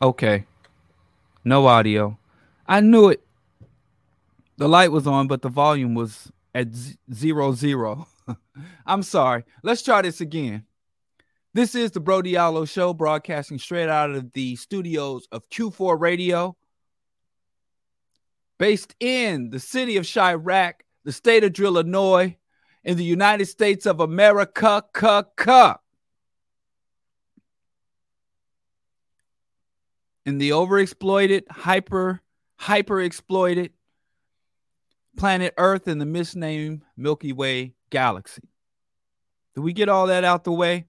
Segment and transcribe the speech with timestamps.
[0.00, 0.44] Okay.
[1.44, 2.18] No audio.
[2.66, 3.22] I knew it.
[4.58, 8.08] The light was on, but the volume was at z- zero zero.
[8.86, 9.44] I'm sorry.
[9.62, 10.64] Let's try this again.
[11.54, 16.56] This is the Bro Diallo Show, broadcasting straight out of the studios of Q4 Radio,
[18.58, 22.36] based in the city of Chiraq, the state of Illinois,
[22.84, 24.84] in the United States of America.
[24.92, 25.78] Ka.
[30.26, 32.20] In the overexploited, hyper,
[32.56, 33.72] hyper exploited
[35.16, 38.42] planet Earth in the misnamed Milky Way galaxy.
[39.54, 40.86] Do we get all that out the way?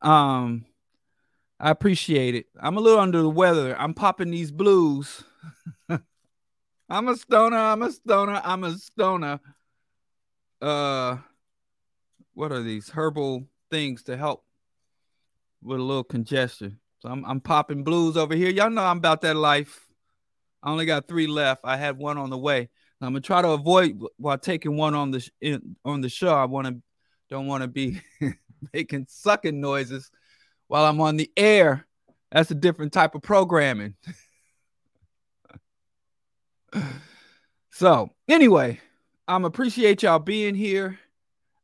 [0.00, 0.66] Um,
[1.58, 2.46] I appreciate it.
[2.60, 3.76] I'm a little under the weather.
[3.78, 5.24] I'm popping these blues.
[6.88, 7.56] I'm a stoner.
[7.56, 8.40] I'm a stoner.
[8.42, 9.40] I'm a stoner.
[10.62, 11.16] Uh,
[12.34, 14.44] what are these herbal things to help
[15.60, 16.78] with a little congestion?
[17.06, 18.50] So I'm I'm popping blues over here.
[18.50, 19.86] Y'all know I'm about that life.
[20.60, 21.60] I only got three left.
[21.62, 22.68] I had one on the way.
[23.00, 26.34] I'm gonna try to avoid while taking one on the in, on the show.
[26.34, 26.82] I want to
[27.30, 28.00] don't want to be
[28.74, 30.10] making sucking noises
[30.66, 31.86] while I'm on the air.
[32.32, 33.94] That's a different type of programming.
[37.70, 38.80] so anyway,
[39.28, 40.98] I'm appreciate y'all being here.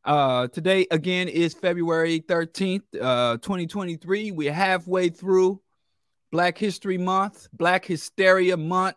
[0.04, 4.32] Uh today again is February 13th, uh 2023.
[4.32, 5.60] We're halfway through
[6.32, 8.96] Black History Month, Black Hysteria Month,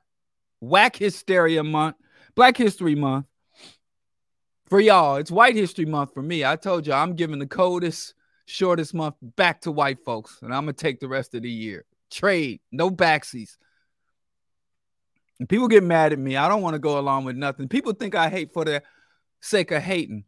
[0.62, 1.98] Whack Hysteria Month,
[2.34, 3.28] Black History Month.
[4.68, 6.44] For y'all, it's White History Month for me.
[6.44, 8.16] I told you I'm giving the coldest,
[8.48, 11.86] shortest month back to white folks, and I'm gonna take the rest of the year.
[12.10, 13.58] Trade, no backsies.
[15.40, 16.36] And people get mad at me.
[16.36, 17.68] I don't want to go along with nothing.
[17.68, 18.82] People think I hate for the
[19.42, 20.24] sake of hating.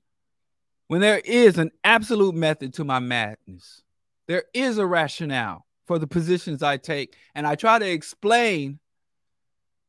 [0.88, 3.84] When there is an absolute method to my madness,
[4.28, 8.80] there is a rationale for the positions I take, and I try to explain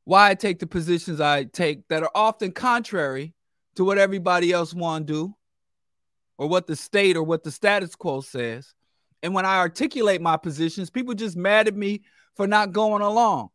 [0.04, 3.34] why I take the positions I take that are often contrary
[3.76, 5.34] to what everybody else want to do
[6.36, 8.74] or what the state or what the status quo says.
[9.22, 12.02] And when I articulate my positions, people just mad at me
[12.36, 13.50] for not going along.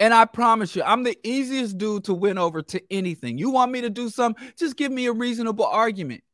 [0.00, 3.38] And I promise you, I'm the easiest dude to win over to anything.
[3.38, 4.52] You want me to do something?
[4.58, 6.24] Just give me a reasonable argument.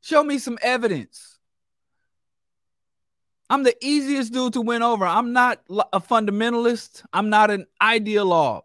[0.00, 1.38] Show me some evidence.
[3.50, 5.06] I'm the easiest dude to win over.
[5.06, 7.04] I'm not a fundamentalist.
[7.12, 8.62] I'm not an ideologue.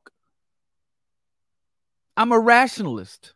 [2.15, 3.33] I'm a rationalist.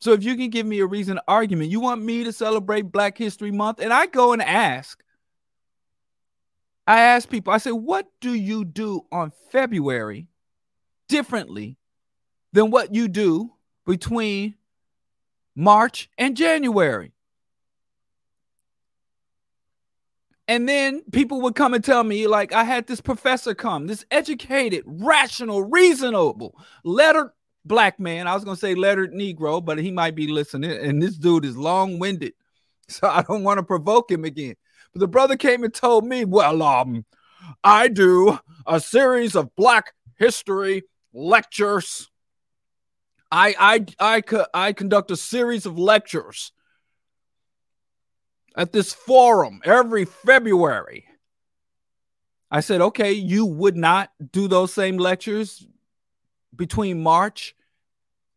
[0.00, 3.18] So if you can give me a reason argument, you want me to celebrate Black
[3.18, 5.02] History Month, and I go and ask.
[6.86, 10.28] I ask people, I say, what do you do on February
[11.08, 11.76] differently
[12.52, 13.52] than what you do
[13.86, 14.54] between
[15.54, 17.12] March and January?
[20.48, 24.04] And then people would come and tell me, like, I had this professor come, this
[24.10, 27.30] educated, rational, reasonable, lettered
[27.64, 28.26] black man.
[28.26, 30.72] I was going to say lettered Negro, but he might be listening.
[30.72, 32.34] And this dude is long winded.
[32.88, 34.56] So I don't want to provoke him again.
[34.92, 37.04] But the brother came and told me, well, um,
[37.62, 42.10] I do a series of black history lectures.
[43.32, 43.54] I
[44.00, 46.52] I I I conduct a series of lectures
[48.56, 51.06] at this forum every February.
[52.50, 55.64] I said, okay, you would not do those same lectures
[56.54, 57.54] between March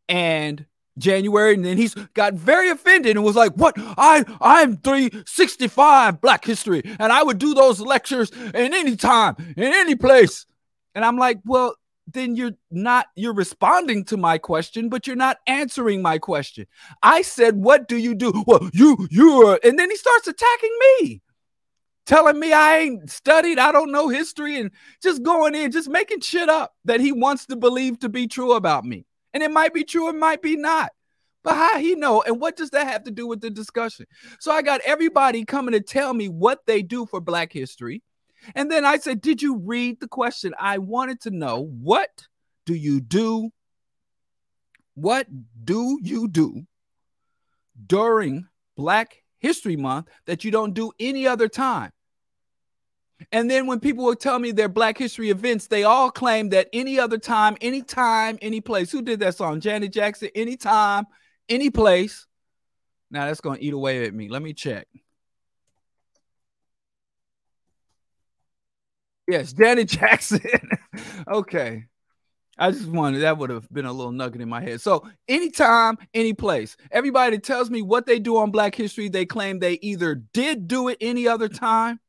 [0.08, 0.66] and
[0.98, 1.54] January.
[1.54, 3.76] And then he's got very offended and was like, What?
[3.78, 9.74] I I'm 365 Black History, and I would do those lectures in any time, in
[9.74, 10.46] any place.
[10.96, 11.76] And I'm like, Well,
[12.12, 16.66] then you're not you're responding to my question but you're not answering my question
[17.02, 20.78] i said what do you do well you you are and then he starts attacking
[21.00, 21.22] me
[22.06, 26.20] telling me i ain't studied i don't know history and just going in just making
[26.20, 29.74] shit up that he wants to believe to be true about me and it might
[29.74, 30.92] be true it might be not
[31.44, 34.06] but how he know and what does that have to do with the discussion
[34.40, 38.02] so i got everybody coming to tell me what they do for black history
[38.56, 40.54] and then I said, Did you read the question?
[40.60, 42.28] I wanted to know what
[42.66, 43.52] do you do?
[44.96, 45.28] What
[45.64, 46.64] do you do
[47.88, 51.92] during Black History Month that you don't do any other time?
[53.32, 56.70] And then when people will tell me their Black History events, they all claim that
[56.74, 58.92] any other time, anytime, any place.
[58.92, 59.60] Who did that song?
[59.60, 61.06] Janet Jackson, anytime,
[61.50, 62.26] any place.
[63.12, 64.30] Now that's going to eat away at me.
[64.30, 64.88] Let me check.
[69.28, 70.42] Yes, Janet Jackson.
[71.28, 71.86] okay.
[72.58, 74.80] I just wanted that would have been a little nugget in my head.
[74.80, 79.58] So, anytime, any place, everybody tells me what they do on Black History, they claim
[79.58, 82.00] they either did do it any other time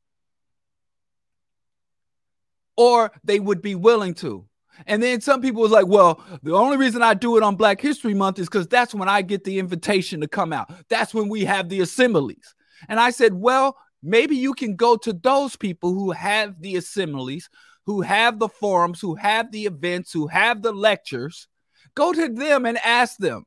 [2.76, 4.46] or they would be willing to.
[4.86, 7.80] And then some people was like, well, the only reason I do it on Black
[7.80, 10.72] History Month is because that's when I get the invitation to come out.
[10.88, 12.54] That's when we have the assemblies.
[12.88, 17.48] And I said, well, maybe you can go to those people who have the assemblies
[17.86, 21.48] who have the forums, who have the events, who have the lectures,
[21.94, 23.44] go to them and ask them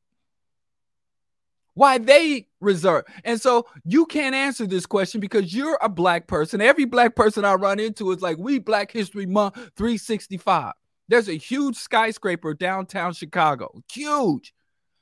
[1.78, 3.06] why they reserve.
[3.24, 6.60] And so you can't answer this question because you're a black person.
[6.60, 10.74] Every black person I run into is like, we Black History Month 365.
[11.08, 14.56] There's a huge skyscraper downtown Chicago, huge,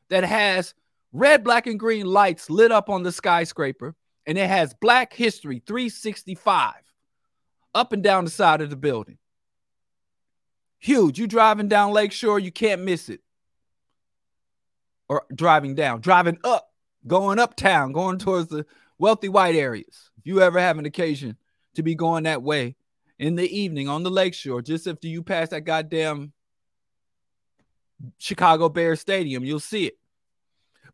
[0.10, 0.74] that has
[1.14, 3.96] red, black, and green lights lit up on the skyscraper.
[4.28, 6.74] And it has Black History 365
[7.74, 9.18] up and down the side of the building.
[10.80, 11.20] Huge.
[11.20, 13.22] You driving down Lakeshore, you can't miss it.
[15.08, 16.68] Or driving down, driving up,
[17.06, 18.66] going uptown, going towards the
[18.98, 20.10] wealthy white areas.
[20.18, 21.38] If you ever have an occasion
[21.76, 22.76] to be going that way
[23.20, 26.34] in the evening on the lakeshore, just after you pass that goddamn
[28.18, 29.98] Chicago Bears Stadium, you'll see it.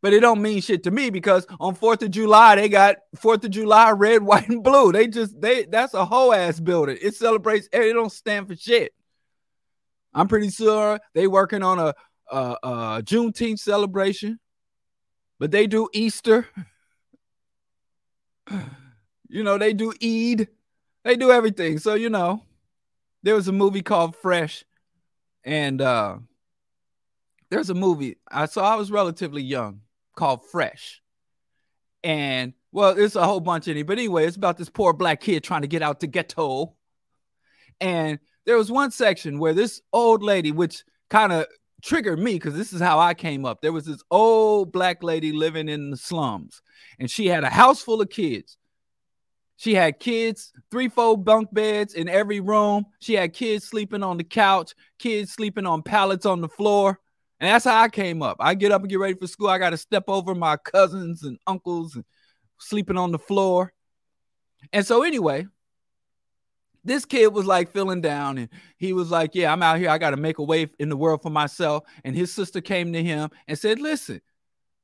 [0.01, 3.43] But it don't mean shit to me because on 4th of July, they got 4th
[3.43, 4.91] of July red, white, and blue.
[4.91, 6.97] They just they that's a whole ass building.
[7.01, 8.93] It celebrates, it don't stand for shit.
[10.13, 11.93] I'm pretty sure they working on a,
[12.31, 14.39] a, a Juneteenth celebration,
[15.39, 16.47] but they do Easter.
[19.29, 20.47] you know, they do Eid.
[21.03, 21.79] They do everything.
[21.79, 22.43] So, you know,
[23.23, 24.65] there was a movie called Fresh,
[25.43, 26.17] and uh
[27.49, 29.81] there's a movie I saw I was relatively young
[30.15, 31.01] called Fresh.
[32.03, 35.21] And well, it's a whole bunch of it, but anyway, it's about this poor black
[35.21, 36.75] kid trying to get out the ghetto.
[37.79, 41.45] And there was one section where this old lady, which kind of
[41.81, 43.61] triggered me because this is how I came up.
[43.61, 46.61] There was this old black lady living in the slums,
[46.99, 48.57] and she had a house full of kids.
[49.57, 52.85] She had kids, three, four bunk beds in every room.
[52.99, 56.99] She had kids sleeping on the couch, kids sleeping on pallets on the floor.
[57.39, 58.37] And that's how I came up.
[58.39, 59.49] I get up and get ready for school.
[59.49, 62.03] I got to step over my cousins and uncles and
[62.57, 63.71] sleeping on the floor.
[64.73, 65.45] And so, anyway,
[66.83, 69.89] this kid was like feeling down and he was like, Yeah, I'm out here.
[69.89, 71.83] I got to make a way in the world for myself.
[72.03, 74.21] And his sister came to him and said, Listen,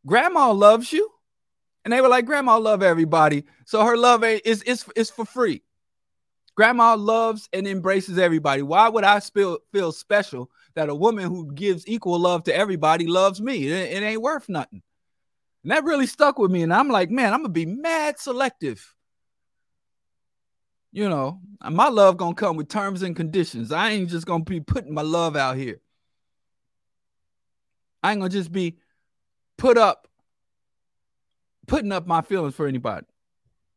[0.05, 1.09] grandma loves you.
[1.83, 3.45] And they were like, Grandma love everybody.
[3.65, 5.63] So her love is, is, is for free.
[6.55, 8.63] Grandma loves and embraces everybody.
[8.63, 13.05] Why would I feel, feel special that a woman who gives equal love to everybody
[13.05, 13.67] loves me?
[13.67, 14.81] It, it ain't worth nothing.
[15.63, 16.63] And that really stuck with me.
[16.63, 18.95] And I'm like, man, I'm going to be mad selective
[20.97, 21.39] you know,
[21.69, 23.71] my love gonna come with terms and conditions.
[23.71, 25.79] I ain't just gonna be putting my love out here.
[28.01, 28.79] I ain't gonna just be
[29.59, 30.07] put up,
[31.67, 33.05] putting up my feelings for anybody.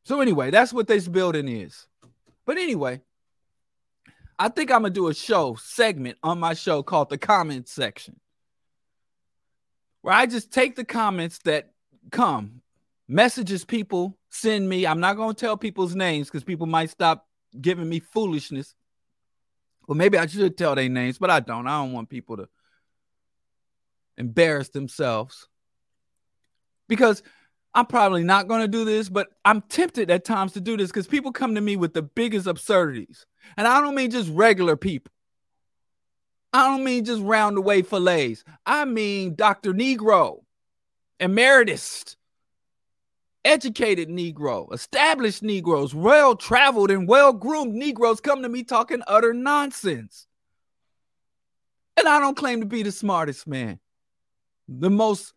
[0.06, 1.86] So anyway, that's what this building is.
[2.46, 3.02] But anyway,
[4.38, 8.18] I think I'm gonna do a show segment on my show called the comments section,
[10.00, 11.68] where I just take the comments that
[12.10, 12.60] come,
[13.11, 14.87] messages people send me.
[14.87, 17.26] I'm not going to tell people's names because people might stop
[17.61, 18.75] giving me foolishness.
[19.87, 21.67] Well, maybe I should tell their names, but I don't.
[21.67, 22.49] I don't want people to
[24.17, 25.49] embarrass themselves
[26.88, 27.23] because
[27.75, 30.90] I'm probably not going to do this, but I'm tempted at times to do this
[30.90, 33.26] because people come to me with the biggest absurdities.
[33.57, 35.12] And I don't mean just regular people.
[36.52, 38.45] I don't mean just round the way fillets.
[38.67, 39.73] I mean Dr.
[39.73, 40.40] Negro,
[41.19, 42.17] emeritus,
[43.44, 49.32] educated Negro, established Negroes, well traveled and well groomed Negroes come to me talking utter
[49.32, 50.26] nonsense.
[51.97, 53.78] And I don't claim to be the smartest man,
[54.68, 55.35] the most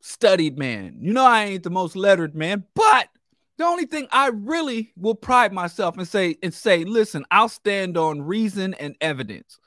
[0.00, 0.98] studied man.
[1.00, 3.08] You know, I ain't the most lettered man, but
[3.56, 7.96] the only thing I really will pride myself and say and say, listen, I'll stand
[7.96, 9.58] on reason and evidence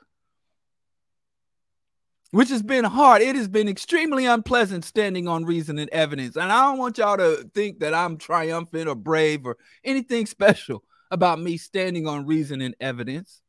[2.32, 3.22] which has been hard.
[3.22, 6.36] It has been extremely unpleasant standing on reason and evidence.
[6.36, 10.84] And I don't want y'all to think that I'm triumphant or brave or anything special
[11.10, 13.42] about me standing on reason and evidence.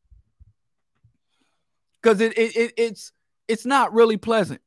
[2.01, 3.13] Because it, it, it it's
[3.49, 4.61] it's not really pleasant.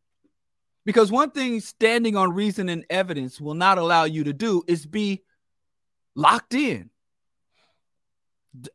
[0.83, 4.85] Because one thing standing on reason and evidence will not allow you to do is
[4.85, 5.21] be
[6.15, 6.89] locked in.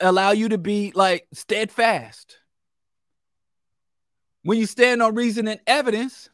[0.00, 2.38] Allow you to be like steadfast
[4.46, 6.30] when you stand on reason and evidence,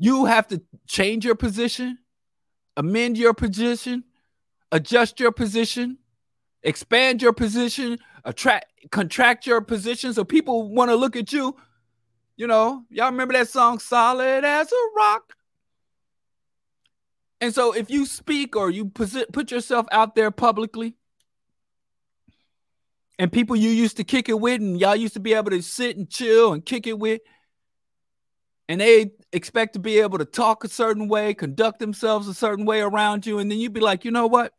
[0.00, 1.96] you have to change your position,
[2.76, 4.02] amend your position,
[4.72, 5.98] adjust your position,
[6.64, 11.54] expand your position, attract contract your position so people want to look at you.
[12.36, 15.34] You know, y'all remember that song Solid as a Rock?
[17.40, 20.96] And so if you speak or you put yourself out there publicly
[23.22, 25.62] and people you used to kick it with and y'all used to be able to
[25.62, 27.20] sit and chill and kick it with
[28.68, 32.64] and they expect to be able to talk a certain way, conduct themselves a certain
[32.64, 34.52] way around you and then you'd be like, "You know what?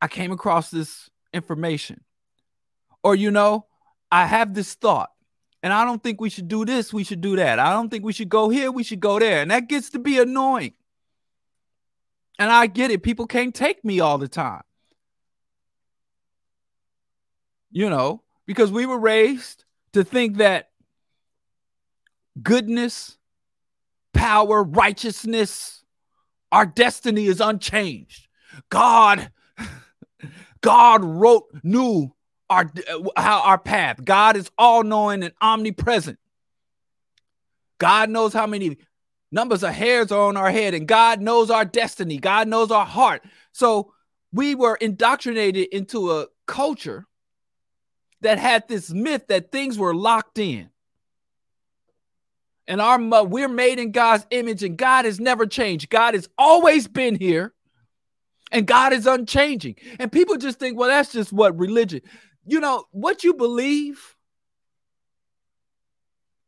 [0.00, 2.04] I came across this information."
[3.02, 3.66] Or you know,
[4.12, 5.10] I have this thought
[5.60, 7.58] and I don't think we should do this, we should do that.
[7.58, 9.42] I don't think we should go here, we should go there.
[9.42, 10.74] And that gets to be annoying.
[12.38, 13.02] And I get it.
[13.02, 14.62] People can't take me all the time.
[17.74, 20.70] You know, because we were raised to think that
[22.42, 23.18] goodness,
[24.14, 25.84] power, righteousness,
[26.50, 28.28] our destiny is unchanged.
[28.70, 29.30] God,
[30.62, 32.14] God wrote, new
[32.48, 32.70] our
[33.16, 34.04] how our path.
[34.04, 36.18] God is all knowing and omnipresent.
[37.78, 38.78] God knows how many
[39.34, 42.18] Numbers of hairs are on our head, and God knows our destiny.
[42.18, 43.24] God knows our heart.
[43.50, 43.92] So
[44.32, 47.08] we were indoctrinated into a culture
[48.24, 50.70] that had this myth that things were locked in.
[52.66, 55.90] And our we're made in God's image, and God has never changed.
[55.90, 57.52] God has always been here,
[58.50, 59.76] and God is unchanging.
[59.98, 62.00] And people just think, well, that's just what religion.
[62.46, 64.16] You know, what you believe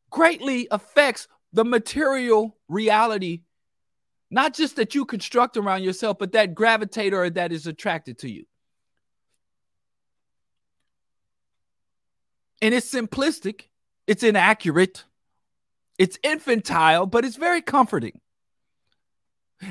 [0.08, 3.42] greatly affects the material reality,
[4.30, 8.46] not just that you construct around yourself, but that gravitator that is attracted to you.
[12.62, 13.68] And it's simplistic,
[14.06, 15.04] it's inaccurate,
[15.98, 18.20] it's infantile, but it's very comforting.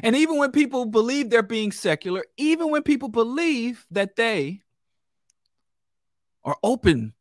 [0.04, 4.62] And even when people believe they're being secular, even when people believe that they
[6.44, 7.14] are open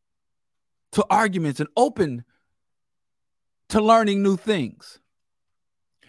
[0.92, 2.24] to arguments and open
[3.70, 5.00] to learning new things.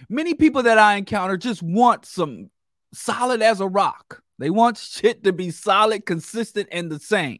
[0.09, 2.51] Many people that I encounter just want some
[2.93, 4.21] solid as a rock.
[4.37, 7.39] They want shit to be solid, consistent, and the same.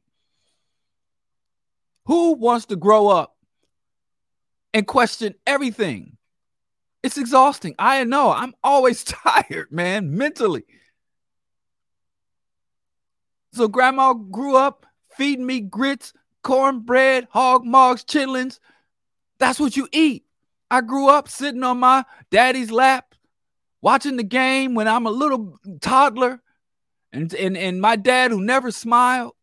[2.05, 3.35] Who wants to grow up
[4.73, 6.17] and question everything?
[7.03, 7.75] It's exhausting.
[7.77, 8.31] I know.
[8.31, 10.65] I'm always tired, man, mentally.
[13.53, 14.85] So grandma grew up
[15.15, 18.59] feeding me grits, cornbread, hog mugs, chitlins,
[19.37, 20.25] that's what you eat.
[20.71, 23.13] I grew up sitting on my daddy's lap
[23.81, 26.41] watching the game when I'm a little toddler.
[27.13, 29.33] And, and, and my dad who never smiled.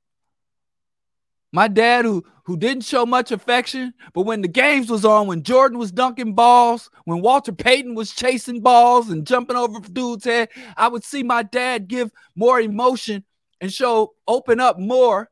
[1.53, 5.43] My dad who who didn't show much affection, but when the games was on, when
[5.43, 10.49] Jordan was dunking balls, when Walter Payton was chasing balls and jumping over dude's head,
[10.77, 13.25] I would see my dad give more emotion
[13.61, 15.31] and show open up more.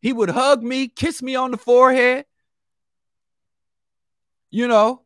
[0.00, 2.24] He would hug me, kiss me on the forehead
[4.50, 5.02] you know?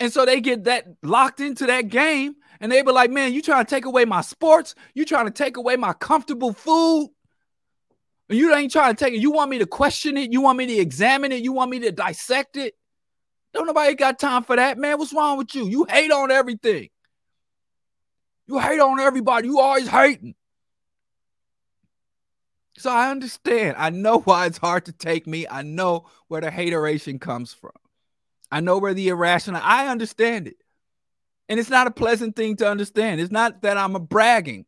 [0.00, 3.42] And so they get that locked into that game and they be like, man, you
[3.42, 4.74] trying to take away my sports?
[4.94, 7.10] You trying to take away my comfortable food?
[8.36, 9.20] You ain't trying to take it.
[9.20, 10.32] You want me to question it?
[10.32, 11.42] You want me to examine it?
[11.42, 12.74] You want me to dissect it?
[13.52, 14.98] Don't nobody got time for that, man.
[14.98, 15.66] What's wrong with you?
[15.66, 16.88] You hate on everything.
[18.46, 19.48] You hate on everybody.
[19.48, 20.34] You always hating.
[22.78, 23.76] So I understand.
[23.78, 25.46] I know why it's hard to take me.
[25.48, 27.72] I know where the hateration comes from.
[28.50, 30.56] I know where the irrational, I understand it.
[31.48, 33.20] And it's not a pleasant thing to understand.
[33.20, 34.66] It's not that I'm a bragging.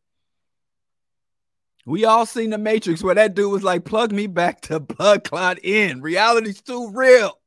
[1.85, 5.23] We all seen the Matrix where that dude was like, plug me back to blood
[5.23, 6.01] clot in.
[6.01, 7.39] Reality's too real.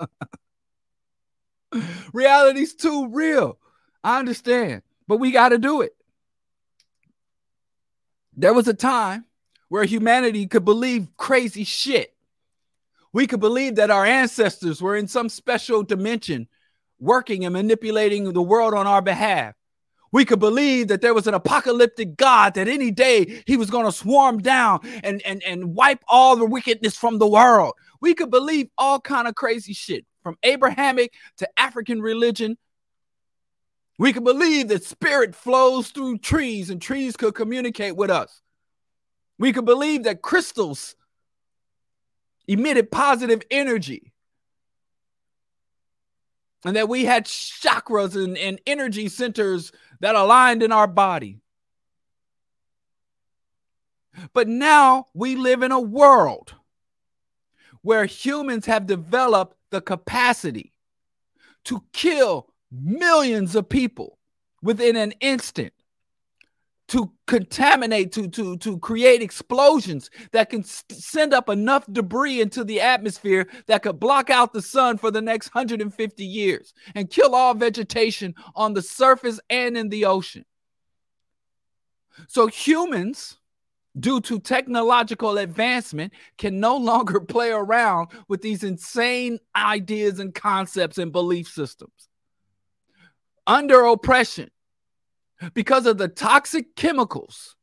[2.12, 3.58] Reality's too real.
[4.02, 5.94] I understand, but we got to do it.
[8.36, 9.26] There was a time
[9.68, 12.14] where humanity could believe crazy shit.
[13.12, 16.48] We could believe that our ancestors were in some special dimension
[16.98, 19.54] working and manipulating the world on our behalf.
[20.14, 23.84] We could believe that there was an apocalyptic God that any day he was going
[23.84, 27.72] to swarm down and, and, and wipe all the wickedness from the world.
[28.00, 32.56] We could believe all kind of crazy shit from Abrahamic to African religion.
[33.98, 38.40] We could believe that spirit flows through trees and trees could communicate with us.
[39.36, 40.94] We could believe that crystals
[42.46, 44.12] emitted positive energy.
[46.64, 49.70] And that we had chakras and, and energy centers
[50.04, 51.40] that aligned in our body.
[54.34, 56.52] But now we live in a world
[57.80, 60.74] where humans have developed the capacity
[61.64, 64.18] to kill millions of people
[64.60, 65.72] within an instant,
[66.88, 72.64] to contaminate, to to to create explosions that can st- send up enough debris into
[72.64, 77.34] the atmosphere that could block out the sun for the next 150 years and kill
[77.34, 80.44] all vegetation on the surface and in the ocean.
[82.28, 83.38] So humans
[83.98, 90.98] due to technological advancement, can no longer play around with these insane ideas and concepts
[90.98, 92.08] and belief systems.
[93.46, 94.50] Under oppression,
[95.52, 97.56] because of the toxic chemicals,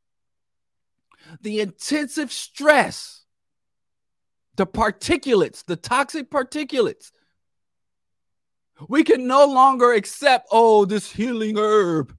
[1.41, 3.23] the intensive stress,
[4.55, 7.11] the particulates, the toxic particulates.
[8.89, 12.15] We can no longer accept, oh, this healing herb.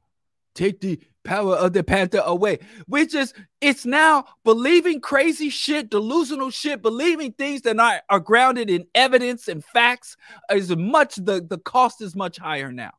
[0.54, 2.58] Take the power of the panther away.
[2.86, 7.78] Which is it's now believing crazy shit, delusional shit, believing things that
[8.08, 10.16] are, grounded in evidence and facts
[10.50, 12.92] is much the, the cost is much higher now.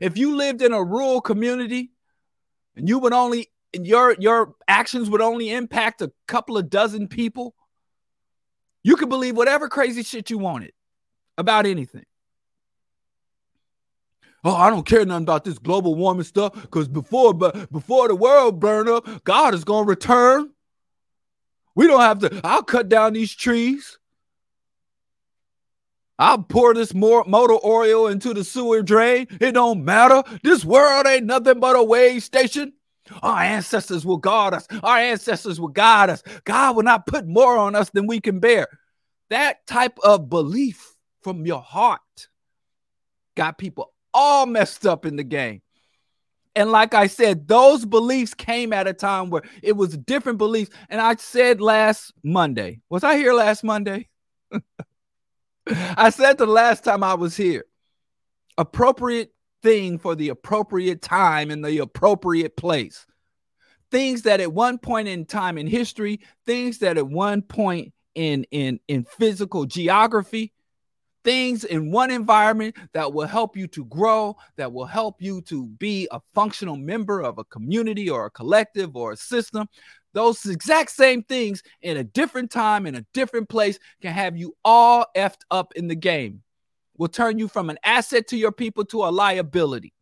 [0.00, 1.90] If you lived in a rural community
[2.76, 7.54] and you would only your your actions would only impact a couple of dozen people,
[8.82, 10.72] you could believe whatever crazy shit you wanted
[11.38, 12.04] about anything.
[14.44, 18.16] Oh, I don't care nothing about this global warming stuff because before but before the
[18.16, 20.50] world burn up, God is gonna return.
[21.74, 22.40] We don't have to.
[22.44, 23.98] I'll cut down these trees.
[26.18, 29.26] I'll pour this more motor oil into the sewer drain.
[29.40, 30.22] It don't matter.
[30.42, 32.74] This world ain't nothing but a wave station.
[33.22, 34.66] Our ancestors will guard us.
[34.82, 36.22] Our ancestors will guide us.
[36.44, 38.68] God will not put more on us than we can bear.
[39.30, 42.00] That type of belief from your heart
[43.36, 45.62] got people all messed up in the game.
[46.54, 50.70] And like I said, those beliefs came at a time where it was different beliefs.
[50.90, 54.08] And I said last Monday, was I here last Monday?
[55.68, 57.64] I said the last time I was here,
[58.58, 63.06] appropriate thing for the appropriate time in the appropriate place.
[63.90, 68.44] Things that at one point in time in history, things that at one point in
[68.50, 70.51] in in physical geography,
[71.24, 75.66] things in one environment that will help you to grow, that will help you to
[75.66, 79.68] be a functional member of a community or a collective or a system.
[80.14, 84.54] Those exact same things in a different time, in a different place, can have you
[84.64, 86.42] all effed up in the game.
[86.98, 89.94] Will turn you from an asset to your people to a liability.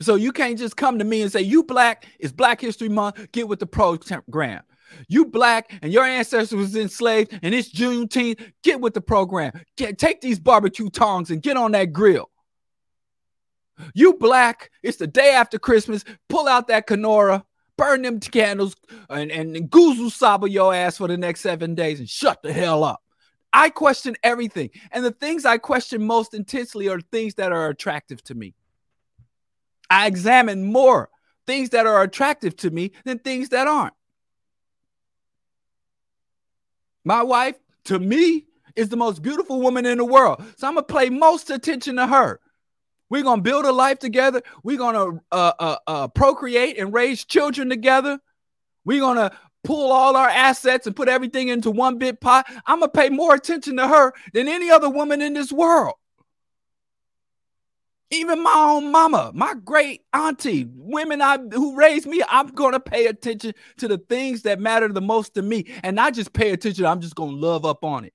[0.00, 3.32] So you can't just come to me and say, You black, it's Black History Month,
[3.32, 4.62] get with the program.
[5.08, 8.52] You black and your ancestors was enslaved and it's Juneteenth.
[8.62, 9.52] Get with the program.
[9.76, 12.30] Get, take these barbecue tongs and get on that grill.
[13.94, 16.04] You black, it's the day after Christmas.
[16.28, 17.44] Pull out that kinara,
[17.76, 18.74] burn them candles,
[19.10, 22.52] and, and, and Nguzo Saba your ass for the next seven days and shut the
[22.52, 23.02] hell up.
[23.52, 24.70] I question everything.
[24.92, 28.54] And the things I question most intensely are things that are attractive to me.
[29.88, 31.10] I examine more
[31.46, 33.94] things that are attractive to me than things that aren't.
[37.06, 40.42] My wife, to me, is the most beautiful woman in the world.
[40.56, 42.40] So I'm going to pay most attention to her.
[43.08, 44.42] We're to build a life together.
[44.64, 48.18] We're to uh, uh, uh, procreate and raise children together.
[48.84, 49.30] We're to
[49.62, 52.46] pull all our assets and put everything into one big pot.
[52.66, 55.94] I'm to pay more attention to her than any other woman in this world.
[58.10, 60.70] Even my own mama, my great auntie, mm.
[60.74, 65.00] women I who raised me, I'm gonna pay attention to the things that matter the
[65.00, 66.84] most to me, and not just pay attention.
[66.84, 68.14] I'm just gonna love up on it.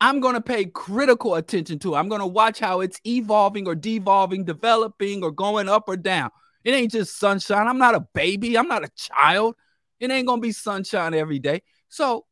[0.00, 1.94] I'm gonna pay critical attention to.
[1.94, 1.98] It.
[1.98, 6.30] I'm gonna watch how it's evolving or devolving, developing or going up or down.
[6.64, 7.66] It ain't just sunshine.
[7.66, 8.58] I'm not a baby.
[8.58, 9.56] I'm not a child.
[10.00, 11.62] It ain't gonna be sunshine every day.
[11.88, 12.26] So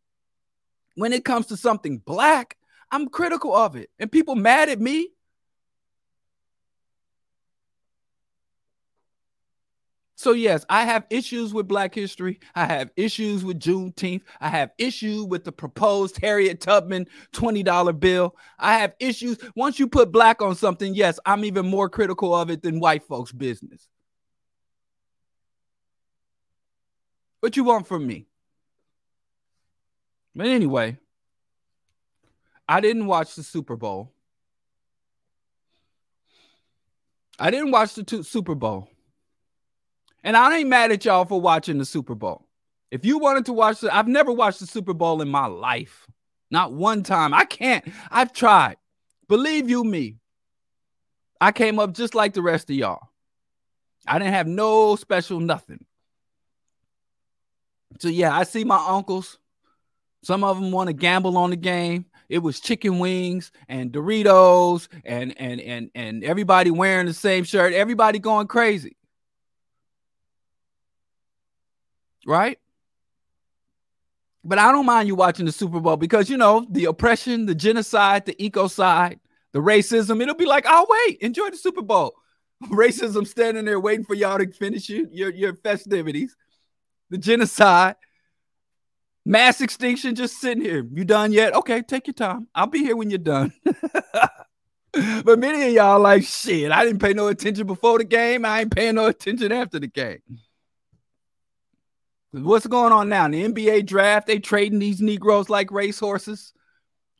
[0.95, 2.57] when it comes to something black,
[2.91, 5.09] I'm critical of it, and people mad at me
[10.27, 12.41] So, yes, I have issues with Black history.
[12.57, 14.23] I have issues with Juneteenth.
[14.41, 18.35] I have issues with the proposed Harriet Tubman $20 bill.
[18.59, 19.39] I have issues.
[19.55, 23.05] Once you put black on something, yes, I'm even more critical of it than white
[23.05, 23.87] folks' business.
[27.39, 28.27] What you want from me?
[30.35, 30.99] But anyway,
[32.69, 34.12] I didn't watch the Super Bowl.
[37.39, 38.91] I didn't watch the Super Bowl.
[40.27, 42.49] And I ain't mad at y'all for watching the Super Bowl.
[42.91, 46.05] If you wanted to watch the, I've never watched the Super Bowl in my life.
[46.51, 47.33] Not one time.
[47.33, 47.85] I can't.
[48.11, 48.77] I've tried.
[49.29, 50.17] Believe you me.
[51.41, 53.09] I came up just like the rest of y'all.
[54.05, 55.85] I didn't have no special nothing.
[58.01, 59.39] So yeah, I see my uncles.
[60.25, 62.05] Some of them want to gamble on the game.
[62.29, 67.73] it was chicken wings and Doritos and and and and everybody wearing the same shirt,
[67.73, 68.97] everybody going crazy.
[72.27, 72.59] Right?
[74.45, 77.55] But I don't mind you watching the Super Bowl because you know the oppression, the
[77.55, 79.19] genocide, the ecocide,
[79.53, 80.21] the racism.
[80.21, 82.15] It'll be like, oh wait, enjoy the Super Bowl.
[82.65, 86.37] Racism standing there waiting for y'all to finish your, your, your festivities.
[87.11, 87.97] The genocide,
[89.25, 90.87] mass extinction, just sitting here.
[90.93, 91.55] You done yet?
[91.55, 92.49] Okay, take your time.
[92.55, 93.53] I'll be here when you're done.
[95.25, 96.71] but many of y'all like shit.
[96.71, 98.45] I didn't pay no attention before the game.
[98.45, 100.21] I ain't paying no attention after the game.
[102.33, 103.27] What's going on now?
[103.27, 106.53] In the NBA draft, they trading these Negroes like racehorses.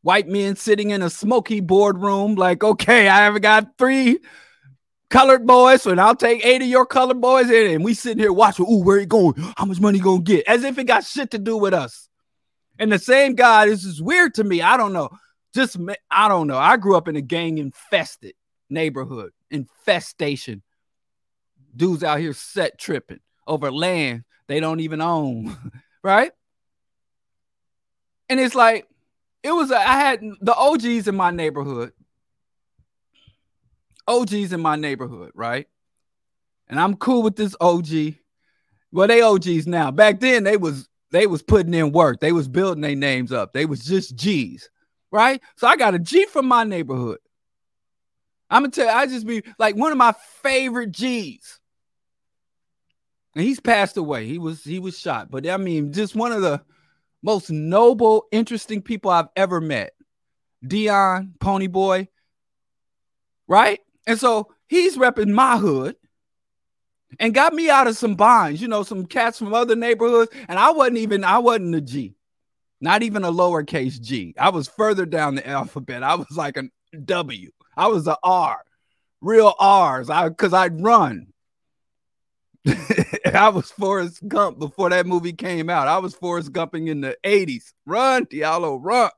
[0.03, 4.21] White men sitting in a smoky boardroom, like, okay, I have got three
[5.11, 8.33] colored boys, and I'll take eight of your colored boys in, and we sitting here
[8.33, 8.67] watching.
[8.67, 9.35] Ooh, where he going?
[9.57, 10.47] How much money gonna get?
[10.47, 12.09] As if it got shit to do with us.
[12.79, 14.63] And the same guy, this is weird to me.
[14.63, 15.09] I don't know.
[15.55, 15.77] Just
[16.11, 16.59] I don't know.
[16.59, 18.35] I grew up in a gang infested
[18.69, 20.63] neighborhood, infestation.
[21.75, 25.57] Dudes out here set tripping over land they don't even own,
[26.03, 26.33] right?
[28.29, 28.87] And it's like,
[29.43, 31.93] it was, I had the OGs in my neighborhood,
[34.09, 35.67] OGs in my neighborhood, right?
[36.69, 38.15] And I'm cool with this OG.
[38.93, 39.91] Well, they OGs now.
[39.91, 42.21] Back then, they was they was putting in work.
[42.21, 43.53] They was building their names up.
[43.53, 44.69] They was just G's,
[45.11, 45.41] right?
[45.57, 47.19] So I got a G from my neighborhood.
[48.51, 51.61] I'm gonna tell you, I just be like one of my favorite G's
[53.43, 54.27] he's passed away.
[54.27, 56.63] He was he was shot, but I mean, just one of the
[57.23, 59.93] most noble, interesting people I've ever met.
[60.67, 62.09] Dion Pony Boy,
[63.47, 63.81] right?
[64.07, 65.97] And so he's repping my hood
[67.19, 70.31] and got me out of some binds, you know, some cats from other neighborhoods.
[70.49, 72.15] And I wasn't even, I wasn't a G,
[72.81, 74.35] not even a lowercase G.
[74.39, 76.03] I was further down the alphabet.
[76.03, 76.65] I was like a
[77.05, 77.51] W.
[77.77, 78.63] I was a R,
[79.21, 80.11] real R's.
[80.11, 81.29] I because I'd run.
[83.35, 85.89] I was Forrest Gump before that movie came out.
[85.89, 87.73] I was Forrest Gumping in the 80s.
[87.85, 89.11] Run, Diallo, run.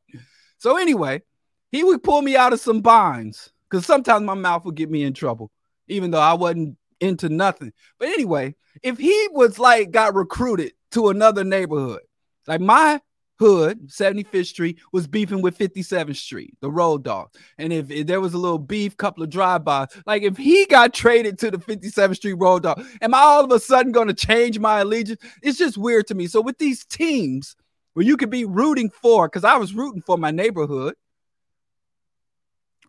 [0.59, 1.23] So anyway,
[1.71, 5.03] he would pull me out of some binds because sometimes my mouth would get me
[5.05, 5.51] in trouble,
[5.87, 7.73] even though I wasn't into nothing.
[7.99, 12.03] But anyway, if he was like got recruited to another neighborhood,
[12.47, 13.01] like my
[13.39, 17.31] hood, 75th Street, was beefing with 57th Street, the road dog.
[17.59, 20.93] And if, if there was a little beef, couple of drive-bys, like if he got
[20.93, 24.15] traded to the 57th Street road dog, am I all of a sudden going to
[24.15, 25.21] change my allegiance?
[25.43, 26.27] It's just weird to me.
[26.27, 27.57] So with these teams
[27.95, 30.95] where you could be rooting for, because I was rooting for my neighborhood,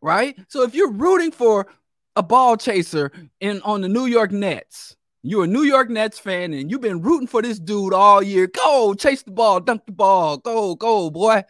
[0.01, 0.37] right?
[0.47, 1.67] So if you're rooting for
[2.15, 6.53] a ball chaser in on the New York Nets, you're a New York Nets fan
[6.53, 8.47] and you've been rooting for this dude all year.
[8.47, 11.43] Go chase the ball, dunk the ball, go, go, boy.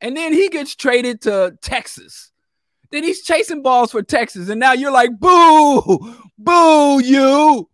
[0.00, 2.30] And then he gets traded to Texas.
[2.90, 4.48] Then he's chasing balls for Texas.
[4.48, 7.68] And now you're like, boo, boo, you,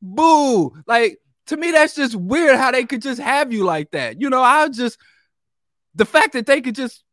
[0.00, 0.72] boo.
[0.86, 4.20] Like, to me, that's just weird how they could just have you like that.
[4.20, 4.98] You know, I just,
[5.94, 7.04] the fact that they could just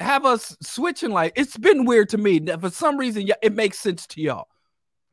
[0.00, 2.40] have us switching like it's been weird to me.
[2.60, 4.48] For some reason, it makes sense to y'all.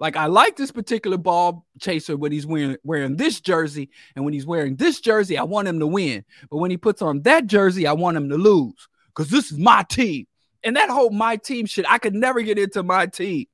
[0.02, 4.34] Like I like this particular ball chaser when he's wearing wearing this jersey, and when
[4.34, 6.26] he's wearing this jersey, I want him to win.
[6.50, 9.60] But when he puts on that jersey, I want him to lose because this is
[9.60, 10.26] my team.
[10.64, 13.46] And that whole my team shit, I could never get into my team.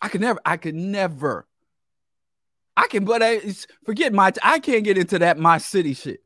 [0.00, 1.46] I could never, I could never.
[2.74, 3.40] I can, but I,
[3.84, 4.32] forget my.
[4.42, 6.22] I can't get into that my city shit.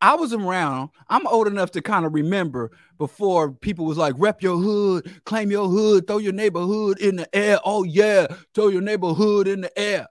[0.00, 0.90] I was around.
[1.08, 5.50] I'm old enough to kind of remember before people was like, rep your hood, claim
[5.50, 7.58] your hood, throw your neighborhood in the air.
[7.64, 10.06] Oh, yeah, throw your neighborhood in the air.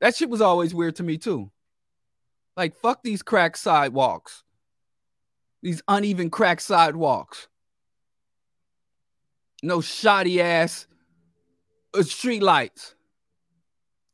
[0.00, 1.50] That shit was always weird to me, too.
[2.56, 4.42] Like, fuck these cracked sidewalks,
[5.62, 7.48] these uneven cracked sidewalks.
[9.62, 10.86] No shoddy ass
[11.94, 12.94] uh, street lights.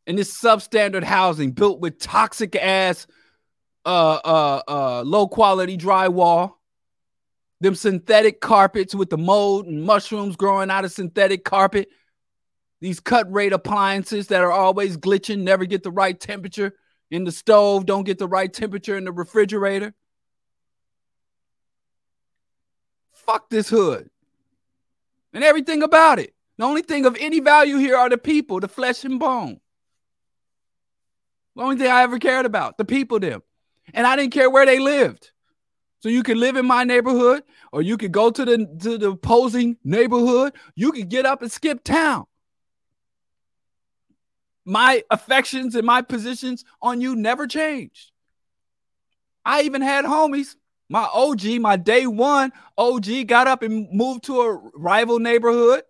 [0.07, 3.07] And this substandard housing built with toxic ass
[3.89, 6.57] uh, uh, uh, low quality drywall,
[7.63, 11.89] them synthetic carpets with the mold and mushrooms growing out of synthetic carpet,
[12.83, 16.75] these cut rate appliances that are always glitching, never get the right temperature
[17.11, 19.95] in the stove, don't get the right temperature in the refrigerator.
[23.13, 24.11] Fuck this hood
[25.33, 26.35] and everything about it.
[26.59, 29.61] The only thing of any value here are the people, the flesh and bone.
[31.57, 33.43] The only thing I ever cared about, the people, them
[33.95, 35.31] and I didn't care where they lived.
[36.01, 39.11] So you could live in my neighborhood, or you could go to the to the
[39.11, 40.55] opposing neighborhood.
[40.77, 42.27] You could get up and skip town.
[44.69, 48.13] my affections and my positions on you never changed.
[49.43, 50.57] I even had homies.
[50.91, 55.85] My OG, my day one OG got up and moved to a rival neighborhood.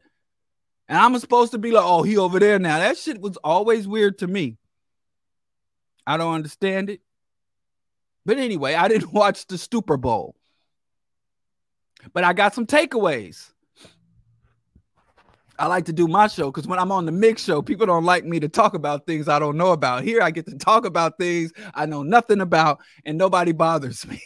[0.88, 2.78] And I'm supposed to be like, oh, he over there now.
[2.78, 4.58] That shit was always weird to me.
[6.06, 7.00] I don't understand it.
[8.28, 10.36] But anyway, I didn't watch the Super Bowl.
[12.12, 13.50] But I got some takeaways.
[15.58, 18.04] I like to do my show because when I'm on the mix show, people don't
[18.04, 20.04] like me to talk about things I don't know about.
[20.04, 24.20] Here, I get to talk about things I know nothing about, and nobody bothers me.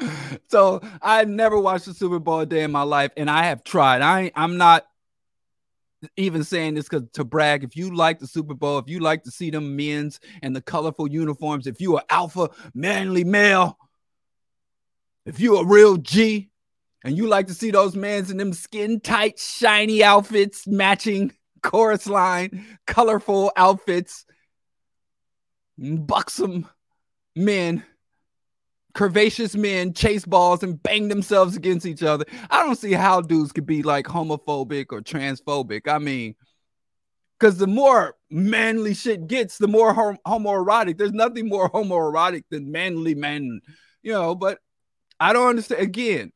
[0.48, 3.64] so I never watched the Super Bowl a day in my life, and I have
[3.64, 4.00] tried.
[4.00, 4.86] I I'm not
[6.16, 7.64] even saying this because to brag.
[7.64, 10.62] If you like the Super Bowl, if you like to see them men's and the
[10.62, 13.78] colorful uniforms, if you are alpha manly male,
[15.26, 16.50] if you a real G,
[17.04, 21.32] and you like to see those men's in them skin tight, shiny outfits, matching
[21.62, 24.24] chorus line, colorful outfits,
[25.78, 26.68] buxom
[27.36, 27.84] men,
[28.98, 32.24] curvaceous men chase balls and bang themselves against each other.
[32.50, 35.86] I don't see how dudes could be like homophobic or transphobic.
[35.86, 36.34] I mean,
[37.38, 40.98] because the more manly shit gets, the more homoerotic.
[40.98, 43.60] There's nothing more homoerotic than manly men,
[44.02, 44.34] you know.
[44.34, 44.58] But
[45.20, 45.80] I don't understand.
[45.80, 46.32] Again,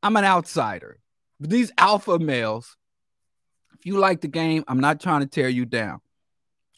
[0.00, 1.00] I'm an outsider.
[1.40, 2.76] But these alpha males,
[3.76, 6.00] if you like the game, I'm not trying to tear you down.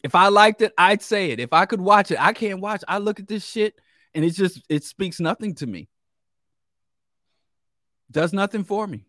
[0.02, 1.40] If I liked it, I'd say it.
[1.40, 2.82] If I could watch it, I can't watch.
[2.88, 3.74] I look at this shit
[4.14, 5.88] and it just it speaks nothing to me.
[8.10, 9.06] Does nothing for me.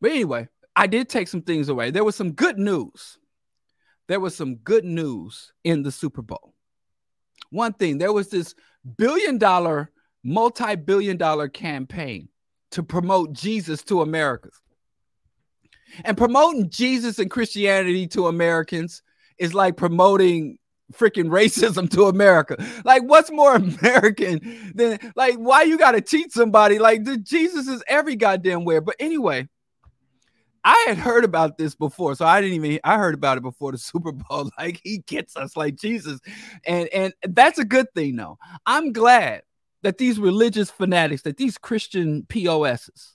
[0.00, 1.90] But anyway, I did take some things away.
[1.90, 3.18] There was some good news.
[4.08, 6.54] There was some good news in the Super Bowl.
[7.50, 8.54] One thing, there was this
[8.96, 9.90] billion dollar,
[10.22, 12.28] multi billion dollar campaign
[12.72, 14.60] to promote Jesus to Americans.
[16.04, 19.02] And promoting Jesus and Christianity to Americans
[19.38, 20.58] is like promoting
[20.92, 22.56] freaking racism to America.
[22.84, 27.68] Like, what's more American than like why you got to teach somebody like the Jesus
[27.68, 28.80] is every goddamn where?
[28.80, 29.48] But anyway,
[30.64, 33.72] I had heard about this before, so I didn't even I heard about it before
[33.72, 34.50] the Super Bowl.
[34.58, 36.20] Like he gets us like Jesus,
[36.64, 38.38] and and that's a good thing though.
[38.66, 39.42] I'm glad
[39.82, 43.14] that these religious fanatics, that these Christian POSs,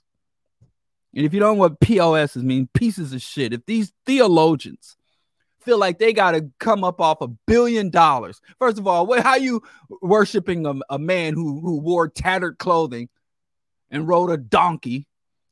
[1.13, 4.95] and if you don't know what POSs mean, pieces of shit, if these theologians
[5.62, 9.36] feel like they got to come up off a billion dollars, first of all, how
[9.36, 9.62] you
[10.02, 13.10] worshiping a, a man who, who wore tattered clothing
[13.89, 15.08] and rode a donkey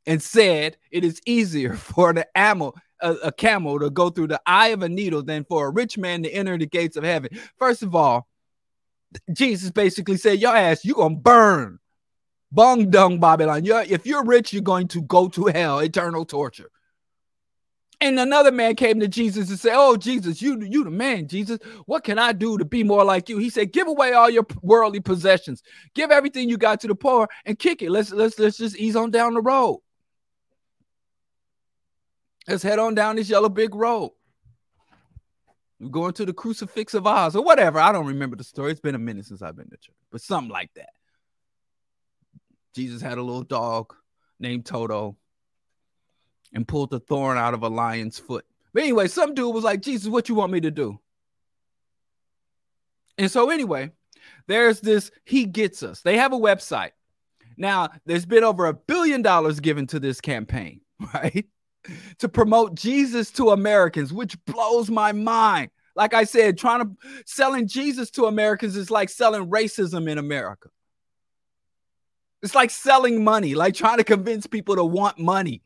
[0.06, 4.42] and said it is easier for the camel, a, a camel to go through the
[4.46, 7.30] eye of a needle than for a rich man to enter the gates of heaven.
[7.58, 8.28] First of all,
[9.34, 11.80] Jesus basically said, Your ass, you're gonna burn.
[12.52, 13.64] Bung dung Babylon.
[13.64, 16.72] You're, if you're rich, you're going to go to hell, eternal torture.
[18.02, 21.60] And another man came to Jesus and said, Oh, Jesus, you, you the man, Jesus.
[21.86, 23.38] What can I do to be more like you?
[23.38, 27.28] He said, Give away all your worldly possessions, give everything you got to the poor
[27.46, 27.92] and kick it.
[27.92, 29.82] Let's let's let's just ease on down the road.
[32.48, 34.12] Let's head on down this yellow big road.
[35.80, 37.80] We're going to the crucifix of Oz or whatever.
[37.80, 38.72] I don't remember the story.
[38.72, 40.90] It's been a minute since I've been to church, but something like that.
[42.76, 43.94] Jesus had a little dog
[44.40, 45.18] named Toto
[46.54, 48.46] and pulled the thorn out of a lion's foot.
[48.74, 51.00] But anyway, some dude was like, Jesus, what you want me to do?
[53.18, 53.92] And so, anyway,
[54.48, 56.02] there's this, he gets us.
[56.02, 56.92] They have a website.
[57.58, 60.82] Now, there's been over a billion dollars given to this campaign,
[61.14, 61.46] right?
[62.20, 65.70] to promote Jesus to Americans, which blows my mind.
[65.96, 66.92] Like I said, trying to
[67.26, 70.70] selling Jesus to Americans is like selling racism in America.
[72.42, 75.62] It's like selling money, like trying to convince people to want money.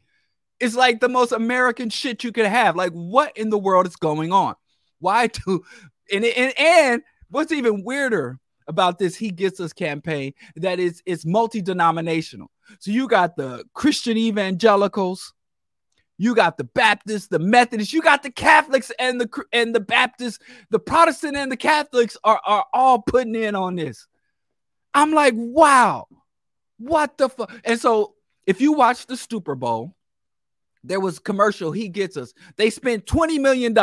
[0.60, 2.76] It's like the most American shit you could have.
[2.76, 4.56] Like, what in the world is going on?
[5.00, 5.63] Why do
[6.12, 11.26] and and, and what's even weirder about this he gets us campaign that is it's
[11.26, 12.50] multi-denominational.
[12.80, 15.34] So you got the Christian evangelicals,
[16.18, 20.39] you got the Baptists, the Methodists, you got the Catholics and the and the Baptists,
[20.70, 24.08] the Protestant and the Catholics are, are all putting in on this.
[24.94, 26.08] I'm like, wow,
[26.78, 27.52] what the fuck?
[27.63, 28.13] And so
[28.46, 29.96] if you watch the Super Bowl,
[30.84, 32.34] there was commercial, he gets us.
[32.58, 33.74] They spent $20 million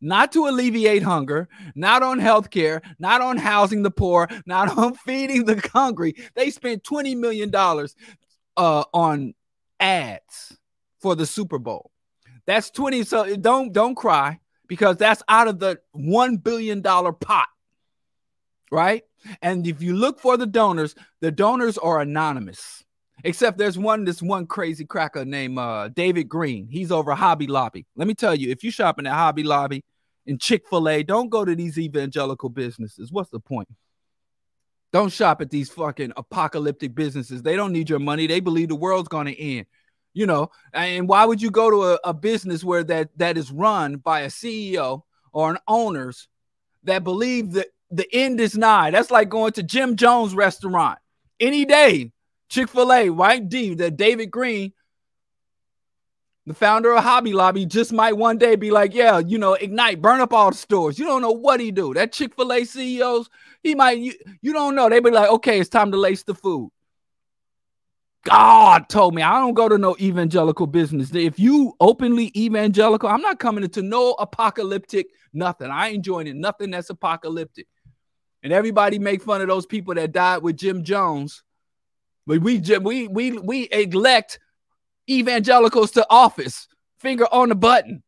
[0.00, 5.44] not to alleviate hunger, not on healthcare, not on housing the poor, not on feeding
[5.44, 6.14] the hungry.
[6.34, 9.34] They spent $20 million uh, on
[9.80, 10.56] ads
[11.00, 11.90] for the Super Bowl.
[12.46, 13.04] That's 20.
[13.04, 17.48] So don't don't cry because that's out of the one billion dollar pot.
[18.70, 19.04] Right.
[19.42, 22.84] And if you look for the donors, the donors are anonymous.
[23.24, 26.68] Except there's one, this one crazy cracker named uh, David Green.
[26.68, 27.86] He's over Hobby Lobby.
[27.96, 29.84] Let me tell you, if you're shopping at Hobby Lobby
[30.26, 33.10] and Chick fil A, don't go to these evangelical businesses.
[33.10, 33.68] What's the point?
[34.92, 37.42] Don't shop at these fucking apocalyptic businesses.
[37.42, 38.26] They don't need your money.
[38.26, 39.66] They believe the world's going to end.
[40.14, 43.52] You know, and why would you go to a, a business where that that is
[43.52, 45.02] run by a CEO
[45.32, 46.28] or an owners
[46.84, 48.90] that believe that the end is nigh?
[48.90, 50.98] That's like going to Jim Jones restaurant
[51.38, 52.10] any day.
[52.48, 54.72] Chick-fil-A, White D, that David Green
[56.48, 60.00] the founder of Hobby Lobby just might one day be like, yeah, you know, ignite,
[60.00, 60.98] burn up all the stores.
[60.98, 61.92] You don't know what he do.
[61.92, 63.28] That Chick-fil-A CEOs,
[63.62, 64.88] he might, you, you don't know.
[64.88, 66.70] They be like, okay, it's time to lace the food.
[68.24, 71.14] God told me I don't go to no evangelical business.
[71.14, 75.70] If you openly evangelical, I'm not coming into no apocalyptic nothing.
[75.70, 77.66] I ain't joining nothing that's apocalyptic.
[78.42, 81.42] And everybody make fun of those people that died with Jim Jones.
[82.28, 84.38] But we we we we elect
[85.08, 86.68] evangelicals to office,
[87.00, 88.02] finger on the button.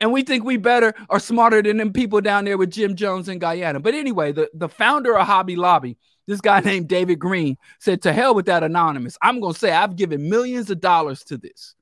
[0.00, 3.28] And we think we better or smarter than them people down there with Jim Jones
[3.28, 3.80] in Guyana.
[3.80, 8.12] But anyway, the, the founder of Hobby Lobby, this guy named David Green, said, To
[8.12, 9.16] hell with that anonymous.
[9.22, 11.76] I'm going to say I've given millions of dollars to this.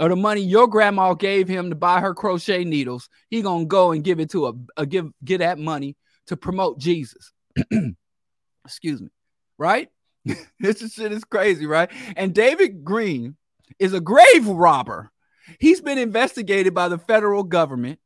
[0.00, 3.92] Or the money your grandma gave him to buy her crochet needles, he gonna go
[3.92, 5.96] and give it to a, a give get that money
[6.28, 7.30] to promote Jesus.
[8.64, 9.10] Excuse me,
[9.58, 9.90] right?
[10.60, 11.90] this shit is crazy, right?
[12.16, 13.36] And David Green
[13.78, 15.10] is a grave robber.
[15.58, 17.98] He's been investigated by the federal government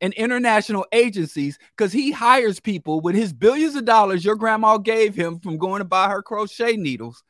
[0.00, 5.14] and international agencies because he hires people with his billions of dollars your grandma gave
[5.14, 7.22] him from going to buy her crochet needles.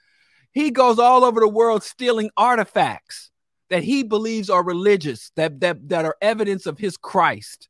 [0.52, 3.30] He goes all over the world stealing artifacts
[3.68, 7.68] that he believes are religious, that, that, that are evidence of his Christ.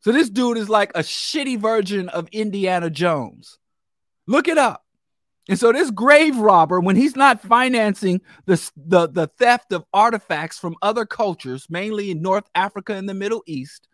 [0.00, 3.58] So this dude is like a shitty version of Indiana Jones.
[4.26, 4.84] Look it up.
[5.48, 10.58] And so this grave robber, when he's not financing the, the, the theft of artifacts
[10.58, 13.88] from other cultures, mainly in North Africa and the Middle East,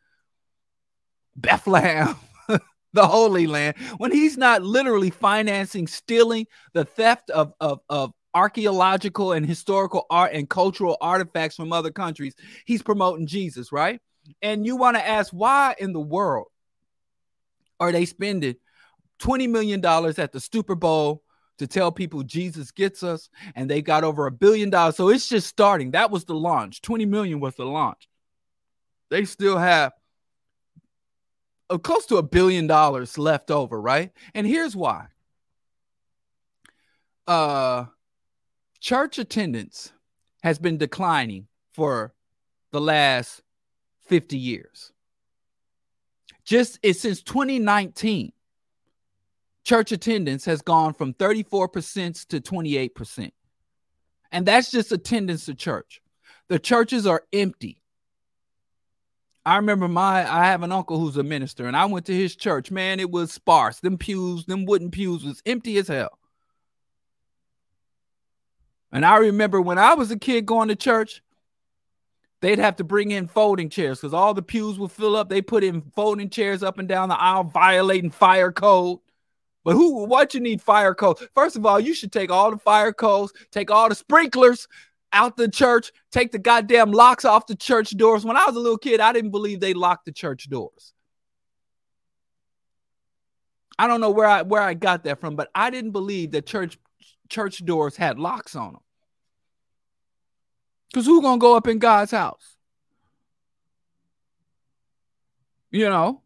[1.37, 2.17] Bethlehem,
[2.93, 9.33] the Holy Land, when he's not literally financing stealing the theft of, of, of archaeological
[9.33, 12.35] and historical art and cultural artifacts from other countries,
[12.67, 14.01] he's promoting Jesus, right?
[14.43, 16.49] And you want to ask why in the world
[17.81, 18.57] are they spending
[19.21, 21.23] $20 million at the Super Bowl
[21.59, 24.97] to tell people Jesus gets us, and they got over a billion dollars.
[24.97, 25.93] So it's just starting.
[25.93, 26.83] That was the launch.
[26.83, 28.09] 20 million was the launch.
[29.11, 29.93] They still have
[31.71, 34.11] a, close to a billion dollars left over, right?
[34.35, 35.07] And here's why.
[37.27, 37.87] Uh
[38.81, 39.93] church attendance
[40.43, 42.15] has been declining for
[42.71, 43.43] the last
[44.07, 44.93] 50 years.
[46.45, 48.33] Just it's since 2019
[49.65, 53.31] church attendance has gone from 34% to 28%.
[54.31, 56.01] And that's just attendance to church.
[56.49, 57.83] The churches are empty.
[59.45, 62.37] I remember my I have an uncle who's a minister, and I went to his
[62.37, 62.71] church.
[62.71, 63.81] Man, it was sparse.
[63.81, 66.19] Them pews, them wooden pews was empty as hell.
[68.93, 71.23] And I remember when I was a kid going to church,
[72.41, 75.29] they'd have to bring in folding chairs because all the pews would fill up.
[75.29, 78.99] They put in folding chairs up and down the aisle, violating fire code.
[79.69, 80.07] But who?
[80.07, 81.23] What you need fire codes?
[81.35, 84.67] First of all, you should take all the fire codes, take all the sprinklers
[85.13, 88.25] out the church, take the goddamn locks off the church doors.
[88.25, 90.95] When I was a little kid, I didn't believe they locked the church doors.
[93.79, 96.47] I don't know where I where I got that from, but I didn't believe that
[96.47, 96.79] church
[97.29, 98.83] church doors had locks on them.
[100.95, 102.57] Cause who's gonna go up in God's house?
[105.71, 106.23] You know,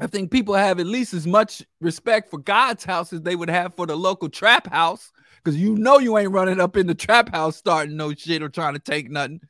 [0.00, 3.50] I think people have at least as much respect for God's house as they would
[3.50, 5.12] have for the local trap house.
[5.44, 8.48] Because you know you ain't running up in the trap house starting no shit or
[8.48, 9.40] trying to take nothing.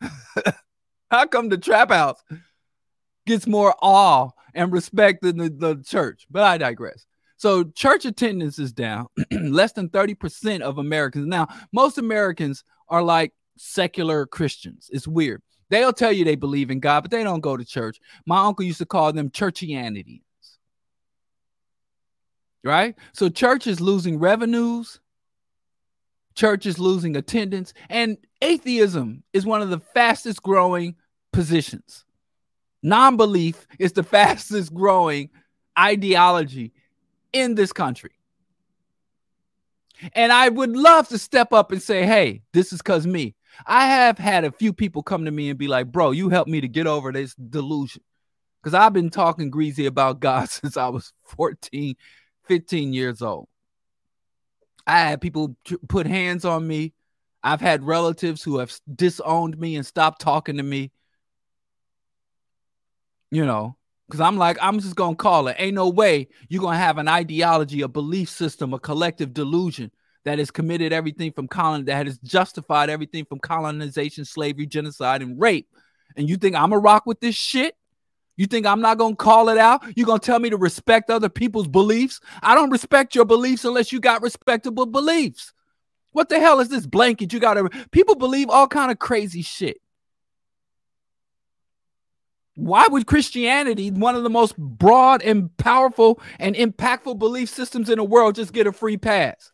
[1.10, 2.22] How come the trap house
[3.26, 6.26] gets more awe and respect than the, the church?
[6.30, 7.04] But I digress.
[7.36, 9.08] So church attendance is down.
[9.30, 11.26] Less than 30% of Americans.
[11.26, 14.88] Now, most Americans are like secular Christians.
[14.92, 15.42] It's weird.
[15.68, 18.00] They'll tell you they believe in God, but they don't go to church.
[18.24, 20.22] My uncle used to call them churchianity.
[22.62, 22.96] Right?
[23.12, 25.00] So church is losing revenues,
[26.34, 30.96] church is losing attendance, and atheism is one of the fastest growing
[31.32, 32.04] positions.
[32.82, 35.30] Non belief is the fastest growing
[35.78, 36.72] ideology
[37.32, 38.12] in this country.
[40.12, 43.35] And I would love to step up and say, hey, this is because me.
[43.64, 46.50] I have had a few people come to me and be like, bro, you helped
[46.50, 48.02] me to get over this delusion.
[48.62, 51.94] Because I've been talking greasy about God since I was 14,
[52.44, 53.48] 15 years old.
[54.86, 55.56] I had people
[55.88, 56.92] put hands on me.
[57.42, 60.92] I've had relatives who have disowned me and stopped talking to me.
[63.30, 63.76] You know,
[64.06, 65.56] because I'm like, I'm just going to call it.
[65.58, 69.90] Ain't no way you're going to have an ideology, a belief system, a collective delusion
[70.26, 75.40] that has committed everything from colon, that has justified everything from colonization, slavery, genocide, and
[75.40, 75.68] rape.
[76.16, 77.76] And you think I'm a rock with this shit?
[78.36, 79.84] You think I'm not to call it out?
[79.96, 82.20] You're to tell me to respect other people's beliefs?
[82.42, 85.52] I don't respect your beliefs unless you got respectable beliefs.
[86.10, 87.32] What the hell is this blanket?
[87.32, 89.80] You got to people believe all kind of crazy shit.
[92.56, 97.98] Why would Christianity, one of the most broad and powerful and impactful belief systems in
[97.98, 99.52] the world, just get a free pass?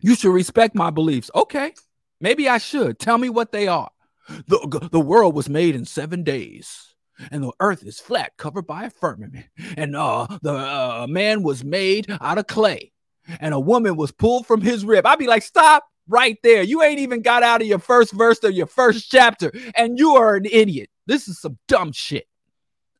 [0.00, 1.30] You should respect my beliefs.
[1.34, 1.74] Okay,
[2.20, 2.98] maybe I should.
[2.98, 3.90] Tell me what they are.
[4.28, 6.94] The, the world was made in seven days,
[7.30, 9.46] and the earth is flat, covered by a firmament.
[9.76, 12.92] And uh, the uh, man was made out of clay,
[13.40, 15.06] and a woman was pulled from his rib.
[15.06, 16.62] I'd be like, stop right there.
[16.62, 20.16] You ain't even got out of your first verse of your first chapter, and you
[20.16, 20.90] are an idiot.
[21.06, 22.26] This is some dumb shit.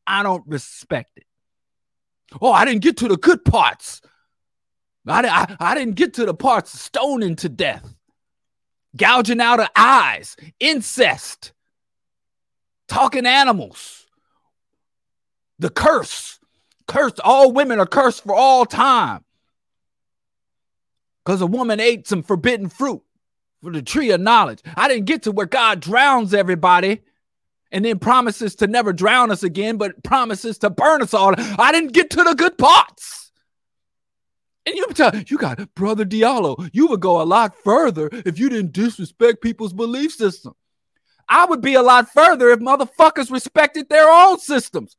[0.05, 1.25] I don't respect it.
[2.41, 4.01] Oh, I didn't get to the good parts.
[5.07, 7.95] I, I, I didn't get to the parts stoning to death
[8.97, 11.53] gouging out of eyes, incest,
[12.87, 14.05] talking animals,
[15.59, 16.39] the curse.
[16.87, 19.25] Cursed, all women are cursed for all time.
[21.25, 23.01] Because a woman ate some forbidden fruit
[23.61, 24.61] from the tree of knowledge.
[24.77, 27.01] I didn't get to where God drowns everybody
[27.73, 31.33] and then promises to never drown us again, but promises to burn us all.
[31.37, 33.26] I didn't get to the good parts.
[34.67, 38.49] And you tell you got brother Diallo, you would go a lot further if you
[38.49, 40.55] didn't disrespect people's belief system.
[41.29, 44.97] I would be a lot further if motherfuckers respected their own systems.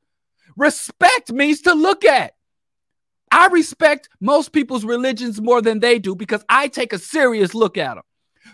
[0.57, 2.33] Respect means to look at.
[3.31, 7.77] I respect most people's religions more than they do because I take a serious look
[7.77, 8.05] at them.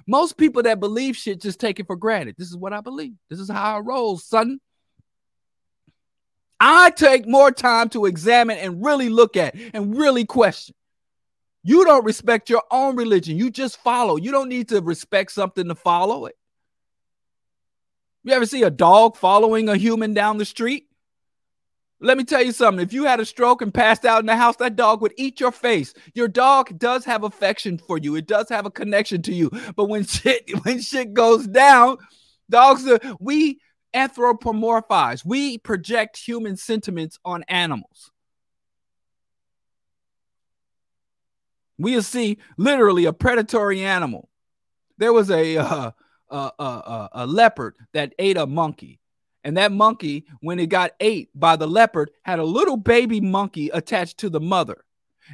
[0.09, 2.35] Most people that believe shit just take it for granted.
[2.37, 3.15] This is what I believe.
[3.31, 4.59] This is how I roll, son.
[6.59, 10.75] I take more time to examine and really look at and really question.
[11.65, 13.39] You don't respect your own religion.
[13.39, 14.17] You just follow.
[14.17, 16.37] You don't need to respect something to follow it.
[18.23, 20.87] You ever see a dog following a human down the street?
[22.01, 22.83] Let me tell you something.
[22.83, 25.41] If you had a stroke and passed out in the house, that dog would eat
[25.41, 25.95] your face.
[26.12, 28.15] Your dog does have affection for you.
[28.17, 29.51] It does have a connection to you.
[29.75, 31.97] But when shit when shit goes down,
[32.51, 33.59] dogs are, we
[33.95, 35.25] anthropomorphize.
[35.25, 38.11] We project human sentiments on animals.
[41.79, 44.29] We'll see literally a predatory animal.
[44.99, 45.91] There was a, uh,
[46.31, 49.01] a, a, a leopard that ate a monkey.
[49.43, 53.68] And that monkey, when it got ate by the leopard, had a little baby monkey
[53.70, 54.85] attached to the mother.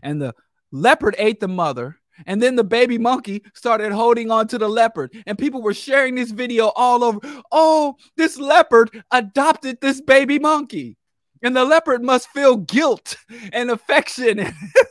[0.03, 0.35] And the
[0.73, 1.97] leopard ate the mother.
[2.27, 5.15] And then the baby monkey started holding on to the leopard.
[5.27, 7.21] And people were sharing this video all over.
[7.53, 10.97] Oh, this leopard adopted this baby monkey.
[11.43, 13.17] And the leopard must feel guilt
[13.53, 14.53] and affection.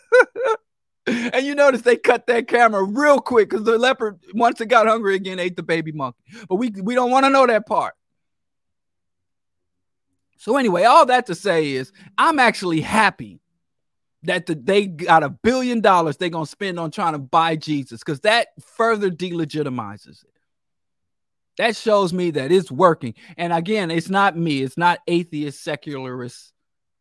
[1.09, 4.87] and you notice they cut that camera real quick because the leopard, once it got
[4.87, 6.19] hungry again, ate the baby monkey.
[6.47, 7.93] But we we don't want to know that part.
[10.37, 13.41] So anyway, all that to say is I'm actually happy
[14.23, 17.99] that the, they got a billion dollars they're gonna spend on trying to buy Jesus
[17.99, 20.33] because that further delegitimizes it.
[21.57, 23.15] That shows me that it's working.
[23.37, 26.53] And again, it's not me, it's not atheist, secularists,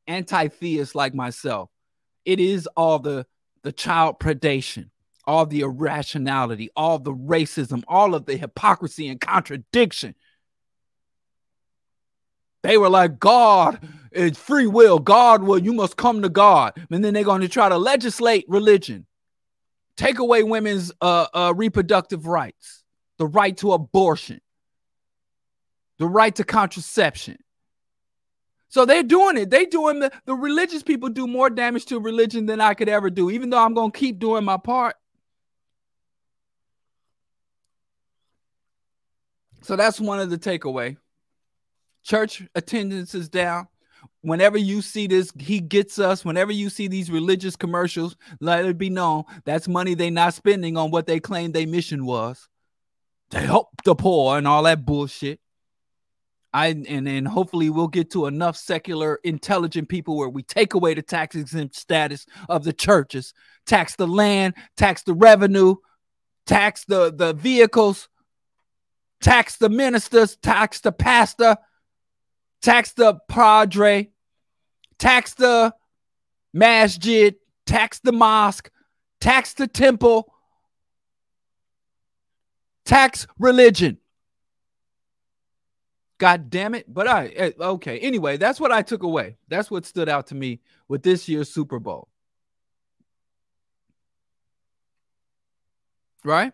[0.09, 1.70] anti-theists like myself.
[2.24, 3.24] It is all the
[3.69, 4.89] the child predation,
[5.27, 10.14] all the irrationality, all the racism, all of the hypocrisy and contradiction.
[12.62, 13.79] They were like, God
[14.11, 14.99] is free will.
[14.99, 16.83] God will, you must come to God.
[16.91, 19.05] And then they're going to try to legislate religion,
[19.99, 22.85] take away women's uh, uh, reproductive rights,
[23.19, 24.41] the right to abortion,
[25.99, 27.37] the right to contraception.
[28.69, 29.51] So they're doing it.
[29.51, 33.09] They doing the, the religious people do more damage to religion than I could ever
[33.11, 34.97] do, even though I'm gonna keep doing my part.
[39.62, 40.97] So that's one of the takeaway.
[42.03, 43.69] Church attendance is down.
[44.21, 46.25] Whenever you see this, he gets us.
[46.25, 50.77] Whenever you see these religious commercials, let it be known that's money they not spending
[50.77, 52.49] on what they claim their mission was
[53.31, 55.41] to help the poor and all that bullshit.
[56.59, 60.92] I and then hopefully we'll get to enough secular intelligent people where we take away
[60.92, 63.32] the tax exempt status of the churches,
[63.64, 65.76] tax the land, tax the revenue,
[66.46, 68.09] tax the the vehicles,
[69.20, 71.56] tax the ministers, tax the pastor,
[72.61, 74.11] tax the padre,
[74.98, 75.72] tax the
[76.52, 77.36] masjid,
[77.66, 78.68] tax the mosque,
[79.20, 80.34] tax the temple,
[82.84, 83.98] tax religion.
[86.19, 86.93] God damn it.
[86.93, 87.99] But I, eh, okay.
[88.01, 89.37] Anyway, that's what I took away.
[89.49, 92.09] That's what stood out to me with this year's Super Bowl.
[96.25, 96.53] Right?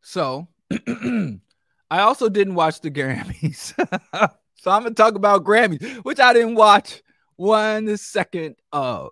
[0.00, 3.74] So, I also didn't watch the Grammys.
[4.54, 7.02] so I'm going to talk about Grammys, which I didn't watch
[7.36, 9.10] one second of.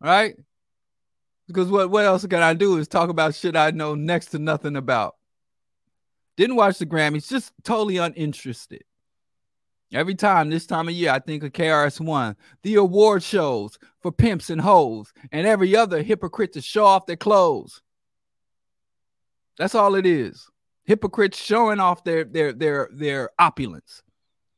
[0.00, 0.36] Right?
[1.48, 4.38] Because what, what else can I do is talk about shit I know next to
[4.38, 5.16] nothing about.
[6.36, 8.84] Didn't watch the Grammys, just totally uninterested.
[9.92, 14.48] Every time this time of year, I think of KRS-One, the award shows for pimps
[14.48, 17.82] and hoes, and every other hypocrite to show off their clothes.
[19.58, 20.48] That's all it is.
[20.84, 24.02] Hypocrites showing off their their their their opulence.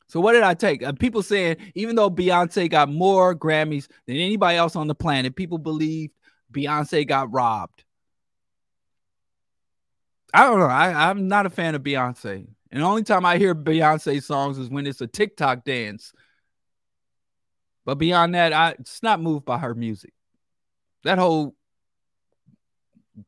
[0.07, 0.83] So what did I take?
[0.83, 5.37] Uh, people saying even though Beyonce got more Grammys than anybody else on the planet,
[5.37, 6.11] people believe
[6.53, 7.84] Beyonce got robbed.
[10.35, 10.67] I don't know.
[10.67, 12.49] I, I'm not a fan of Beyonce.
[12.73, 16.13] And the only time I hear Beyonce songs is when it's a TikTok dance.
[17.85, 20.13] But beyond that, I it's not moved by her music.
[21.05, 21.55] That whole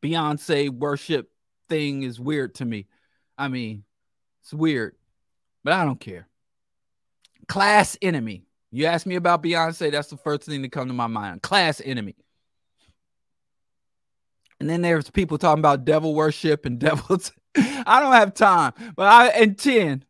[0.03, 1.31] Beyonce worship
[1.69, 2.89] thing is weird to me.
[3.39, 3.85] I mean,
[4.43, 4.97] it's weird,
[5.63, 6.27] but I don't care.
[7.47, 8.47] Class enemy.
[8.73, 11.43] You ask me about Beyonce, that's the first thing to come to my mind.
[11.43, 12.17] Class enemy.
[14.61, 17.33] And then there's people talking about devil worship and devils.
[17.57, 18.73] I don't have time.
[18.95, 20.05] But I 10,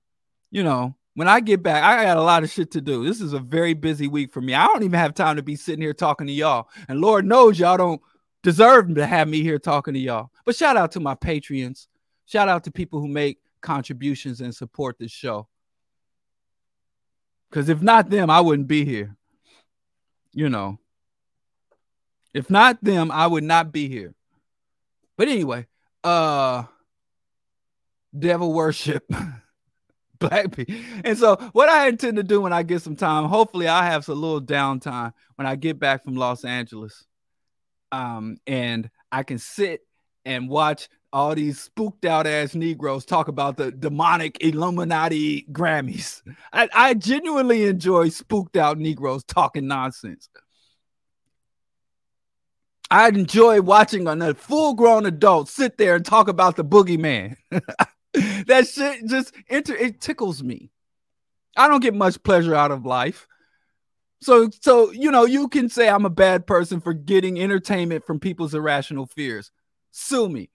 [0.50, 3.04] you know, when I get back, I got a lot of shit to do.
[3.04, 4.54] This is a very busy week for me.
[4.54, 6.68] I don't even have time to be sitting here talking to y'all.
[6.88, 8.02] And Lord knows y'all don't
[8.42, 10.30] deserve to have me here talking to y'all.
[10.44, 11.86] But shout out to my Patreons.
[12.26, 15.48] Shout out to people who make contributions and support this show.
[17.48, 19.16] Because if not them, I wouldn't be here.
[20.32, 20.78] You know,
[22.34, 24.14] if not them, I would not be here.
[25.16, 25.66] But anyway,
[26.04, 26.64] uh
[28.18, 29.04] devil worship
[30.18, 30.74] black people.
[31.04, 34.04] And so what I intend to do when I get some time, hopefully I have
[34.04, 37.04] some little downtime when I get back from Los Angeles.
[37.92, 39.82] Um, and I can sit
[40.24, 46.22] and watch all these spooked out ass Negroes talk about the demonic Illuminati Grammys.
[46.52, 50.28] I, I genuinely enjoy spooked out Negroes talking nonsense.
[52.90, 57.36] I enjoy watching a full grown adult sit there and talk about the boogeyman.
[58.46, 60.70] that shit just enter it tickles me.
[61.56, 63.26] I don't get much pleasure out of life.
[64.20, 68.20] So so you know, you can say I'm a bad person for getting entertainment from
[68.20, 69.50] people's irrational fears.
[69.90, 70.50] Sue me.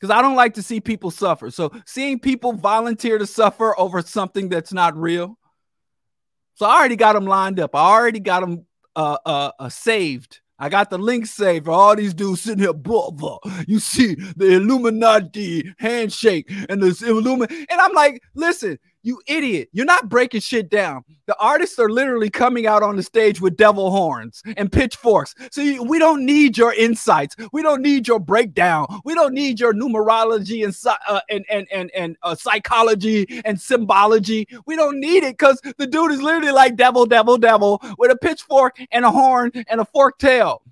[0.00, 1.50] Cuz I don't like to see people suffer.
[1.50, 5.38] So seeing people volunteer to suffer over something that's not real.
[6.54, 7.74] So I already got them lined up.
[7.74, 11.96] I already got them uh, uh, uh saved I got the link saved for all
[11.96, 13.34] these dudes sitting here, brother.
[13.66, 17.66] You see the Illuminati handshake and this Illuminati.
[17.68, 19.68] And I'm like, listen, you idiot.
[19.72, 21.04] You're not breaking shit down.
[21.26, 25.34] The artists are literally coming out on the stage with devil horns and pitchforks.
[25.50, 27.36] So you, we don't need your insights.
[27.52, 28.86] We don't need your breakdown.
[29.04, 30.76] We don't need your numerology and
[31.08, 34.46] uh, and and and, and uh, psychology and symbology.
[34.66, 38.16] We don't need it because the dude is literally like devil, devil, devil with a
[38.16, 40.62] pitchfork and a horn and a forked tail.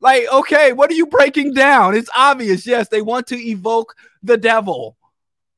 [0.00, 1.96] Like, okay, what are you breaking down?
[1.96, 2.66] It's obvious.
[2.66, 4.96] Yes, they want to evoke the devil.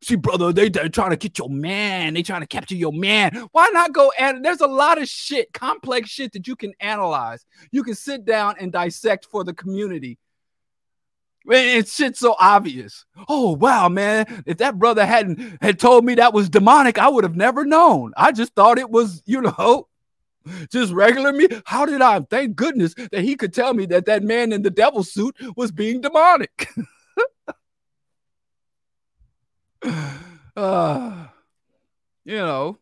[0.01, 2.15] See, brother, they, they're trying to get your man.
[2.15, 3.49] They trying to capture your man.
[3.51, 7.45] Why not go and there's a lot of shit, complex shit that you can analyze.
[7.73, 10.19] You can sit down and dissect for the community.
[11.51, 13.07] It's shit so obvious.
[13.29, 14.43] Oh wow, man!
[14.45, 18.13] If that brother hadn't had told me that was demonic, I would have never known.
[18.17, 19.89] I just thought it was, you know,
[20.71, 21.49] just regular me.
[21.65, 22.21] How did I?
[22.21, 25.73] Thank goodness that he could tell me that that man in the devil suit was
[25.73, 26.69] being demonic.
[30.57, 31.27] uh,
[32.25, 32.79] you know,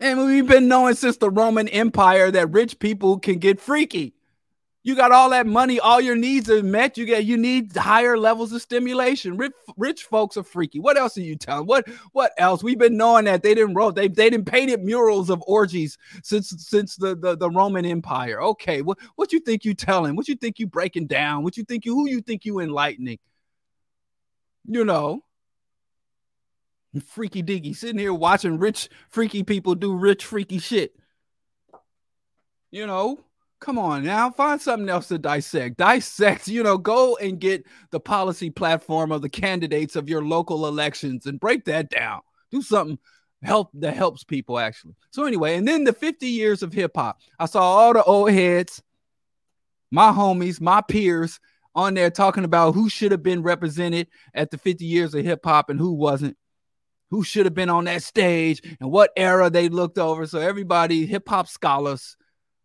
[0.00, 4.14] and we've been knowing since the Roman Empire that rich people can get freaky.
[4.82, 6.96] You got all that money, all your needs are met.
[6.96, 9.36] You get you need higher levels of stimulation.
[9.36, 10.80] Rich, rich folks are freaky.
[10.80, 11.66] What else are you telling?
[11.66, 12.62] What what else?
[12.62, 16.54] We've been knowing that they didn't wrote they they didn't painted murals of orgies since
[16.66, 18.42] since the, the the Roman Empire.
[18.42, 20.16] Okay, what what you think you telling?
[20.16, 21.44] What you think you breaking down?
[21.44, 23.18] What you think you who you think you enlightening?
[24.64, 25.24] You know,
[26.98, 30.96] freaky diggy, sitting here watching rich freaky people do rich freaky shit.
[32.72, 33.20] You know,
[33.60, 35.76] come on now, find something else to dissect.
[35.76, 40.66] Dissect, you know, go and get the policy platform of the candidates of your local
[40.66, 42.20] elections and break that down.
[42.50, 42.98] Do something
[43.42, 44.94] help that helps people actually.
[45.10, 47.20] So anyway, and then the 50 years of hip hop.
[47.38, 48.82] I saw all the old heads
[49.90, 51.40] my homies, my peers
[51.74, 55.40] on there talking about who should have been represented at the 50 years of hip
[55.44, 56.36] hop and who wasn't,
[57.10, 60.26] who should have been on that stage and what era they looked over.
[60.26, 62.16] So everybody, hip hop scholars,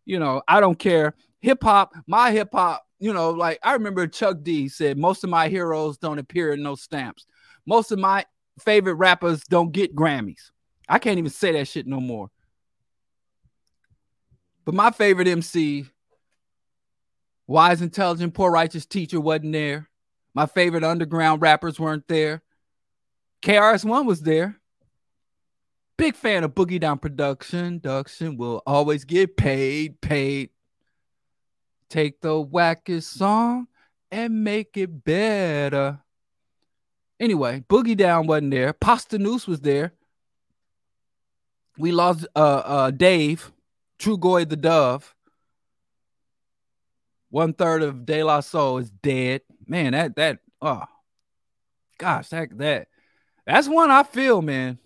[0.04, 1.14] you know, I don't care.
[1.40, 5.30] Hip hop, my hip hop, you know, like I remember Chuck D said, most of
[5.30, 7.26] my heroes don't appear in no stamps.
[7.66, 8.24] Most of my
[8.60, 10.50] favorite rappers don't get Grammys.
[10.88, 12.30] I can't even say that shit no more.
[14.64, 15.86] But my favorite MC
[17.48, 19.88] Wise, intelligent, poor, righteous teacher wasn't there.
[20.34, 22.42] My favorite underground rappers weren't there.
[23.42, 24.58] KRS-One was there.
[25.96, 27.80] Big fan of Boogie Down Production.
[27.80, 30.50] Production will always get paid, paid.
[31.88, 33.68] Take the wackest song
[34.10, 36.00] and make it better.
[37.18, 38.72] Anyway, Boogie Down wasn't there.
[38.72, 39.92] Posdnuos was there.
[41.78, 43.52] We lost uh uh Dave,
[43.98, 45.14] Trugoy the Dove.
[47.30, 49.42] One third of De La Soul is dead.
[49.66, 50.84] Man, that that oh
[51.98, 52.88] gosh, that that
[53.46, 54.78] that's one I feel, man.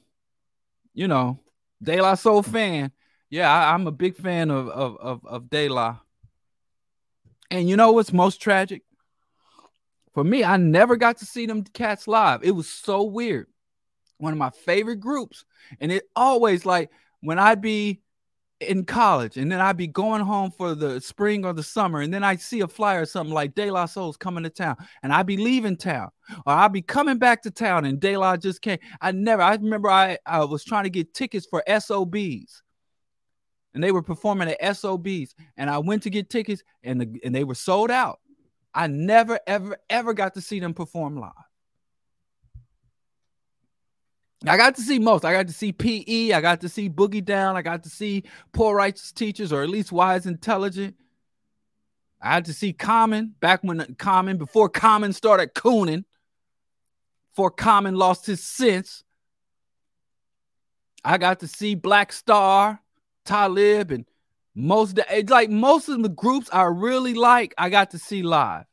[0.93, 1.41] You know,
[1.83, 2.93] De La Soul fan.
[3.31, 5.99] Yeah, I, am a big fan of of of, of De La.
[7.51, 8.83] And you know what's most tragic?
[10.13, 12.43] For me, I never got to see them cats live.
[12.43, 13.47] It was so weird.
[14.19, 15.45] One of my favorite groups.
[15.81, 16.91] And it always like
[17.21, 18.03] when I'd be
[18.61, 22.13] in college, and then I'd be going home for the spring or the summer, and
[22.13, 25.13] then I'd see a flyer or something like De La Soul's coming to town, and
[25.13, 26.11] I'd be leaving town,
[26.47, 28.79] or I'd be coming back to town, and De La just came.
[29.01, 32.63] I never, I remember I, I was trying to get tickets for SOBs,
[33.73, 37.35] and they were performing at SOBs, and I went to get tickets, and the, and
[37.35, 38.21] they were sold out.
[38.75, 41.33] I never, ever, ever got to see them perform live.
[44.47, 45.25] I got to see most.
[45.25, 46.33] I got to see PE.
[46.33, 47.57] I got to see Boogie Down.
[47.57, 50.97] I got to see Poor Righteous Teachers, or at least Wise Intelligent.
[52.23, 56.05] I had to see Common back when uh, Common, before Common started cooning,
[57.33, 59.05] before Common lost his sense.
[61.05, 62.81] I got to see Black Star,
[63.25, 64.07] Talib, and
[64.55, 68.23] most of the, like most of the groups I really like, I got to see
[68.23, 68.65] live.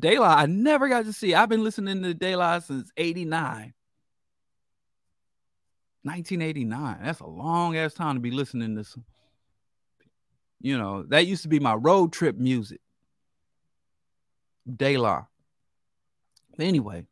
[0.00, 1.34] But La, I never got to see.
[1.34, 3.74] I've been listening to La since 89.
[6.02, 6.98] 1989.
[7.02, 9.04] That's a long ass time to be listening to some.
[10.60, 12.80] You know, that used to be my road trip music.
[14.80, 15.26] La.
[16.58, 17.06] Anyway,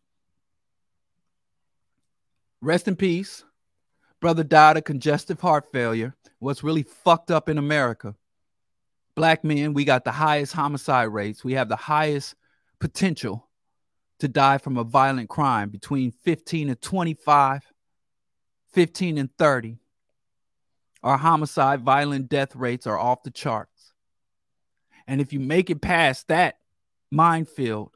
[2.61, 3.45] rest in peace.
[4.21, 6.17] Brother died of congestive heart failure.
[6.39, 8.15] What's really fucked up in America?
[9.15, 11.45] Black men, we got the highest homicide rates.
[11.45, 12.35] We have the highest
[12.83, 13.49] potential
[14.19, 17.63] to die from a violent crime between 15 and 25,
[18.73, 19.79] 15 and 30.
[21.05, 23.93] Our homicide, violent death rates are off the charts.
[25.07, 26.59] And if you make it past that
[27.09, 27.93] minefield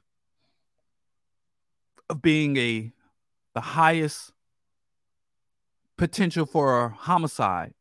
[2.08, 2.92] of being a
[3.54, 4.30] the highest
[5.96, 7.74] potential for a homicide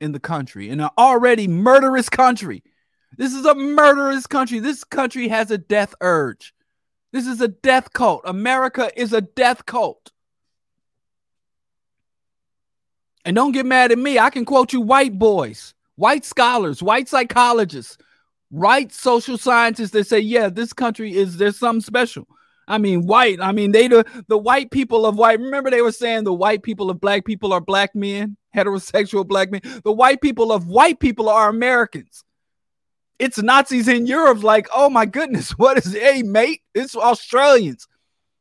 [0.00, 2.62] in the country, in an already murderous country,
[3.16, 4.58] this is a murderous country.
[4.58, 6.54] This country has a death urge.
[7.12, 8.22] This is a death cult.
[8.24, 10.10] America is a death cult.
[13.24, 14.18] And don't get mad at me.
[14.18, 17.96] I can quote you white boys, white scholars, white psychologists,
[18.50, 22.26] white social scientists that say, yeah, this country is there's something special.
[22.66, 23.40] I mean, white.
[23.40, 25.38] I mean, they the, the white people of white.
[25.38, 29.50] Remember, they were saying the white people of black people are black men, heterosexual black
[29.50, 29.60] men.
[29.84, 32.23] The white people of white people are Americans
[33.18, 34.42] it's Nazis in Europe.
[34.42, 36.62] Like, oh my goodness, what is hey mate?
[36.74, 37.86] It's Australians,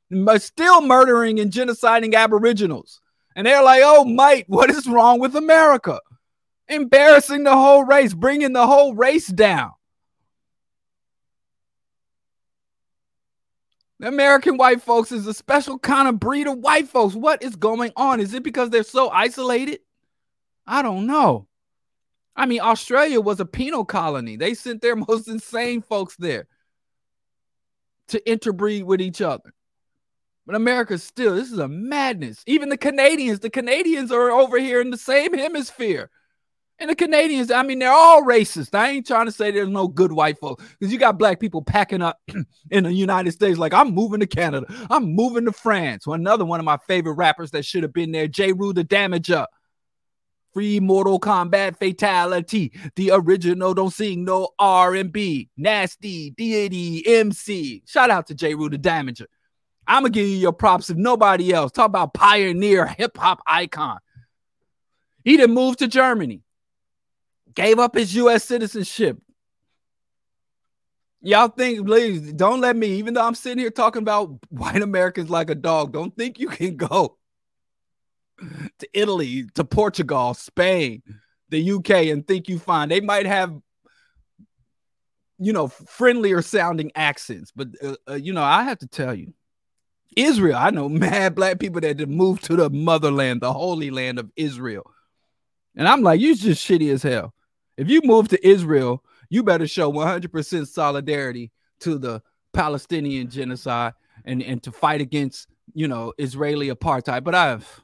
[0.09, 3.01] but uh, still murdering and genociding Aboriginals,
[3.35, 5.99] and they're like, oh mate, what is wrong with America?
[6.69, 9.71] Embarrassing the whole race, bringing the whole race down.
[14.01, 17.15] American white folks is a special kind of breed of white folks.
[17.15, 18.19] What is going on?
[18.19, 19.79] Is it because they're so isolated?
[20.67, 21.47] I don't know.
[22.35, 24.35] I mean, Australia was a penal colony.
[24.35, 26.47] They sent their most insane folks there
[28.09, 29.53] to interbreed with each other.
[30.45, 32.43] But America still, this is a madness.
[32.45, 36.09] Even the Canadians, the Canadians are over here in the same hemisphere.
[36.79, 38.75] And the Canadians, I mean, they're all racist.
[38.75, 41.61] I ain't trying to say there's no good white folks because you got black people
[41.61, 42.19] packing up
[42.71, 46.05] in the United States, like I'm moving to Canada, I'm moving to France.
[46.05, 49.45] Well, another one of my favorite rappers that should have been there, Jeru the Damaja.
[50.53, 52.71] Free Mortal Kombat Fatality.
[52.95, 55.49] The original don't sing no R&B.
[55.57, 57.83] Nasty, Deity, MC.
[57.87, 59.25] Shout out to Jeru the Damaja.
[59.87, 61.71] I'm going to give you your props if nobody else.
[61.71, 63.99] Talk about pioneer hip hop icon.
[65.23, 66.41] He didn't move to Germany.
[67.55, 68.43] Gave up his U.S.
[68.43, 69.19] citizenship.
[71.21, 75.29] Y'all think, please don't let me, even though I'm sitting here talking about white Americans
[75.29, 77.17] like a dog, don't think you can go
[78.79, 81.01] to Italy, to Portugal, Spain,
[81.49, 83.53] the UK, and think you find they might have,
[85.37, 87.51] you know, friendlier sounding accents.
[87.55, 89.33] But, uh, uh, you know, I have to tell you,
[90.15, 94.31] Israel, I know mad black people that moved to the motherland, the holy land of
[94.35, 94.89] Israel.
[95.75, 97.33] And I'm like, you just shitty as hell.
[97.77, 102.21] If you move to Israel, you better show 100% solidarity to the
[102.53, 103.93] Palestinian genocide
[104.25, 107.23] and, and to fight against, you know, Israeli apartheid.
[107.23, 107.83] But I've,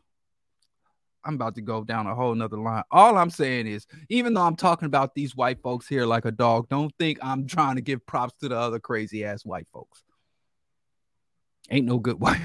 [1.25, 2.83] I'm about to go down a whole nother line.
[2.91, 6.31] All I'm saying is, even though I'm talking about these white folks here like a
[6.31, 10.03] dog, don't think I'm trying to give props to the other crazy ass white folks.
[11.69, 12.41] Ain't no good white.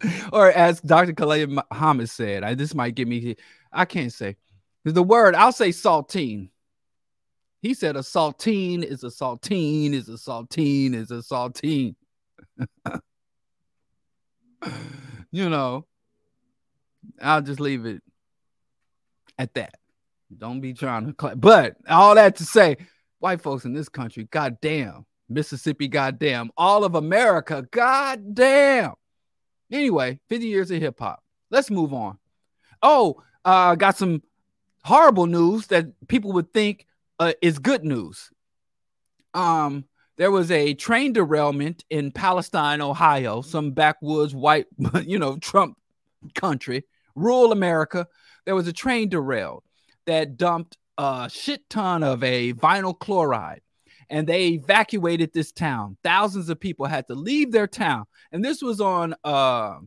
[0.32, 1.12] or as Dr.
[1.12, 3.36] Khalid Muhammad said, I, this might get me,
[3.72, 4.36] I can't say
[4.84, 6.50] the word, I'll say saltine.
[7.62, 11.94] He said a saltine is a saltine is a saltine is a saltine.
[15.30, 15.86] you know,
[17.20, 18.02] I'll just leave it
[19.38, 19.74] at that.
[20.36, 21.34] Don't be trying to clap.
[21.36, 22.76] But all that to say,
[23.18, 28.94] white folks in this country, goddamn, Mississippi, goddamn, all of America, goddamn.
[29.70, 31.22] Anyway, 50 years of hip hop.
[31.50, 32.18] Let's move on.
[32.82, 34.22] Oh, uh, got some
[34.84, 36.86] horrible news that people would think
[37.18, 38.30] uh, is good news.
[39.32, 39.84] Um,
[40.16, 44.66] there was a train derailment in Palestine, Ohio, some backwoods white,
[45.04, 45.76] you know, Trump
[46.34, 46.84] country,
[47.14, 48.06] rural America.
[48.44, 49.64] There was a train derailed
[50.06, 53.60] that dumped a shit ton of a vinyl chloride
[54.10, 55.96] and they evacuated this town.
[56.04, 58.04] Thousands of people had to leave their town.
[58.32, 59.78] And this was on uh,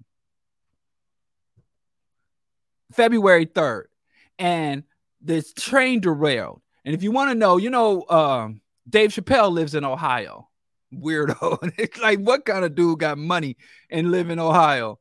[2.91, 3.84] February 3rd.
[4.39, 4.84] And
[5.21, 6.61] this train derailed.
[6.86, 10.49] And if you want to know, you know, um, Dave Chappelle lives in Ohio.
[10.93, 11.73] Weirdo.
[11.78, 13.57] it's like, what kind of dude got money
[13.89, 14.99] and live in Ohio?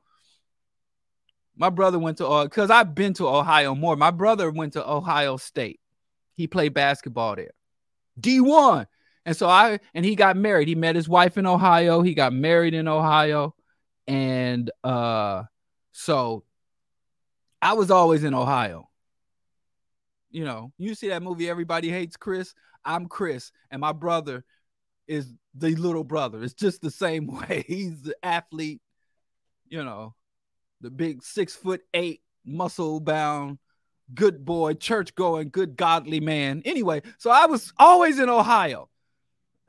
[1.56, 3.96] My brother went to Ohio, because I've been to Ohio more.
[3.96, 5.80] My brother went to Ohio State.
[6.34, 7.52] He played basketball there.
[8.20, 8.86] D1.
[9.24, 10.68] And so I and he got married.
[10.68, 12.02] He met his wife in Ohio.
[12.02, 13.54] He got married in Ohio.
[14.06, 15.44] And uh
[15.92, 16.44] so
[17.60, 18.88] I was always in Ohio
[20.36, 22.52] you know, you see that movie Everybody Hates Chris.
[22.84, 24.44] I'm Chris, and my brother
[25.08, 26.42] is the little brother.
[26.42, 27.64] It's just the same way.
[27.66, 28.82] He's the athlete,
[29.66, 30.14] you know,
[30.86, 33.58] the big six foot eight, muscle bound,
[34.14, 36.62] good boy, church going, good godly man.
[36.64, 38.88] Anyway, so I was always in Ohio.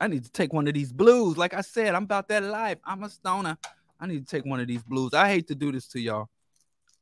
[0.00, 1.38] I need to take one of these blues.
[1.38, 2.76] Like I said, I'm about that life.
[2.84, 3.56] I'm a stoner.
[3.98, 5.14] I need to take one of these blues.
[5.14, 6.28] I hate to do this to y'all.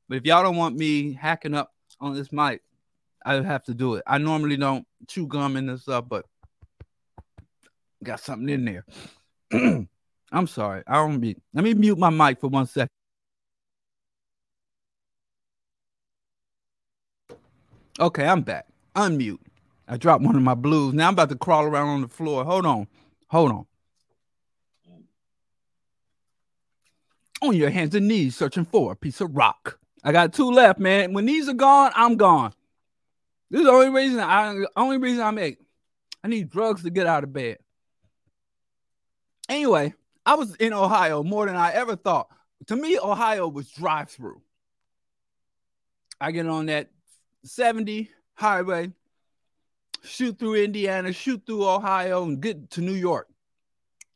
[0.08, 2.62] But if y'all don't want me hacking up on this mic,
[3.26, 4.04] I have to do it.
[4.06, 6.26] I normally don't chew gum in this stuff, but
[8.04, 8.86] got something in there.
[10.32, 10.82] I'm sorry.
[10.86, 11.36] I don't be.
[11.52, 12.88] Let me mute my mic for one second.
[18.00, 18.66] Okay, I'm back.
[18.96, 19.38] Unmute.
[19.86, 20.94] I dropped one of my blues.
[20.94, 22.44] Now I'm about to crawl around on the floor.
[22.44, 22.86] Hold on.
[23.28, 23.66] Hold on.
[27.42, 29.78] On your hands and knees, searching for a piece of rock.
[30.04, 31.12] I got two left, man.
[31.12, 32.52] When these are gone, I'm gone.
[33.50, 35.58] This is the only reason I only reason I make.
[36.24, 37.58] I need drugs to get out of bed.
[39.48, 39.92] Anyway,
[40.24, 42.28] I was in Ohio more than I ever thought.
[42.66, 44.40] To me, Ohio was drive through.
[46.20, 46.90] I get on that
[47.44, 48.92] 70 highway,
[50.04, 53.28] shoot through Indiana, shoot through Ohio, and get to New York.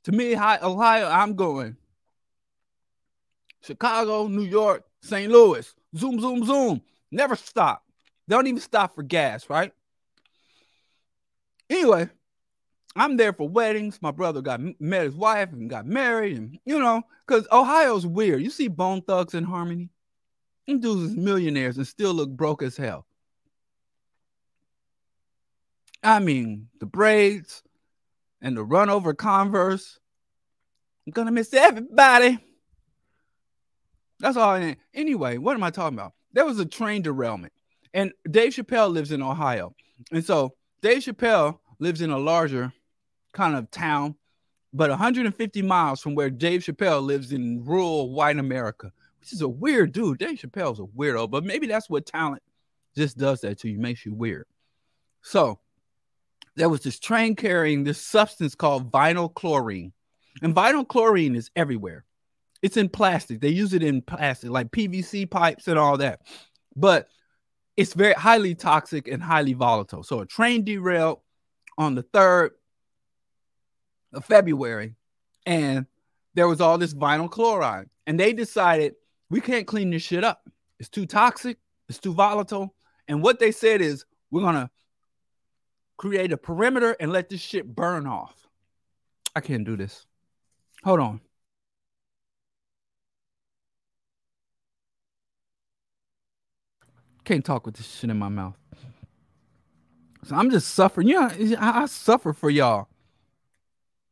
[0.04, 1.76] To me, Ohio, I'm going
[3.60, 5.30] Chicago, New York, St.
[5.30, 6.82] Louis, zoom, zoom, zoom.
[7.10, 7.82] Never stop.
[8.28, 9.72] They don't even stop for gas, right?
[11.68, 12.08] Anyway,
[12.96, 14.00] I'm there for weddings.
[14.00, 18.42] My brother got met his wife and got married, and you know, because Ohio's weird.
[18.42, 19.90] You see Bone Thugs-n-Harmony.
[20.66, 23.06] Them dudes is millionaires and still look broke as hell.
[26.02, 27.62] I mean, the braids
[28.40, 29.98] and the run over Converse.
[31.06, 32.38] I'm gonna miss everybody.
[34.18, 34.76] That's all I.
[34.94, 36.14] Anyway, what am I talking about?
[36.32, 37.52] There was a train derailment,
[37.92, 39.74] and Dave Chappelle lives in Ohio.
[40.10, 42.72] And so Dave Chappelle lives in a larger
[43.36, 44.16] kind of town,
[44.72, 49.48] but 150 miles from where Dave Chappelle lives in rural white America, which is a
[49.48, 50.18] weird dude.
[50.18, 52.42] Dave Chappelle's a weirdo, but maybe that's what talent
[52.96, 54.46] just does that to you, makes you weird.
[55.22, 55.60] So
[56.56, 59.92] there was this train carrying this substance called vinyl chlorine.
[60.42, 62.04] And vinyl chlorine is everywhere.
[62.62, 63.40] It's in plastic.
[63.40, 66.22] They use it in plastic, like PVC pipes and all that.
[66.74, 67.08] But
[67.76, 70.02] it's very highly toxic and highly volatile.
[70.02, 71.20] So a train derailed
[71.76, 72.52] on the third.
[74.12, 74.94] Of February,
[75.44, 75.86] and
[76.34, 78.94] there was all this vinyl chloride, and they decided
[79.30, 80.48] we can't clean this shit up.
[80.78, 81.58] It's too toxic.
[81.88, 82.74] It's too volatile.
[83.08, 84.70] And what they said is we're gonna
[85.96, 88.34] create a perimeter and let this shit burn off.
[89.34, 90.06] I can't do this.
[90.84, 91.20] Hold on.
[97.24, 98.56] Can't talk with this shit in my mouth.
[100.24, 101.08] So I'm just suffering.
[101.08, 102.88] Yeah, I, I suffer for y'all.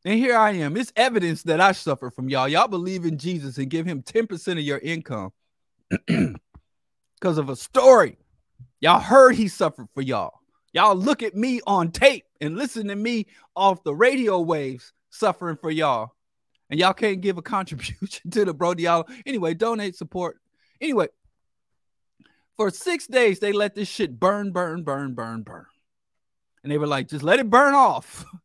[0.05, 0.77] And here I am.
[0.77, 2.47] It's evidence that I suffer from y'all.
[2.47, 5.31] Y'all believe in Jesus and give him 10% of your income
[6.07, 8.17] because of a story.
[8.79, 10.39] Y'all heard he suffered for y'all.
[10.73, 13.25] Y'all look at me on tape and listen to me
[13.55, 16.13] off the radio waves suffering for y'all.
[16.69, 20.37] And y'all can't give a contribution to the Brody Y'all Anyway, donate, support.
[20.79, 21.07] Anyway,
[22.57, 25.65] for six days, they let this shit burn, burn, burn, burn, burn.
[26.61, 28.23] And they were like, just let it burn off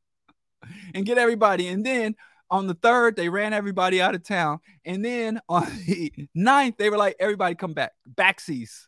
[0.94, 1.68] and get everybody.
[1.68, 2.16] And then
[2.50, 4.60] on the third, they ran everybody out of town.
[4.84, 7.92] And then on the ninth, they were like, everybody come back.
[8.12, 8.86] Backsies.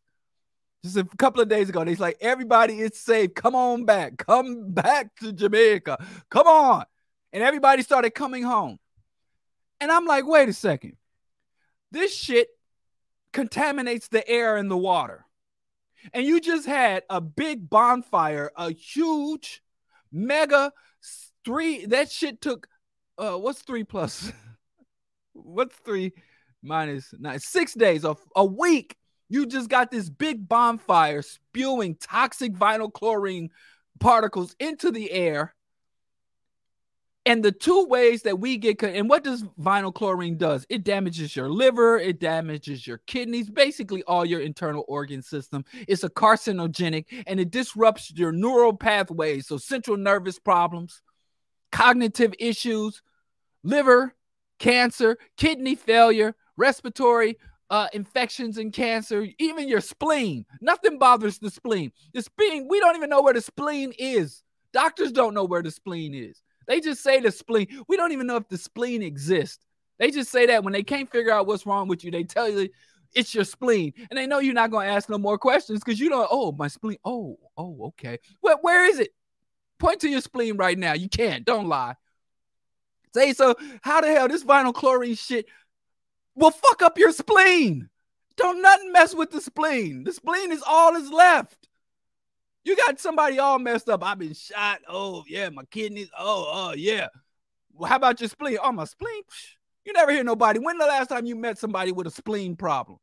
[0.85, 3.35] Just a couple of days ago, they's like, everybody is safe.
[3.35, 4.16] Come on back.
[4.16, 6.05] Come back to Jamaica.
[6.29, 6.85] Come on.
[7.33, 8.79] And everybody started coming home.
[9.81, 10.97] And I'm like, wait a second.
[11.93, 12.49] This shit
[13.33, 15.25] contaminates the air and the water.
[16.12, 19.62] And you just had a big bonfire, a huge
[20.11, 20.73] mega
[21.45, 21.86] three.
[21.86, 22.68] That shit took
[23.18, 24.32] uh what's three plus?
[25.32, 26.12] what's three
[26.62, 27.38] minus nine?
[27.40, 28.97] Six days, a, a week.
[29.28, 33.49] You just got this big bonfire spewing toxic vinyl chlorine
[33.99, 35.55] particles into the air
[37.24, 41.36] and the two ways that we get and what does vinyl chlorine does it damages
[41.36, 47.05] your liver it damages your kidneys basically all your internal organ system it's a carcinogenic
[47.26, 51.03] and it disrupts your neural pathways so central nervous problems
[51.73, 53.03] cognitive issues
[53.64, 54.14] liver
[54.59, 57.37] cancer kidney failure respiratory
[57.70, 62.97] uh, infections and cancer even your spleen nothing bothers the spleen the spleen we don't
[62.97, 64.43] even know where the spleen is
[64.73, 67.66] doctors don't know where the spleen is they just say the spleen.
[67.89, 69.64] We don't even know if the spleen exists.
[69.99, 72.49] They just say that when they can't figure out what's wrong with you, they tell
[72.49, 72.68] you
[73.14, 73.93] it's your spleen.
[74.11, 76.53] And they know you're not going to ask no more questions because you don't, oh,
[76.53, 76.99] my spleen.
[77.05, 78.18] Oh, oh, okay.
[78.41, 79.11] Well, where is it?
[79.83, 80.93] Point to your spleen right now.
[80.93, 81.45] You can't.
[81.45, 81.97] Don't lie.
[83.12, 83.57] Say so.
[83.80, 85.47] How the hell this vinyl chlorine shit
[86.37, 87.89] will fuck up your spleen?
[88.37, 90.05] Don't nothing mess with the spleen.
[90.05, 91.66] The spleen is all that's left.
[92.64, 94.05] You got somebody all messed up.
[94.05, 94.83] I've been shot.
[94.89, 96.11] Oh, yeah, my kidneys.
[96.16, 97.09] Oh, oh, yeah.
[97.74, 98.59] Well, how about your spleen?
[98.62, 99.24] Oh, my spleen.
[99.85, 100.61] You never hear nobody.
[100.61, 103.01] When the last time you met somebody with a spleen problem?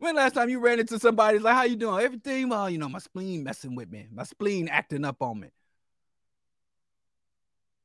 [0.00, 2.02] When last time you ran into somebody like, how you doing?
[2.02, 2.48] Everything?
[2.48, 4.08] Well, you know, my spleen messing with me.
[4.10, 5.48] My spleen acting up on me.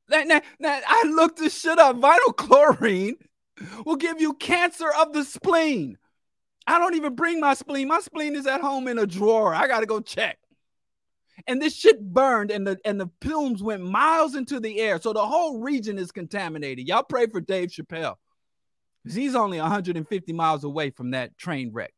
[0.09, 1.97] Now, now, now I looked this shit up.
[1.97, 3.15] Vinyl chlorine
[3.85, 5.97] will give you cancer of the spleen.
[6.65, 7.89] I don't even bring my spleen.
[7.89, 9.53] My spleen is at home in a drawer.
[9.53, 10.37] I gotta go check.
[11.47, 15.01] And this shit burned, and the and the fumes went miles into the air.
[15.01, 16.87] So the whole region is contaminated.
[16.87, 18.15] Y'all pray for Dave Chappelle.
[19.07, 21.93] He's only 150 miles away from that train wreck.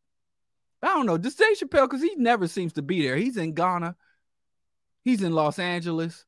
[0.82, 1.18] I don't know.
[1.18, 3.16] Just Dave Chappelle, because he never seems to be there.
[3.16, 3.96] He's in Ghana.
[5.04, 6.26] He's in Los Angeles.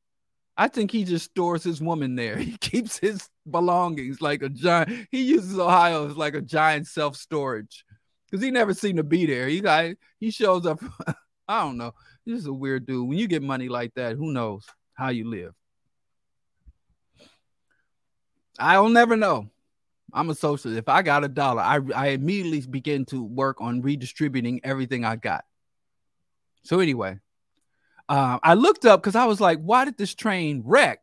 [0.56, 2.36] I think he just stores his woman there.
[2.50, 5.08] He keeps his belongings like a giant.
[5.10, 7.84] He uses Ohio as like a giant self-storage
[8.26, 9.48] because he never seemed to be there.
[9.48, 10.80] He got he shows up.
[11.48, 11.94] I don't know.
[12.24, 13.08] He's a weird dude.
[13.08, 15.54] When you get money like that, who knows how you live?
[18.58, 19.50] I'll never know.
[20.12, 20.78] I'm a socialist.
[20.78, 25.16] If I got a dollar, I, I immediately begin to work on redistributing everything I
[25.16, 25.44] got.
[26.62, 27.18] So anyway,
[28.08, 31.00] uh, I looked up because I was like, why did this train wreck?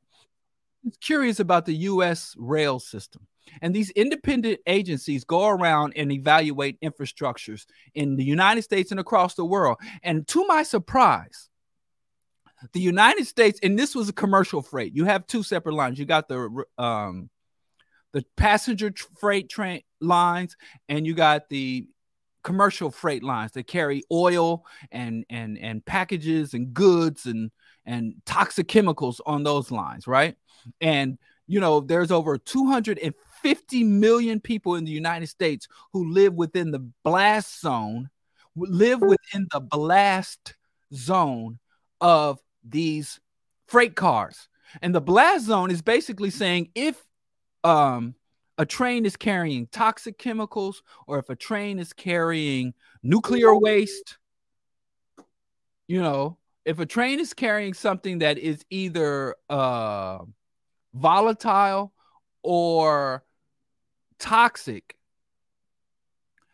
[0.84, 2.36] I was curious about the U.S.
[2.38, 3.28] rail system.
[3.62, 9.36] And these independent agencies go around and evaluate infrastructures in the United States and across
[9.36, 9.78] the world.
[10.04, 11.50] And to my surprise,
[12.74, 14.94] the United States, and this was a commercial freight.
[14.96, 16.00] You have two separate lines.
[16.00, 17.30] You got the um,
[18.18, 20.58] the passenger freight train lines,
[20.90, 21.88] and you got the
[22.44, 27.52] commercial freight lines that carry oil and and and packages and goods and
[27.86, 30.36] and toxic chemicals on those lines, right?
[30.82, 36.72] And you know, there's over 250 million people in the United States who live within
[36.72, 38.10] the blast zone,
[38.56, 40.56] live within the blast
[40.92, 41.60] zone
[42.02, 43.20] of these
[43.68, 44.50] freight cars.
[44.82, 47.07] And the blast zone is basically saying if
[47.68, 48.16] um,
[48.58, 54.18] a train is carrying toxic chemicals or if a train is carrying nuclear waste,
[55.88, 60.20] you know, if a train is carrying something that is either uh,
[60.94, 61.94] volatile
[62.42, 63.24] or
[64.18, 64.96] toxic,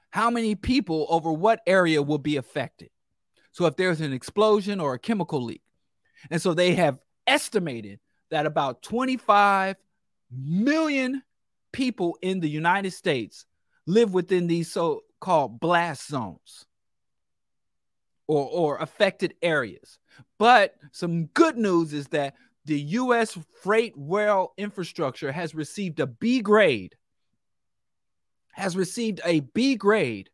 [0.10, 2.90] how many people over what area will be affected?
[3.52, 5.62] So if there's an explosion or a chemical leak.
[6.32, 6.98] And so they have
[7.28, 8.00] estimated
[8.30, 9.76] that about 25
[10.36, 11.22] million
[11.72, 13.46] people in the United States
[13.86, 16.66] live within these so-called blast zones
[18.28, 20.00] or, or affected areas.
[20.40, 23.38] But some good news is that the U.S.
[23.62, 26.96] freight rail infrastructure has received a B grade,
[28.54, 30.30] has received a B grade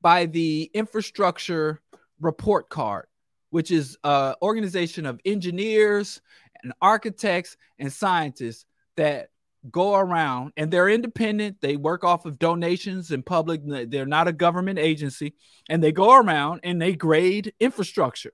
[0.00, 1.80] by the infrastructure
[2.20, 3.06] report card,
[3.50, 6.20] which is an organization of engineers
[6.62, 8.64] and architects and scientists
[8.96, 9.28] that
[9.70, 11.60] go around and they're independent.
[11.60, 13.62] They work off of donations and public.
[13.64, 15.34] They're not a government agency.
[15.68, 18.32] And they go around and they grade infrastructure.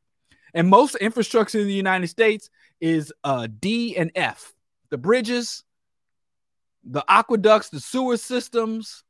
[0.53, 2.51] And most infrastructure in the United States
[2.81, 4.53] is uh, D and F
[4.91, 5.63] the bridges,
[6.85, 9.05] the aqueducts, the sewer systems,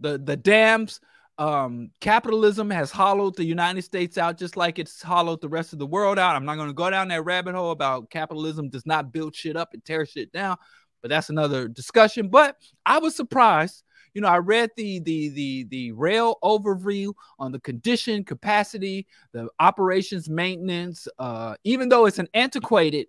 [0.00, 1.00] the, the dams.
[1.36, 5.80] Um, capitalism has hollowed the United States out just like it's hollowed the rest of
[5.80, 6.36] the world out.
[6.36, 9.56] I'm not going to go down that rabbit hole about capitalism does not build shit
[9.56, 10.56] up and tear shit down
[11.04, 12.28] but that's another discussion.
[12.28, 12.56] But
[12.86, 13.84] I was surprised.
[14.14, 19.50] You know, I read the the the the rail overview on the condition, capacity, the
[19.60, 21.06] operations, maintenance.
[21.18, 23.08] Uh, even though it's an antiquated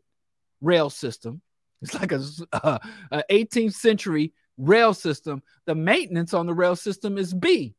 [0.59, 1.41] rail system,
[1.81, 2.21] it's like a,
[2.51, 2.79] uh,
[3.11, 5.41] a 18th century rail system.
[5.65, 7.75] The maintenance on the rail system is B,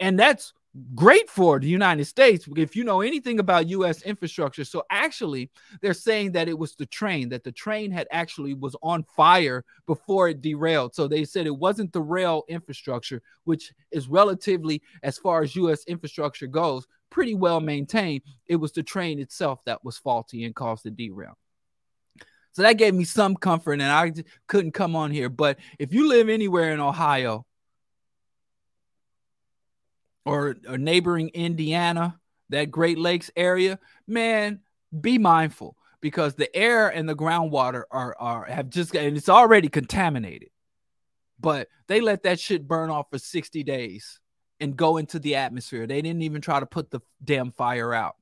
[0.00, 0.52] and that's
[0.94, 4.64] great for the United States if you know anything about US infrastructure.
[4.64, 8.76] So actually they're saying that it was the train that the train had actually was
[8.82, 10.94] on fire before it derailed.
[10.94, 15.84] So they said it wasn't the rail infrastructure which is relatively as far as US
[15.84, 18.22] infrastructure goes pretty well maintained.
[18.46, 21.38] It was the train itself that was faulty and caused the derail.
[22.52, 24.12] So that gave me some comfort and I
[24.46, 27.46] couldn't come on here, but if you live anywhere in Ohio
[30.26, 32.18] or, or neighboring Indiana,
[32.50, 34.60] that Great Lakes area, man,
[35.00, 39.68] be mindful because the air and the groundwater are are have just and it's already
[39.68, 40.50] contaminated.
[41.38, 44.20] But they let that shit burn off for 60 days
[44.60, 45.86] and go into the atmosphere.
[45.86, 48.16] They didn't even try to put the damn fire out.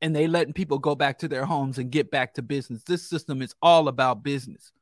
[0.00, 2.82] And they letting people go back to their homes and get back to business.
[2.84, 4.72] This system is all about business.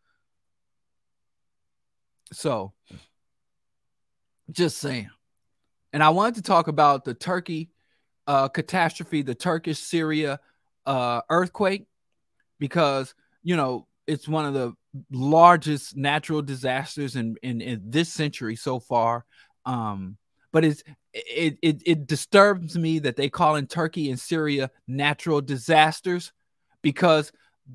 [2.33, 2.73] So
[4.51, 5.11] just saying.
[5.93, 7.71] And I wanted to talk about the Turkey
[8.27, 10.41] uh, catastrophe, the Turkish Syria
[10.87, 11.87] uh, earthquake,
[12.59, 14.75] because, you know, it's one of the
[15.11, 19.25] largest natural disasters in, in, in this century so far.
[19.65, 20.17] Um,
[20.53, 20.83] but it's
[21.13, 26.33] it, it it disturbs me that they call in Turkey and Syria natural disasters
[26.83, 27.33] because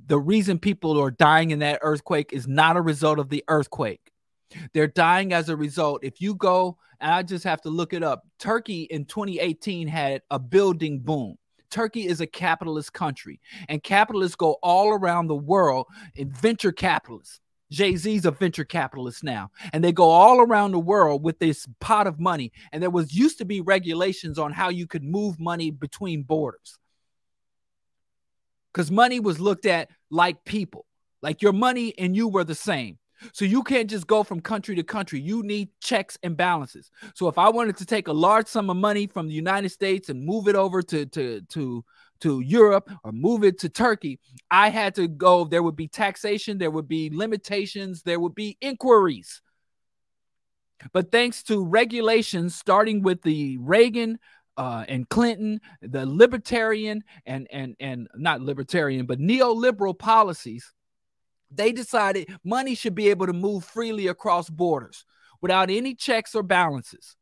[0.07, 4.11] the reason people are dying in that earthquake is not a result of the earthquake.
[4.73, 6.03] They're dying as a result.
[6.03, 10.21] If you go, and I just have to look it up, Turkey in 2018 had
[10.29, 11.37] a building boom.
[11.69, 17.41] Turkey is a capitalist country, and capitalists go all around the world in venture capitalists.
[17.71, 21.67] Jay Z's a venture capitalist now, and they go all around the world with this
[21.79, 22.51] pot of money.
[22.71, 26.77] And there was used to be regulations on how you could move money between borders
[28.75, 30.85] because money was looked at like people,
[31.21, 32.97] like your money and you were the same.
[33.33, 35.19] So you can't just go from country to country.
[35.19, 36.91] You need checks and balances.
[37.13, 40.09] So if I wanted to take a large sum of money from the United States
[40.09, 41.85] and move it over to to to
[42.21, 45.45] to Europe or move it to Turkey, I had to go.
[45.45, 49.41] There would be taxation, there would be limitations, there would be inquiries.
[50.93, 54.19] But thanks to regulations, starting with the Reagan
[54.57, 60.73] uh, and Clinton, the libertarian and and and not libertarian, but neoliberal policies,
[61.55, 65.05] they decided money should be able to move freely across borders
[65.41, 67.15] without any checks or balances.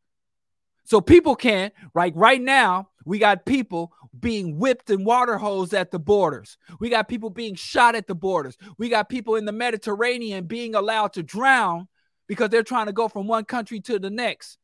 [0.85, 5.91] So people can't, like right now, we got people being whipped and water hosed at
[5.91, 6.57] the borders.
[6.79, 8.57] We got people being shot at the borders.
[8.77, 11.87] We got people in the Mediterranean being allowed to drown
[12.27, 14.57] because they're trying to go from one country to the next,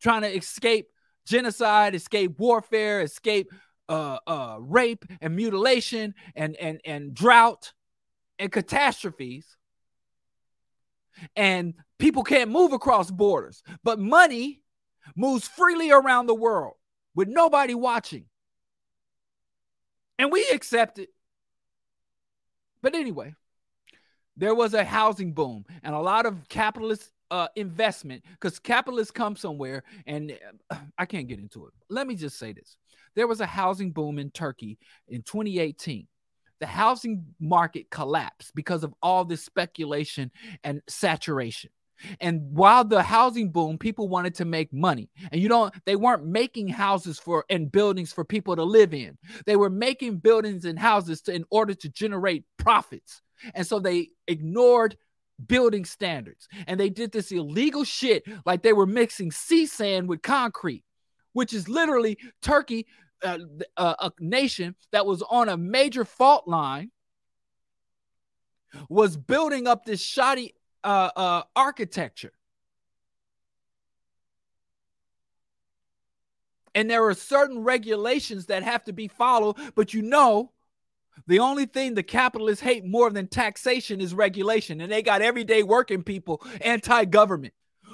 [0.00, 0.88] trying to escape
[1.26, 3.50] genocide, escape warfare, escape
[3.88, 7.72] uh, uh, rape and mutilation and, and, and drought
[8.42, 9.56] and catastrophes
[11.36, 14.62] and people can't move across borders but money
[15.14, 16.74] moves freely around the world
[17.14, 18.24] with nobody watching
[20.18, 21.10] and we accept it
[22.82, 23.32] but anyway
[24.36, 29.36] there was a housing boom and a lot of capitalist uh, investment because capitalists come
[29.36, 30.38] somewhere, and
[30.70, 31.72] uh, I can't get into it.
[31.88, 32.76] Let me just say this:
[33.16, 34.78] there was a housing boom in Turkey
[35.08, 36.06] in 2018.
[36.62, 40.30] The housing market collapsed because of all this speculation
[40.62, 41.70] and saturation.
[42.20, 45.10] And while the housing boom, people wanted to make money.
[45.32, 49.18] And you don't, they weren't making houses for and buildings for people to live in.
[49.44, 53.22] They were making buildings and houses to, in order to generate profits.
[53.56, 54.96] And so they ignored
[55.44, 56.46] building standards.
[56.68, 60.84] And they did this illegal shit like they were mixing sea sand with concrete,
[61.32, 62.86] which is literally Turkey,
[63.22, 63.38] uh,
[63.76, 66.90] uh, a nation that was on a major fault line,
[68.88, 70.54] was building up this shoddy
[70.84, 72.32] uh, uh, architecture.
[76.74, 80.52] And there are certain regulations that have to be followed, but you know,
[81.26, 84.80] the only thing the capitalists hate more than taxation is regulation.
[84.80, 87.52] And they got everyday working people anti government.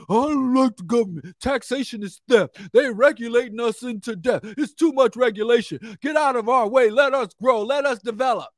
[0.08, 1.36] I don't like the government.
[1.40, 2.58] Taxation is theft.
[2.72, 4.40] They're regulating us into death.
[4.42, 5.98] It's too much regulation.
[6.00, 6.90] Get out of our way.
[6.90, 7.62] Let us grow.
[7.62, 8.48] Let us develop.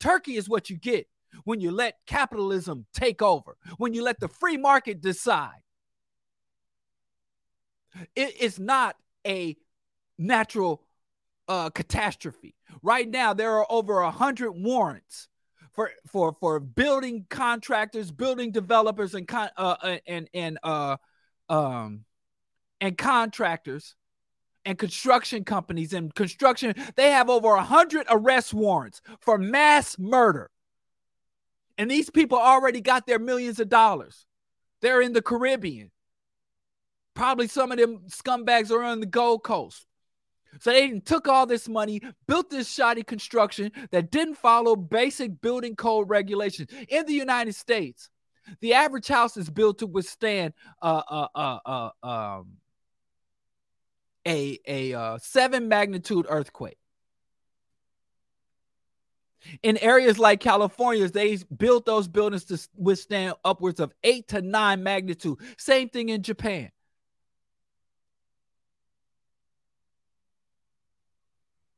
[0.00, 1.06] Turkey is what you get
[1.44, 5.62] when you let capitalism take over, when you let the free market decide.
[8.16, 8.96] It is not
[9.26, 9.56] a
[10.18, 10.82] natural
[11.48, 12.56] uh, catastrophe.
[12.82, 15.28] Right now, there are over a hundred warrants
[15.74, 20.96] for for for building contractors, building developers, and con- uh, uh and and uh
[21.48, 22.04] um
[22.80, 23.94] and contractors
[24.64, 26.74] and construction companies and construction.
[26.96, 30.50] They have over a hundred arrest warrants for mass murder.
[31.76, 34.26] And these people already got their millions of dollars.
[34.80, 35.90] They're in the Caribbean.
[37.14, 39.86] Probably some of them scumbags are on the Gold Coast.
[40.60, 45.76] So they took all this money, built this shoddy construction that didn't follow basic building
[45.76, 46.70] code regulations.
[46.88, 48.10] In the United States,
[48.60, 51.58] the average house is built to withstand uh, uh, uh,
[52.02, 52.56] uh um,
[54.26, 56.78] a a uh, seven magnitude earthquake.
[59.62, 64.82] In areas like California, they built those buildings to withstand upwards of eight to nine
[64.82, 65.38] magnitude.
[65.58, 66.70] Same thing in Japan.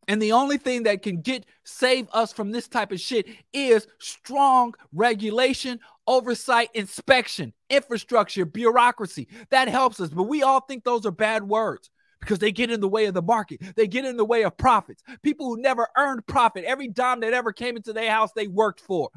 [0.09, 3.89] And the only thing that can get save us from this type of shit is
[3.99, 9.29] strong regulation, oversight, inspection, infrastructure, bureaucracy.
[9.51, 10.11] That helps us.
[10.11, 11.91] But we all think those are bad words
[12.21, 13.61] because they get in the way of the market.
[13.75, 15.03] They get in the way of profits.
[15.23, 18.81] People who never earned profit, every dime that ever came into their house, they worked
[18.81, 19.11] for.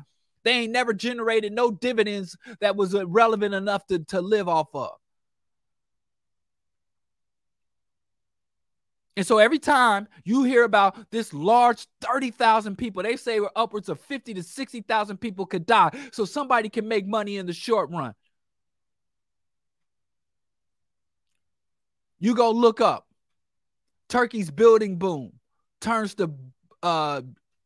[0.44, 4.70] They ain't never generated no dividends that was uh, relevant enough to, to live off
[4.74, 4.92] of.
[9.20, 13.99] And so every time you hear about this large 30,000 people, they say upwards of
[13.99, 15.91] 50 to 60,000 people could die.
[16.13, 18.15] So somebody can make money in the short run.
[22.21, 23.09] You go look up
[24.08, 25.33] Turkey's building boom
[25.82, 26.32] turns to
[26.82, 27.21] uh,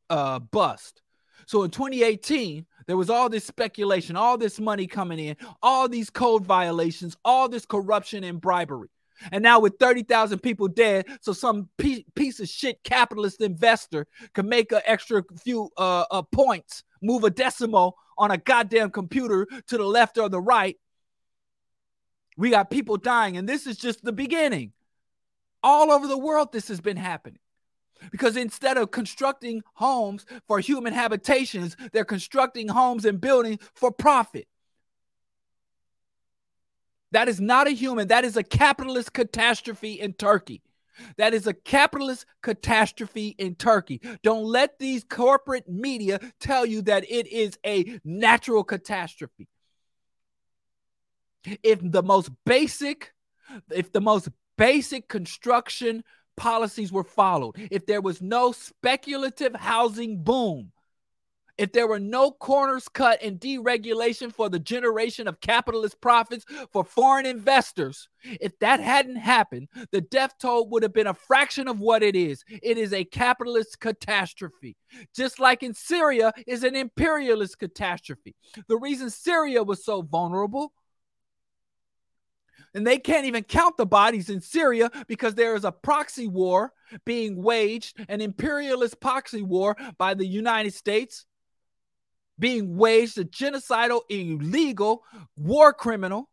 [0.09, 1.03] uh, bust.
[1.45, 6.09] So in 2018, there was all this speculation, all this money coming in, all these
[6.09, 8.89] code violations, all this corruption and bribery.
[9.31, 14.71] And now with 30,000 people dead, so some piece of shit capitalist investor can make
[14.71, 19.83] an extra few uh, uh, points, move a decimal on a goddamn computer to the
[19.83, 20.77] left or the right,
[22.37, 24.73] we got people dying, and this is just the beginning.
[25.61, 27.39] All over the world, this has been happening.
[28.11, 34.47] Because instead of constructing homes for human habitations, they're constructing homes and buildings for profit.
[37.14, 40.61] That is not a human, that is a capitalist catastrophe in Turkey.
[41.18, 44.02] That is a capitalist catastrophe in Turkey.
[44.23, 49.48] Don't let these corporate media tell you that it is a natural catastrophe
[51.61, 53.14] if the most basic
[53.72, 56.03] if the most basic construction
[56.38, 60.72] policies were followed if there was no speculative housing boom
[61.57, 66.84] if there were no corners cut and deregulation for the generation of capitalist profits for
[66.84, 71.80] foreign investors, if that hadn't happened, the death toll would have been a fraction of
[71.80, 72.43] what it is.
[72.49, 74.75] It is a capitalist catastrophe.
[75.15, 78.35] Just like in Syria is an imperialist catastrophe.
[78.67, 80.73] The reason Syria was so vulnerable
[82.73, 86.73] and they can't even count the bodies in Syria because there is a proxy war
[87.05, 91.25] being waged, an imperialist proxy war by the United States
[92.44, 95.06] being waged, a genocidal, illegal
[95.38, 96.30] war criminal.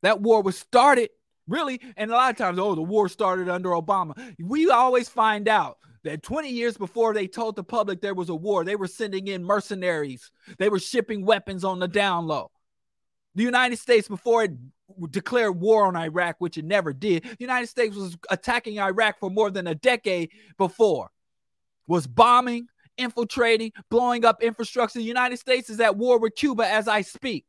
[0.00, 1.10] That war was started
[1.46, 4.14] really, and a lot of times, oh, the war started under Obama.
[4.42, 8.34] We always find out that 20 years before they told the public there was a
[8.34, 12.50] war, they were sending in mercenaries, they were shipping weapons on the down low.
[13.34, 14.52] The United States, before it
[15.10, 19.28] declared war on Iraq, which it never did, the United States was attacking Iraq for
[19.28, 21.10] more than a decade before,
[21.86, 24.98] was bombing, infiltrating, blowing up infrastructure.
[24.98, 27.44] The United States is at war with Cuba as I speak.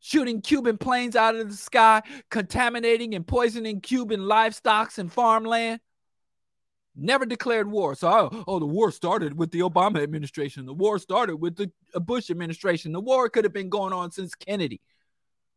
[0.00, 5.80] Shooting Cuban planes out of the sky, contaminating and poisoning Cuban livestock and farmland.
[6.94, 7.94] Never declared war.
[7.94, 10.64] So, oh, oh, the war started with the Obama administration.
[10.64, 11.70] The war started with the
[12.00, 12.92] Bush administration.
[12.92, 14.80] The war could have been going on since Kennedy,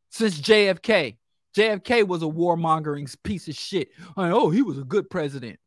[0.10, 1.18] since JFK.
[1.56, 3.90] JFK was a warmongering piece of shit.
[4.18, 5.60] oh, he was a good president.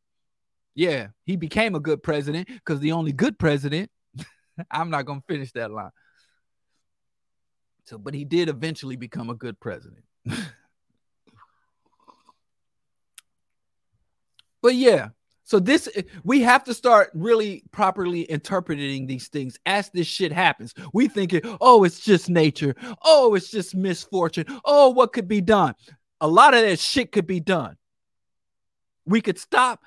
[0.74, 3.90] Yeah, he became a good president because the only good president,
[4.70, 5.90] I'm not going to finish that line.
[7.84, 10.04] So, but he did eventually become a good president.
[14.62, 15.08] but yeah,
[15.44, 15.88] so this
[16.24, 20.72] we have to start really properly interpreting these things as this shit happens.
[20.94, 22.74] We think it, oh, it's just nature.
[23.02, 24.46] Oh, it's just misfortune.
[24.64, 25.74] Oh, what could be done?
[26.20, 27.76] A lot of that shit could be done.
[29.04, 29.80] We could stop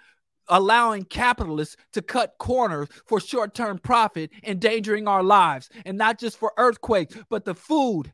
[0.47, 6.53] allowing capitalists to cut corners for short-term profit, endangering our lives, and not just for
[6.57, 8.13] earthquakes, but the food.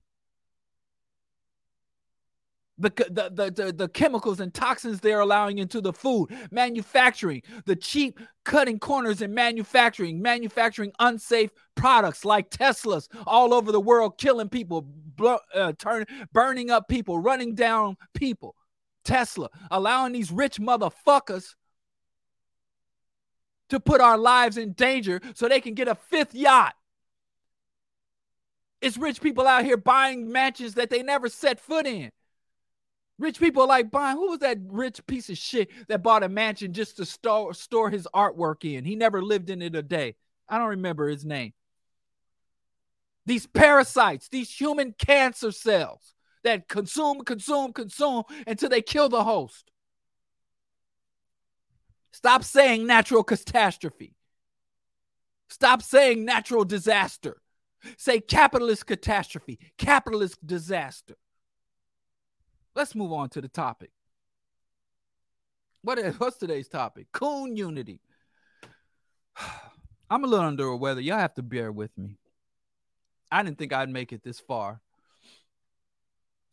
[2.77, 8.19] The, the, the, the, chemicals and toxins they're allowing into the food, manufacturing, the cheap
[8.43, 14.87] cutting corners in manufacturing, manufacturing unsafe products like Teslas all over the world, killing people,
[15.53, 18.55] uh, turn, burning up people, running down people.
[19.03, 21.55] Tesla, allowing these rich motherfuckers
[23.71, 26.75] to put our lives in danger so they can get a fifth yacht.
[28.81, 32.11] It's rich people out here buying mansions that they never set foot in.
[33.17, 34.17] Rich people like buying.
[34.17, 37.89] Who was that rich piece of shit that bought a mansion just to store store
[37.89, 38.83] his artwork in?
[38.83, 40.15] He never lived in it a day.
[40.49, 41.53] I don't remember his name.
[43.25, 49.71] These parasites, these human cancer cells that consume, consume, consume until they kill the host.
[52.11, 54.15] Stop saying natural catastrophe.
[55.49, 57.41] Stop saying natural disaster.
[57.97, 61.15] Say capitalist catastrophe, capitalist disaster.
[62.75, 63.91] Let's move on to the topic.
[65.81, 67.07] What is what's today's topic?
[67.11, 68.01] Coon unity.
[70.09, 71.01] I'm a little under the weather.
[71.01, 72.17] Y'all have to bear with me.
[73.31, 74.81] I didn't think I'd make it this far.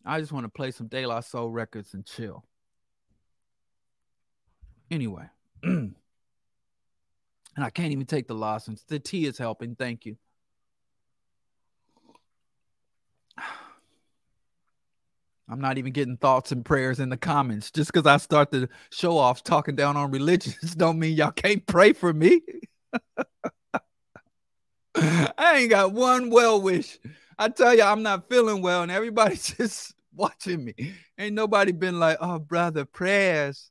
[0.04, 2.44] I just want to play some De La Soul records and chill.
[4.90, 5.28] Anyway,
[5.62, 5.94] and
[7.56, 8.34] I can't even take the.
[8.34, 9.74] And the tea is helping.
[9.74, 10.16] Thank you.
[15.50, 17.70] I'm not even getting thoughts and prayers in the comments.
[17.70, 21.66] Just because I start the show off talking down on religions don't mean y'all can't
[21.66, 22.42] pray for me.
[24.94, 26.98] I ain't got one well wish.
[27.38, 30.74] I tell you, I'm not feeling well, and everybody's just watching me.
[31.18, 33.70] Ain't nobody been like, oh, brother, prayers.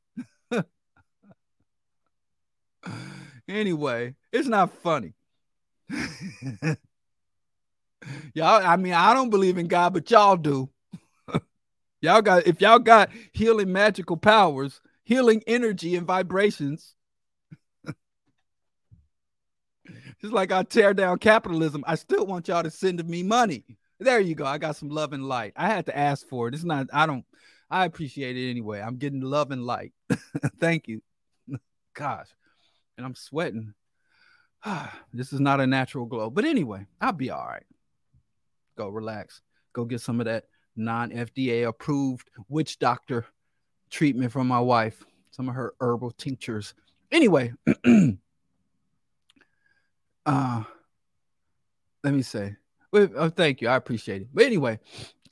[3.48, 5.14] anyway, it's not funny.
[8.34, 10.70] y'all, I mean, I don't believe in God, but y'all do.
[12.02, 16.94] Y'all got if y'all got healing magical powers, healing energy and vibrations.
[20.22, 23.64] Just like I tear down capitalism, I still want y'all to send me money.
[24.00, 24.46] There you go.
[24.46, 25.54] I got some love and light.
[25.56, 26.54] I had to ask for it.
[26.56, 27.24] It's not, I don't,
[27.70, 28.82] I appreciate it anyway.
[28.82, 29.94] I'm getting love and light.
[30.60, 31.02] Thank you.
[31.94, 32.28] Gosh.
[32.98, 33.74] And I'm sweating.
[35.14, 36.30] this is not a natural glow.
[36.30, 37.66] But anyway, I'll be all right.
[38.78, 39.42] Go relax.
[39.74, 40.46] Go get some of that
[40.76, 43.26] non FDA approved witch doctor
[43.90, 46.74] treatment from my wife, some of her herbal tinctures.
[47.12, 47.54] Anyway,
[50.26, 50.64] uh,
[52.04, 52.56] let me say,
[52.94, 53.68] oh, thank you.
[53.68, 54.28] I appreciate it.
[54.34, 54.80] But anyway,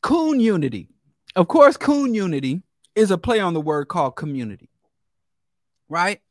[0.01, 0.89] Coon Unity.
[1.35, 2.61] Of course, Coon Unity
[2.95, 4.69] is a play on the word called community,
[5.89, 6.21] right?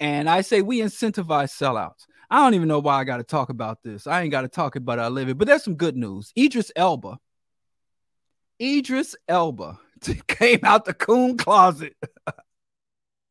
[0.00, 2.06] And I say we incentivize sellouts.
[2.30, 4.06] I don't even know why I got to talk about this.
[4.06, 5.02] I ain't got to talk about it.
[5.02, 5.38] I live it.
[5.38, 6.32] But there's some good news.
[6.36, 7.18] Idris Elba
[8.60, 9.78] Idris Elba
[10.28, 11.94] came out the coon closet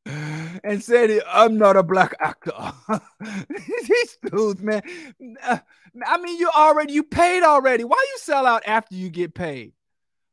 [0.06, 2.52] and said, I'm not a black actor.
[3.20, 4.82] These dudes, man.
[5.40, 7.84] I mean, you already you paid already.
[7.84, 9.74] Why you sell out after you get paid?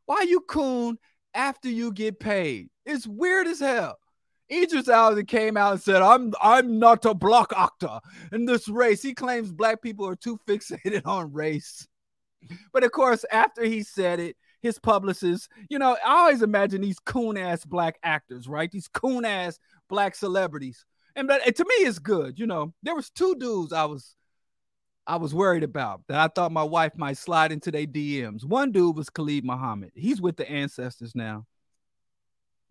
[0.06, 0.98] Why you coon
[1.34, 2.70] after you get paid?
[2.86, 3.98] It's weird as hell.
[4.50, 8.00] Idris Elba came out and said, "I'm I'm not a black actor
[8.32, 11.86] in this race." He claims black people are too fixated on race.
[12.72, 15.48] But of course, after he said it, his publicists.
[15.70, 18.70] You know, I always imagine these coon ass black actors, right?
[18.70, 19.58] These coon ass
[19.88, 20.84] black celebrities.
[21.14, 22.38] And but to me, it's good.
[22.38, 24.14] You know, there was two dudes I was
[25.06, 28.44] I was worried about that I thought my wife might slide into their DMs.
[28.44, 29.92] One dude was Khalid Muhammad.
[29.94, 31.46] He's with the ancestors now.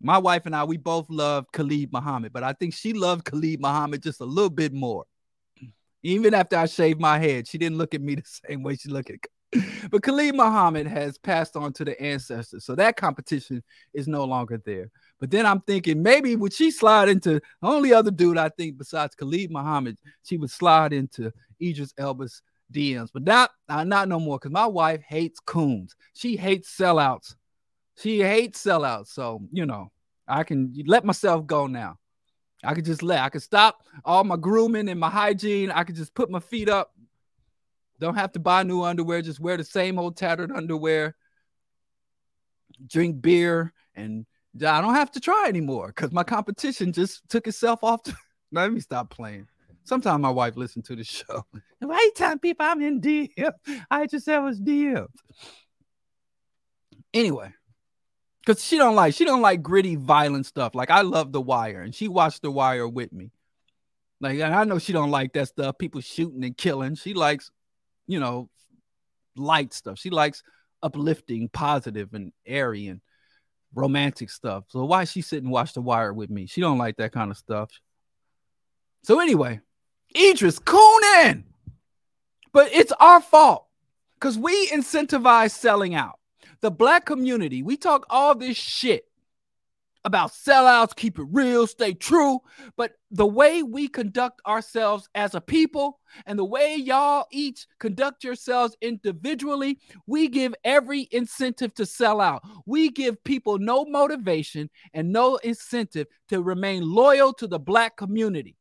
[0.00, 3.60] My wife and I, we both love Khalid Muhammad, but I think she loved Khalid
[3.60, 5.04] Muhammad just a little bit more.
[6.02, 8.88] Even after I shaved my head, she didn't look at me the same way she
[8.88, 9.18] looked at.
[9.90, 13.62] But Khalid Muhammad has passed on to the ancestors, so that competition
[13.94, 14.90] is no longer there.
[15.20, 19.14] But then I'm thinking maybe would she slide into only other dude I think besides
[19.14, 21.32] Khalid Muhammad, she would slide into
[21.62, 22.42] Idris Elba's
[22.72, 25.94] DMs, but not not no more because my wife hates coons.
[26.14, 27.34] She hates sellouts.
[27.98, 29.08] She hates sellouts.
[29.08, 29.90] So you know,
[30.26, 31.98] I can let myself go now.
[32.64, 33.20] I could just let.
[33.20, 35.70] I could stop all my grooming and my hygiene.
[35.70, 36.92] I could just put my feet up.
[37.98, 39.22] Don't have to buy new underwear.
[39.22, 41.16] Just wear the same old tattered underwear.
[42.86, 44.26] Drink beer and
[44.64, 48.02] I don't have to try anymore because my competition just took itself off.
[48.04, 48.16] To,
[48.52, 49.48] let me stop playing.
[49.84, 51.44] Sometimes my wife listens to the show.
[51.78, 53.52] Why you telling people I'm in DM?
[53.90, 55.06] I just said was DM.
[57.14, 57.52] Anyway,
[58.46, 60.74] because she don't like she don't like gritty, violent stuff.
[60.74, 63.32] Like I love The Wire, and she watched The Wire with me.
[64.20, 65.76] Like, and I know she don't like that stuff.
[65.78, 66.94] People shooting and killing.
[66.94, 67.50] She likes,
[68.06, 68.48] you know,
[69.36, 69.98] light stuff.
[69.98, 70.42] She likes
[70.82, 73.00] uplifting, positive, and airy and
[73.74, 74.64] romantic stuff.
[74.68, 76.46] So why she sit and watch The Wire with me?
[76.46, 77.70] She don't like that kind of stuff.
[79.02, 79.60] So anyway,
[80.16, 81.44] Idris Coonan.
[82.52, 83.66] But it's our fault
[84.14, 86.18] because we incentivize selling out.
[86.60, 89.06] The black community, we talk all this shit
[90.06, 92.38] about sellouts, keep it real, stay true.
[92.76, 98.22] But the way we conduct ourselves as a people and the way y'all each conduct
[98.22, 102.42] yourselves individually, we give every incentive to sell out.
[102.66, 108.56] We give people no motivation and no incentive to remain loyal to the black community.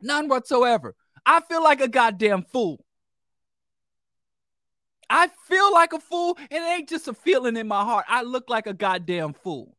[0.00, 0.96] None whatsoever.
[1.24, 2.83] I feel like a goddamn fool.
[5.16, 8.04] I feel like a fool, and it ain't just a feeling in my heart.
[8.08, 9.76] I look like a goddamn fool.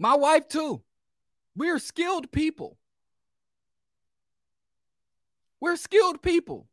[0.00, 0.82] My wife, too.
[1.54, 2.76] We're skilled people.
[5.60, 6.66] We're skilled people.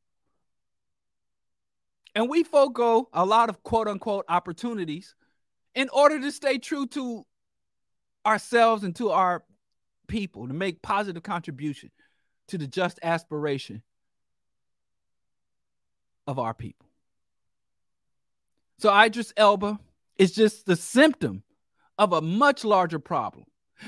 [2.15, 5.13] And we forego a lot of quote unquote opportunities
[5.75, 7.23] in order to stay true to
[8.25, 9.43] ourselves and to our
[10.07, 11.91] people to make positive contribution
[12.47, 13.83] to the just aspiration
[16.29, 16.87] of our people.
[18.77, 19.79] So Idris Elba
[20.17, 21.41] is just the symptom
[21.97, 23.45] of a much larger problem.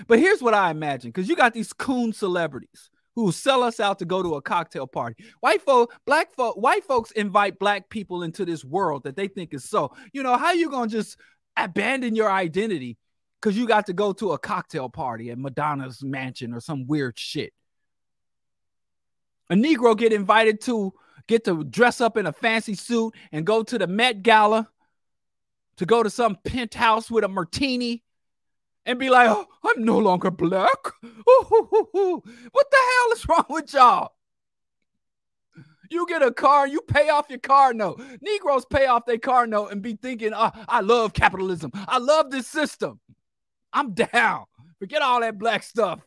[0.08, 4.00] But here's what I imagine because you got these coon celebrities who sell us out
[4.00, 5.24] to go to a cocktail party.
[5.42, 9.54] White folk, black folk, white folks invite black people into this world that they think
[9.54, 9.94] is so.
[10.14, 11.18] You know, how you gonna just
[11.56, 12.98] abandon your identity
[13.40, 17.20] because you got to go to a cocktail party at Madonna's mansion or some weird
[17.20, 17.54] shit.
[19.50, 20.94] A Negro get invited to
[21.32, 24.70] get to dress up in a fancy suit and go to the Met Gala
[25.78, 28.04] to go to some penthouse with a martini
[28.86, 30.78] and be like, oh, I'm no longer black.
[31.04, 32.22] Ooh,
[32.52, 34.12] what the hell is wrong with y'all?
[35.90, 38.02] You get a car, you pay off your car note.
[38.22, 41.72] Negroes pay off their car note and be thinking, oh, I love capitalism.
[41.74, 43.00] I love this system.
[43.72, 44.46] I'm down.
[44.80, 46.02] Forget all that black stuff.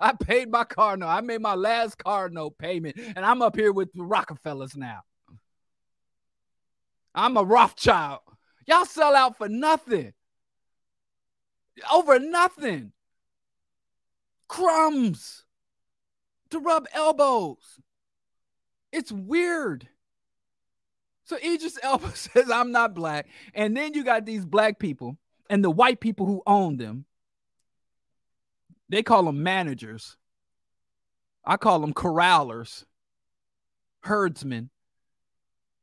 [0.00, 1.08] I paid my car note.
[1.08, 5.02] I made my last car note payment, and I'm up here with the Rockefellers now.
[7.14, 8.20] I'm a Rothschild.
[8.66, 10.12] Y'all sell out for nothing.
[11.92, 12.92] Over nothing.
[14.48, 15.44] Crumbs
[16.50, 17.80] to rub elbows.
[18.92, 19.88] It's weird.
[21.24, 23.26] So Idris Elba says, I'm not black.
[23.54, 25.16] And then you got these black people
[25.50, 27.04] and the white people who own them,
[28.88, 30.16] they call them managers.
[31.44, 32.84] I call them corrallers,
[34.02, 34.70] herdsmen.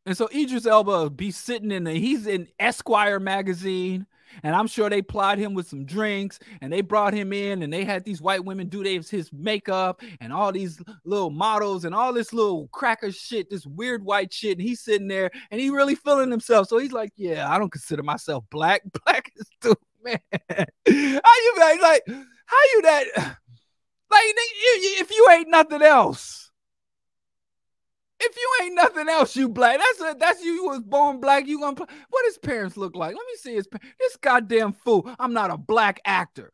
[0.05, 4.07] And so Idris Elba be sitting in the he's in Esquire magazine,
[4.41, 7.71] and I'm sure they plied him with some drinks, and they brought him in, and
[7.71, 12.13] they had these white women do his makeup and all these little models and all
[12.13, 15.95] this little cracker shit, this weird white shit, and he's sitting there and he really
[15.95, 16.67] feeling himself.
[16.67, 18.81] So he's like, "Yeah, I don't consider myself black.
[19.05, 20.19] Black is too man.
[20.49, 22.03] How you like?
[22.51, 23.37] How you that?
[24.11, 26.51] Like, if you ain't nothing else."
[28.23, 29.79] If you ain't nothing else, you black.
[29.79, 30.53] That's a, that's you.
[30.53, 31.47] You was born black.
[31.47, 31.75] You gonna.
[32.09, 33.15] What his parents look like?
[33.15, 33.67] Let me see his.
[33.99, 35.09] This goddamn fool.
[35.17, 36.53] I'm not a black actor.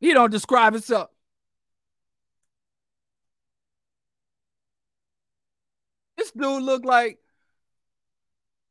[0.00, 1.10] He don't describe himself.
[6.16, 7.18] This dude looked like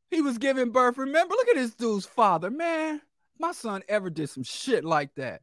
[0.09, 0.97] he was giving birth.
[0.97, 3.01] Remember, look at this dude's father, man.
[3.39, 5.41] My son ever did some shit like that.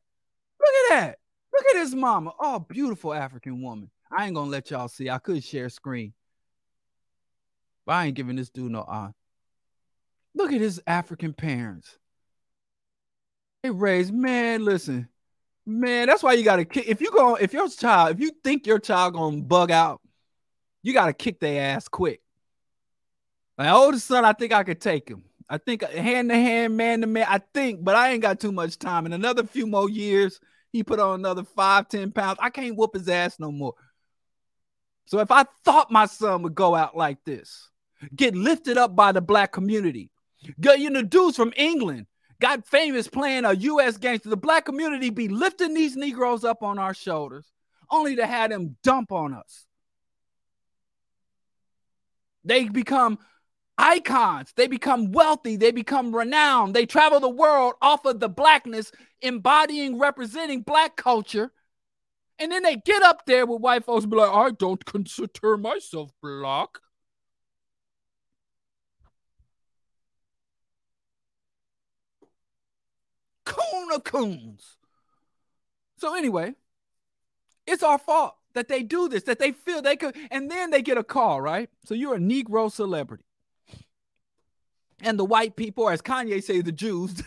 [0.61, 1.19] Look at that.
[1.53, 2.33] Look at his mama.
[2.39, 3.91] Oh, beautiful African woman.
[4.11, 5.09] I ain't gonna let y'all see.
[5.09, 6.13] I could share screen.
[7.87, 9.13] But I ain't giving this dude no eye.
[10.35, 11.99] Look at his African parents.
[13.63, 15.09] They raised, man, listen.
[15.65, 16.87] Man, that's why you gotta kick.
[16.87, 20.01] If you go, if your child, if you think your child gonna bug out,
[20.83, 22.21] you gotta kick their ass quick.
[23.57, 25.25] My oldest son, I think I could take him.
[25.49, 27.27] I think uh, hand to hand, man to man.
[27.29, 29.07] I think, but I ain't got too much time.
[29.07, 30.41] In another few more years,
[30.73, 32.39] he put on another five, ten pounds.
[32.41, 33.75] I can't whoop his ass no more.
[35.07, 37.71] So if I thought my son would go out like this,
[38.15, 40.11] get lifted up by the black community,
[40.61, 42.07] get you know dudes from England
[42.41, 43.97] got famous playing a U.S.
[43.97, 47.51] gangster, the black community be lifting these Negroes up on our shoulders,
[47.91, 49.67] only to have them dump on us.
[52.45, 53.19] They become
[53.79, 54.53] icons.
[54.57, 55.57] They become wealthy.
[55.57, 56.75] They become renowned.
[56.75, 61.53] They travel the world off of the blackness, embodying, representing black culture.
[62.39, 66.11] And then they get up there with white folks be like, I don't consider myself
[66.23, 66.79] black.
[73.45, 74.77] Coon of coons.
[75.99, 76.55] So, anyway,
[77.67, 80.83] it's our fault that they do this, that they feel they could, and then they
[80.83, 81.71] get a call, right?
[81.87, 83.25] So, you're a Negro celebrity
[85.03, 87.23] and the white people, as Kanye say, the Jews.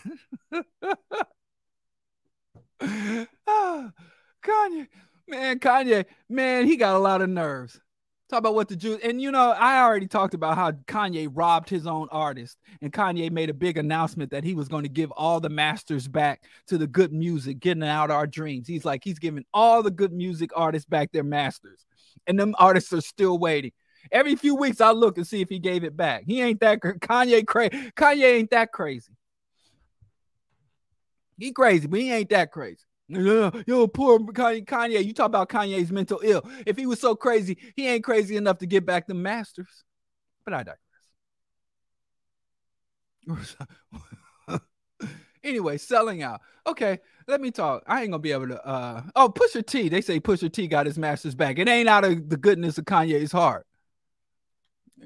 [3.46, 3.92] ah,
[4.42, 4.88] Kanye,
[5.28, 7.80] man, Kanye, man, he got a lot of nerves.
[8.28, 11.68] Talk about what the Jews, and you know, I already talked about how Kanye robbed
[11.68, 15.10] his own artist, and Kanye made a big announcement that he was going to give
[15.12, 18.68] all the masters back to the good music, getting out our dreams.
[18.68, 21.84] He's like, he's giving all the good music artists back their masters,
[22.28, 23.72] and them artists are still waiting.
[24.10, 26.24] Every few weeks, I look and see if he gave it back.
[26.26, 27.92] He ain't that Kanye crazy.
[27.96, 29.12] Kanye ain't that crazy.
[31.38, 32.84] He crazy, but he ain't that crazy.
[33.08, 35.04] Yo, poor Kanye.
[35.04, 36.48] You talk about Kanye's mental ill.
[36.66, 39.84] If he was so crazy, he ain't crazy enough to get back the masters.
[40.44, 40.64] But I
[43.26, 43.56] digress.
[45.44, 46.40] anyway, selling out.
[46.66, 47.82] Okay, let me talk.
[47.86, 48.66] I ain't gonna be able to.
[48.66, 49.88] uh Oh, Pusha T.
[49.88, 51.58] They say Pusha T got his masters back.
[51.58, 53.66] It ain't out of the goodness of Kanye's heart.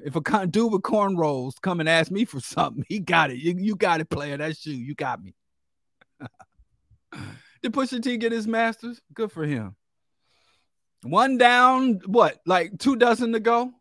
[0.03, 3.37] If a dude with cornrows come and ask me for something, he got it.
[3.37, 4.37] You, you got it, player.
[4.37, 4.75] That's you.
[4.75, 5.33] You got me.
[7.63, 9.01] Did Pusha T get his masters?
[9.13, 9.75] Good for him.
[11.03, 13.71] One down, what, like two dozen to go?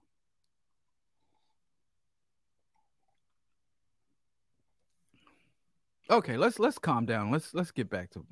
[6.11, 7.31] Okay, let's let's calm down.
[7.31, 8.24] Let's let's get back to.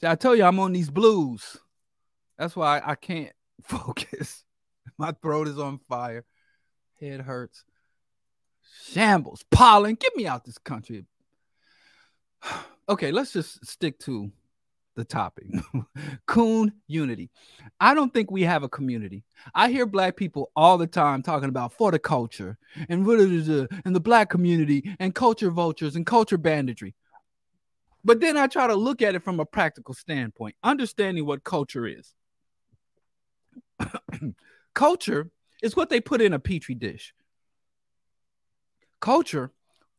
[0.00, 1.56] See, I tell you, I'm on these blues.
[2.38, 3.32] That's why I, I can't
[3.62, 4.44] focus.
[4.96, 6.24] My throat is on fire.
[7.02, 7.64] Head hurts.
[8.84, 9.44] Shambles.
[9.50, 9.96] Pollen.
[9.96, 11.04] Get me out this country.
[12.88, 14.30] okay, let's just stick to
[14.94, 15.46] the topic.
[16.26, 17.30] Coon unity.
[17.80, 19.24] I don't think we have a community.
[19.52, 22.56] I hear black people all the time talking about for the culture
[22.88, 26.94] and uh, and the black community and culture vultures and culture banditry.
[28.04, 31.86] But then I try to look at it from a practical standpoint, understanding what culture
[31.86, 32.14] is.
[34.74, 35.30] culture
[35.62, 37.14] is what they put in a petri dish.
[39.00, 39.52] Culture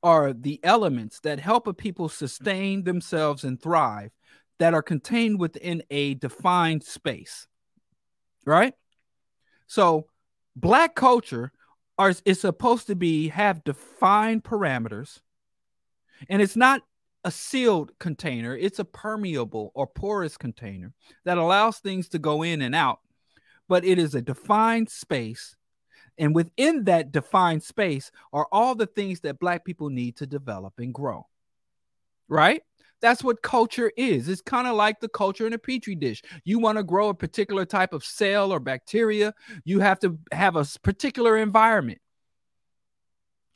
[0.04, 4.12] are the elements that help a people sustain themselves and thrive
[4.60, 7.48] that are contained within a defined space.
[8.46, 8.74] Right?
[9.68, 10.08] So,
[10.56, 11.52] black culture
[11.98, 15.22] are, is supposed to be have defined parameters
[16.30, 16.82] and it's not
[17.24, 22.62] a sealed container, it's a permeable or porous container that allows things to go in
[22.62, 23.00] and out
[23.68, 25.56] but it is a defined space.
[26.18, 30.74] And within that defined space are all the things that Black people need to develop
[30.78, 31.28] and grow.
[32.28, 32.62] Right?
[33.02, 34.30] That's what culture is.
[34.30, 36.22] It's kind of like the culture in a petri dish.
[36.46, 39.34] You want to grow a particular type of cell or bacteria,
[39.66, 42.00] you have to have a particular environment.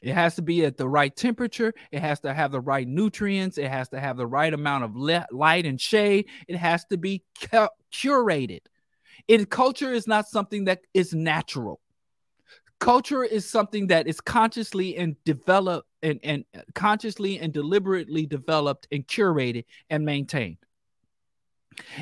[0.04, 1.74] It has to be at the right temperature.
[1.92, 3.58] It has to have the right nutrients.
[3.58, 6.28] It has to have the right amount of light and shade.
[6.48, 7.24] It has to be
[7.92, 8.60] curated.
[9.28, 11.82] In culture is not something that is natural.
[12.80, 16.46] Culture is something that is consciously and developed and, and
[16.76, 20.58] consciously and deliberately developed and curated and maintained.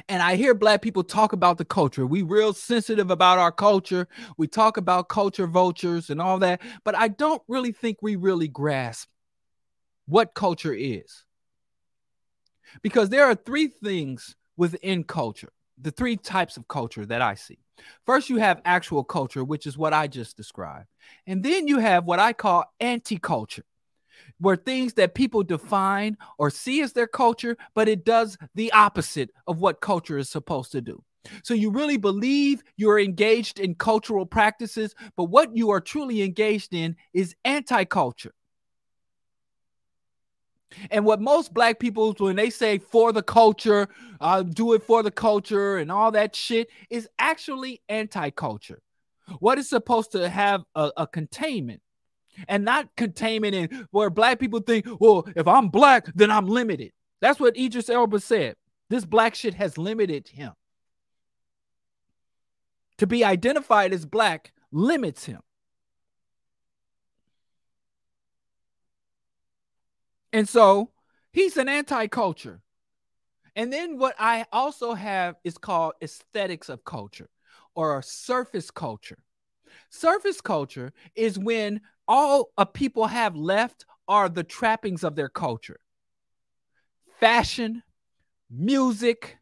[0.07, 2.06] And I hear black people talk about the culture.
[2.06, 4.07] We real sensitive about our culture.
[4.38, 8.47] We talk about culture vultures and all that, but I don't really think we really
[8.47, 9.10] grasp
[10.06, 11.23] what culture is.
[12.81, 17.60] Because there are three things within culture the three types of culture that I see.
[18.06, 20.88] First, you have actual culture, which is what I just described.
[21.27, 23.65] And then you have what I call anti culture,
[24.39, 29.31] where things that people define or see as their culture, but it does the opposite
[29.47, 31.03] of what culture is supposed to do.
[31.43, 36.73] So you really believe you're engaged in cultural practices, but what you are truly engaged
[36.73, 38.34] in is anti culture.
[40.91, 43.88] And what most black people, when they say for the culture,
[44.19, 48.81] uh, do it for the culture and all that shit, is actually anti culture.
[49.39, 51.81] What is supposed to have a, a containment
[52.47, 56.91] and not containment in where black people think, well, if I'm black, then I'm limited.
[57.22, 58.56] That's what Idris Elba said.
[58.89, 60.53] This black shit has limited him.
[62.99, 65.41] To be identified as black limits him.
[70.35, 70.91] And so
[71.31, 72.59] he's an anti culture.
[73.55, 77.29] And then what I also have is called aesthetics of culture
[77.73, 79.19] or surface culture.
[79.89, 85.79] Surface culture is when all a people have left are the trappings of their culture
[87.17, 87.81] fashion,
[88.51, 89.37] music,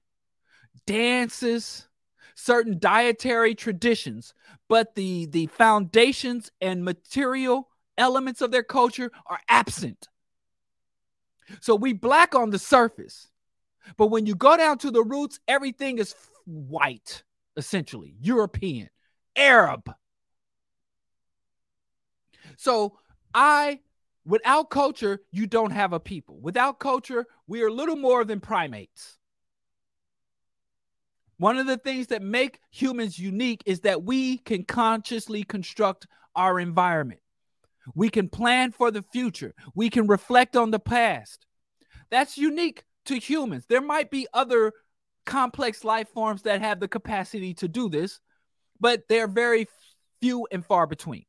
[0.85, 1.87] dances,
[2.35, 4.35] certain dietary traditions,
[4.69, 10.07] but the the foundations and material elements of their culture are absent.
[11.61, 13.29] So we black on the surface,
[13.97, 16.15] but when you go down to the roots, everything is
[16.45, 17.23] white,
[17.57, 18.89] essentially European,
[19.35, 19.93] Arab.
[22.57, 22.97] So
[23.33, 23.79] I
[24.25, 26.39] without culture, you don't have a people.
[26.41, 29.17] Without culture, we are little more than primates.
[31.37, 36.59] One of the things that make humans unique is that we can consciously construct our
[36.59, 37.19] environment.
[37.95, 39.53] We can plan for the future.
[39.75, 41.45] We can reflect on the past.
[42.09, 43.65] That's unique to humans.
[43.67, 44.73] There might be other
[45.25, 48.19] complex life forms that have the capacity to do this,
[48.79, 49.67] but they're very
[50.21, 51.25] few and far between.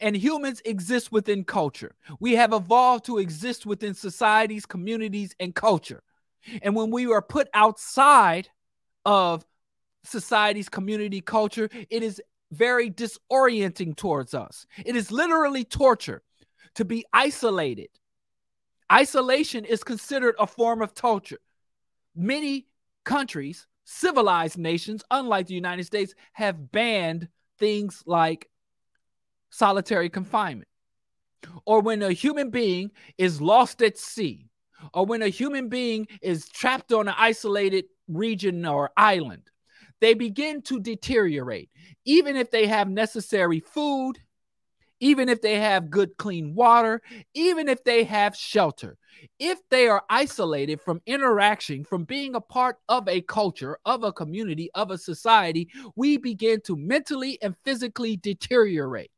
[0.00, 1.94] And humans exist within culture.
[2.18, 6.02] We have evolved to exist within societies, communities, and culture.
[6.62, 8.48] And when we are put outside
[9.04, 9.44] of
[10.04, 14.66] society's community culture, it is very disorienting towards us.
[14.84, 16.22] It is literally torture
[16.76, 17.88] to be isolated.
[18.90, 21.40] Isolation is considered a form of torture.
[22.14, 22.66] Many
[23.04, 27.28] countries, civilized nations, unlike the United States, have banned
[27.58, 28.48] things like
[29.50, 30.68] solitary confinement.
[31.64, 34.48] Or when a human being is lost at sea
[34.92, 39.42] or when a human being is trapped on an isolated region or island,
[40.00, 41.70] they begin to deteriorate.
[42.04, 44.18] Even if they have necessary food,
[45.00, 47.02] even if they have good, clean water,
[47.34, 48.96] even if they have shelter,
[49.38, 54.12] if they are isolated from interaction, from being a part of a culture, of a
[54.12, 59.10] community, of a society, we begin to mentally and physically deteriorate.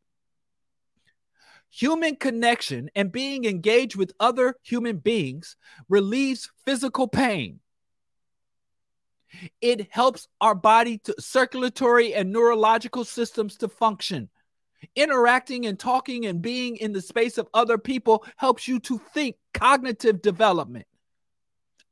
[1.71, 5.57] Human connection and being engaged with other human beings
[5.89, 7.61] relieves physical pain.
[9.61, 14.29] It helps our body to circulatory and neurological systems to function.
[14.95, 19.37] Interacting and talking and being in the space of other people helps you to think
[19.53, 20.87] cognitive development.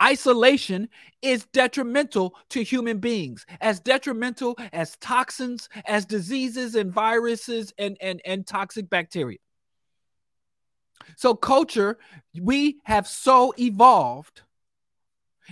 [0.03, 0.91] Isolation
[1.23, 8.21] is detrimental to human beings, as detrimental as toxins, as diseases and viruses and, and,
[8.27, 9.39] and toxic bacteria.
[11.17, 11.99] So, culture,
[12.39, 14.43] we have so evolved,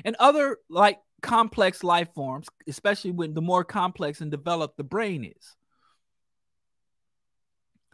[0.04, 5.24] and other like complex life forms, especially when the more complex and developed the brain
[5.24, 5.56] is.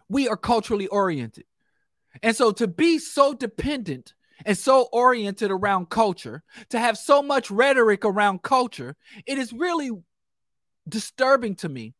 [0.09, 1.45] We are culturally oriented.
[2.25, 7.53] And so, to be so dependent and so oriented around culture, to have so much
[7.53, 8.97] rhetoric around culture,
[9.27, 9.93] it is really
[10.89, 11.95] disturbing to me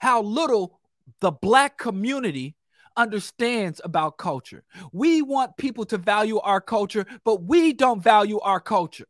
[0.00, 0.80] how little
[1.20, 2.56] the Black community
[2.96, 4.64] understands about culture.
[4.92, 9.06] We want people to value our culture, but we don't value our culture.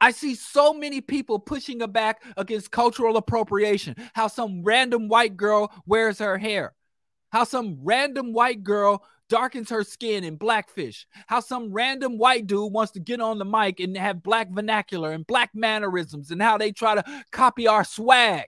[0.00, 3.96] I see so many people pushing back against cultural appropriation.
[4.14, 6.74] How some random white girl wears her hair.
[7.30, 11.06] How some random white girl darkens her skin in blackfish.
[11.26, 15.12] How some random white dude wants to get on the mic and have black vernacular
[15.12, 18.46] and black mannerisms and how they try to copy our swag.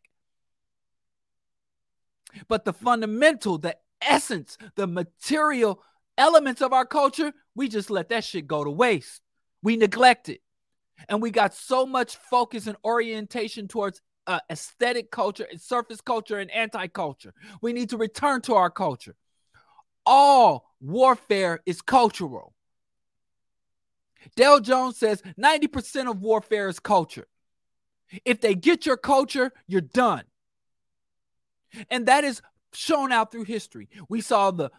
[2.49, 5.83] But the fundamental, the essence, the material
[6.17, 9.21] elements of our culture, we just let that shit go to waste.
[9.63, 10.41] We neglect it.
[11.09, 16.39] And we got so much focus and orientation towards uh, aesthetic culture and surface culture
[16.39, 17.35] and anti culture.
[17.61, 19.17] We need to return to our culture.
[20.07, 22.55] All warfare is cultural.
[24.37, 27.27] Dale Jones says 90% of warfare is culture.
[28.25, 30.25] If they get your culture, you're done.
[31.91, 33.89] And that is shown out through history.
[34.09, 34.71] We saw the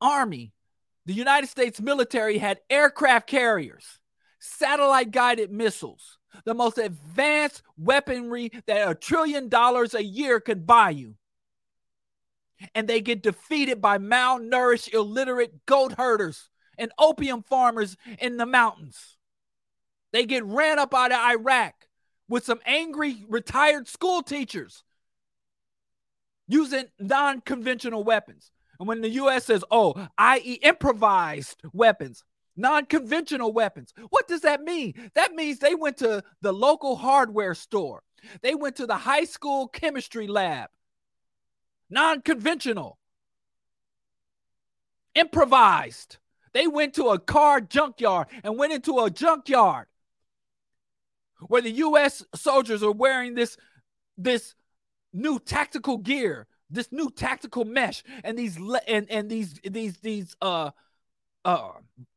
[0.00, 0.52] Army,
[1.06, 3.98] the United States military had aircraft carriers,
[4.44, 10.90] satellite guided missiles, the most advanced weaponry that a trillion dollars a year could buy
[10.90, 11.14] you.
[12.74, 19.16] And they get defeated by malnourished, illiterate goat herders and opium farmers in the mountains.
[20.12, 21.74] They get ran up out of Iraq
[22.28, 24.84] with some angry retired school teachers
[26.46, 28.50] using non conventional weapons.
[28.78, 32.24] And when the US says, oh, i.e., improvised weapons,
[32.56, 35.10] non conventional weapons, what does that mean?
[35.14, 38.02] That means they went to the local hardware store,
[38.42, 40.70] they went to the high school chemistry lab,
[41.90, 42.98] non conventional,
[45.14, 46.18] improvised.
[46.52, 49.86] They went to a car junkyard and went into a junkyard
[51.48, 53.56] where the US soldiers are wearing this
[54.16, 54.54] this
[55.12, 58.56] new tactical gear, this new tactical mesh and these
[58.86, 60.70] and and these these these uh
[61.44, 61.70] uh,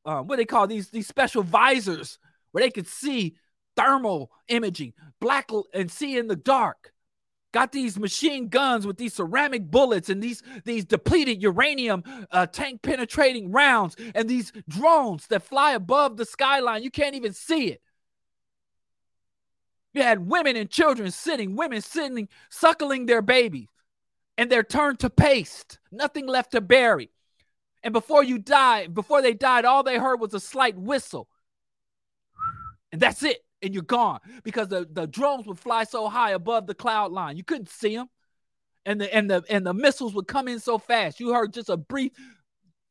[0.05, 2.19] uh what they call these these special visors
[2.51, 3.35] where they could see
[3.75, 6.91] thermal imaging, black and see in the dark.
[7.53, 12.81] Got these machine guns with these ceramic bullets and these these depleted uranium uh, tank
[12.81, 16.83] penetrating rounds and these drones that fly above the skyline.
[16.83, 17.81] You can't even see it.
[19.93, 23.69] You had women and children sitting, women sitting, suckling their babies,
[24.37, 27.09] and they're turned to paste, nothing left to bury.
[27.87, 31.29] And before you die, before they died, all they heard was a slight whistle.
[32.91, 33.37] And that's it.
[33.61, 37.37] And you're gone because the, the drones would fly so high above the cloud line.
[37.37, 38.09] You couldn't see them.
[38.85, 41.21] And the and the and the missiles would come in so fast.
[41.21, 42.11] You heard just a brief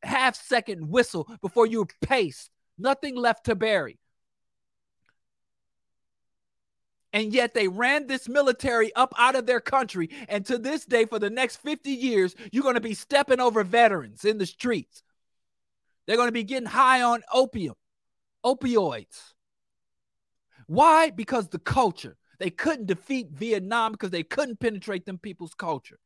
[0.02, 2.48] half second whistle before you were paced.
[2.78, 3.98] Nothing left to bury.
[7.17, 10.11] And yet they ran this military up out of their country.
[10.29, 13.65] And to this day, for the next 50 years, you're going to be stepping over
[13.65, 15.03] veterans in the streets.
[16.07, 17.75] They're going to be getting high on opium,
[18.45, 19.33] opioids.
[20.67, 21.09] Why?
[21.09, 22.19] Because the culture.
[22.39, 25.99] They couldn't defeat Vietnam because they couldn't penetrate them people's culture.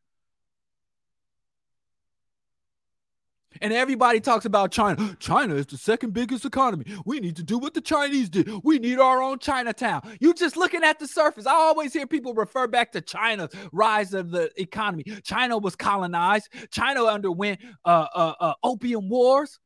[3.60, 5.16] And everybody talks about China.
[5.18, 6.84] China is the second biggest economy.
[7.04, 8.50] We need to do what the Chinese did.
[8.64, 10.16] We need our own Chinatown.
[10.20, 11.46] You're just looking at the surface.
[11.46, 15.04] I always hear people refer back to China's rise of the economy.
[15.22, 16.48] China was colonized.
[16.70, 19.58] China underwent uh, uh, uh, opium wars.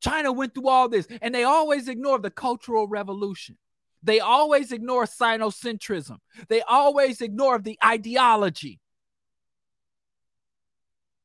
[0.00, 3.58] China went through all this, and they always ignore the Cultural Revolution.
[4.02, 6.18] They always ignore Sinocentrism.
[6.48, 8.80] They always ignore the ideology.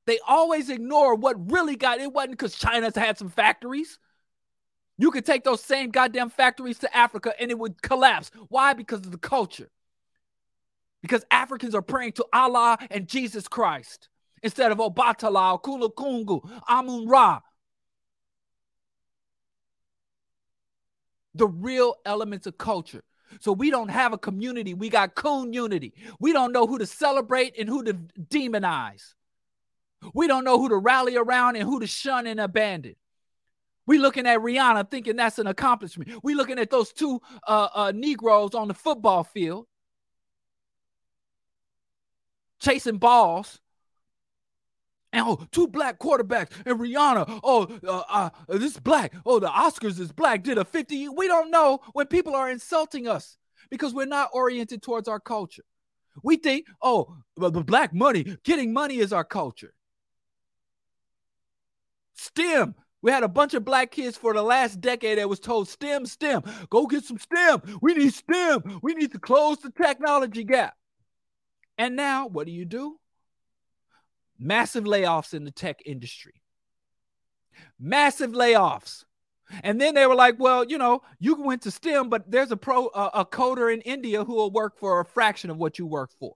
[0.06, 3.98] They always ignore what really got it wasn't because China's had some factories.
[4.98, 8.32] You could take those same goddamn factories to Africa and it would collapse.
[8.49, 8.73] Why?
[8.73, 9.69] Because of the culture.
[11.02, 14.10] Because Africans are praying to Allah and Jesus Christ
[14.41, 17.41] instead of Obatala, Kulukungu, Amun Ra.
[21.34, 23.03] The real elements of culture.
[23.41, 24.73] So we don't have a community.
[24.73, 25.94] We got coon unity.
[26.19, 29.14] We don't know who to celebrate and who to demonize.
[30.14, 32.95] We don't know who to rally around and who to shun and abandon.
[33.88, 36.10] We looking at Rihanna thinking that's an accomplishment.
[36.23, 39.68] We looking at those two uh, uh, Negroes on the football field
[42.60, 43.60] chasing balls.
[45.14, 47.40] And oh, two black quarterbacks and Rihanna.
[47.44, 49.14] Oh, uh, uh, this black.
[49.26, 50.44] Oh, the Oscars is black.
[50.44, 51.10] Did a 50.
[51.10, 53.38] We don't know when people are insulting us
[53.69, 55.64] because we're not oriented towards our culture.
[56.22, 59.73] We think, oh, the black money, getting money is our culture.
[62.15, 62.75] STEM.
[63.01, 66.07] We had a bunch of black kids for the last decade that was told STEM,
[66.07, 67.61] STEM, go get some STEM.
[67.81, 68.79] We need STEM.
[68.81, 70.73] We need to close the technology gap.
[71.77, 72.99] And now, what do you do?
[74.39, 76.41] Massive layoffs in the tech industry.
[77.79, 79.03] Massive layoffs.
[79.61, 82.57] And then they were like, well, you know, you went to STEM, but there's a
[82.57, 85.85] pro uh, a coder in India who will work for a fraction of what you
[85.85, 86.35] work for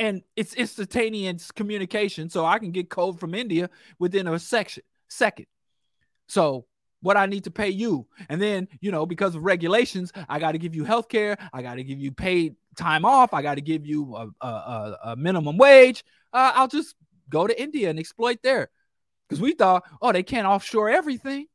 [0.00, 2.30] and it's instantaneous communication.
[2.30, 3.68] So I can get code from India
[3.98, 5.46] within a section second.
[6.26, 6.64] So
[7.02, 8.06] what I need to pay you.
[8.28, 11.36] And then, you know, because of regulations, I got to give you health care.
[11.52, 13.34] I got to give you paid time off.
[13.34, 16.02] I got to give you a, a, a minimum wage.
[16.32, 16.94] Uh, I'll just
[17.28, 18.70] go to India and exploit there.
[19.28, 21.46] Because we thought, oh, they can't offshore everything.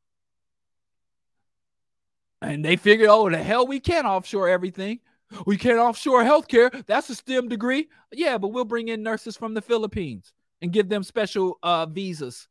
[2.41, 4.99] And they figured, oh, the hell, we can't offshore everything.
[5.45, 6.85] We can't offshore healthcare.
[6.85, 7.89] That's a STEM degree.
[8.11, 12.47] Yeah, but we'll bring in nurses from the Philippines and give them special uh, visas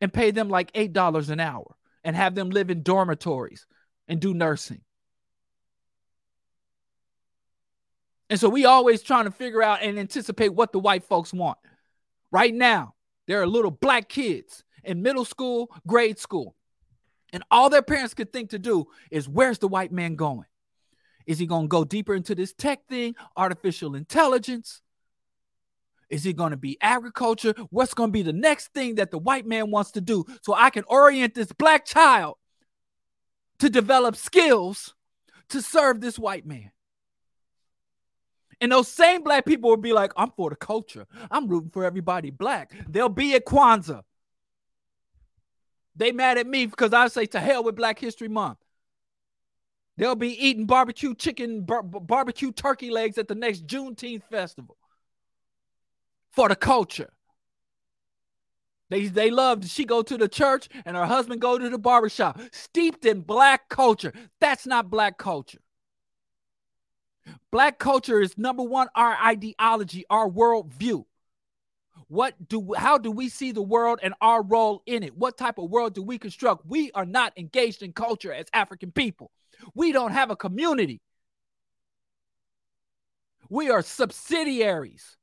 [0.00, 3.66] and pay them like $8 an hour and have them live in dormitories
[4.08, 4.82] and do nursing.
[8.28, 11.58] And so we always trying to figure out and anticipate what the white folks want.
[12.30, 12.94] Right now,
[13.26, 16.56] there are little black kids in middle school, grade school
[17.32, 20.46] And all their parents could think to do is where's the white man going?
[21.26, 24.82] Is he going to go deeper into this tech thing, artificial intelligence?
[26.10, 27.54] Is it going to be agriculture?
[27.70, 30.52] What's going to be the next thing that the white man wants to do so
[30.52, 32.36] I can orient this black child
[33.60, 34.94] to develop skills
[35.48, 36.70] to serve this white man?
[38.60, 41.06] And those same black people will be like, I'm for the culture.
[41.30, 42.72] I'm rooting for everybody black.
[42.88, 44.02] They'll be at Kwanzaa.
[45.96, 48.58] They mad at me because I say to hell with Black History Month.
[49.96, 54.76] They'll be eating barbecue chicken, bar- barbecue turkey legs at the next Juneteenth festival
[56.30, 57.12] for the culture.
[58.92, 62.38] They, they love she go to the church and her husband go to the barbershop
[62.52, 65.60] steeped in black culture that's not black culture
[67.50, 71.06] black culture is number one our ideology our worldview
[72.12, 75.58] what do how do we see the world and our role in it what type
[75.58, 79.30] of world do we construct we are not engaged in culture as african people
[79.74, 81.00] we don't have a community
[83.48, 85.16] we are subsidiaries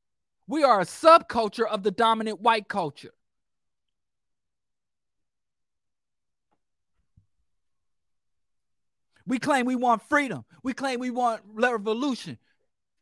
[0.50, 3.14] we are a subculture of the dominant white culture.
[9.28, 10.44] We claim we want freedom.
[10.64, 12.40] We claim we want revolution.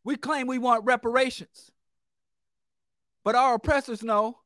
[0.03, 1.71] We claim we want reparations.
[3.27, 4.39] But our oppressors know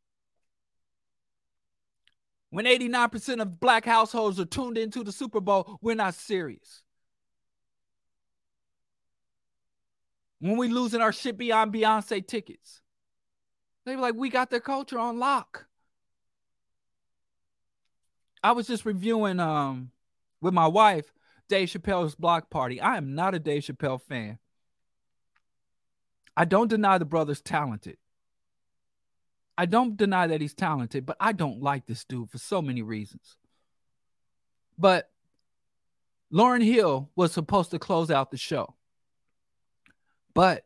[2.50, 6.82] when 89% of black households are tuned into the Super Bowl, we're not serious.
[10.40, 12.82] When we losing our shit beyond Beyonce tickets.
[13.86, 15.68] They were like, we got their culture on lock.
[18.44, 19.92] I was just reviewing um
[20.42, 21.14] with my wife
[21.48, 22.82] Dave Chappelle's block party.
[22.82, 24.40] I am not a Dave Chappelle fan.
[26.36, 27.98] I don't deny the brother's talented.
[29.62, 32.82] I don't deny that he's talented, but I don't like this dude for so many
[32.82, 33.38] reasons.
[34.76, 35.12] But
[36.34, 38.74] Lauryn Hill was supposed to close out the show.
[40.34, 40.66] But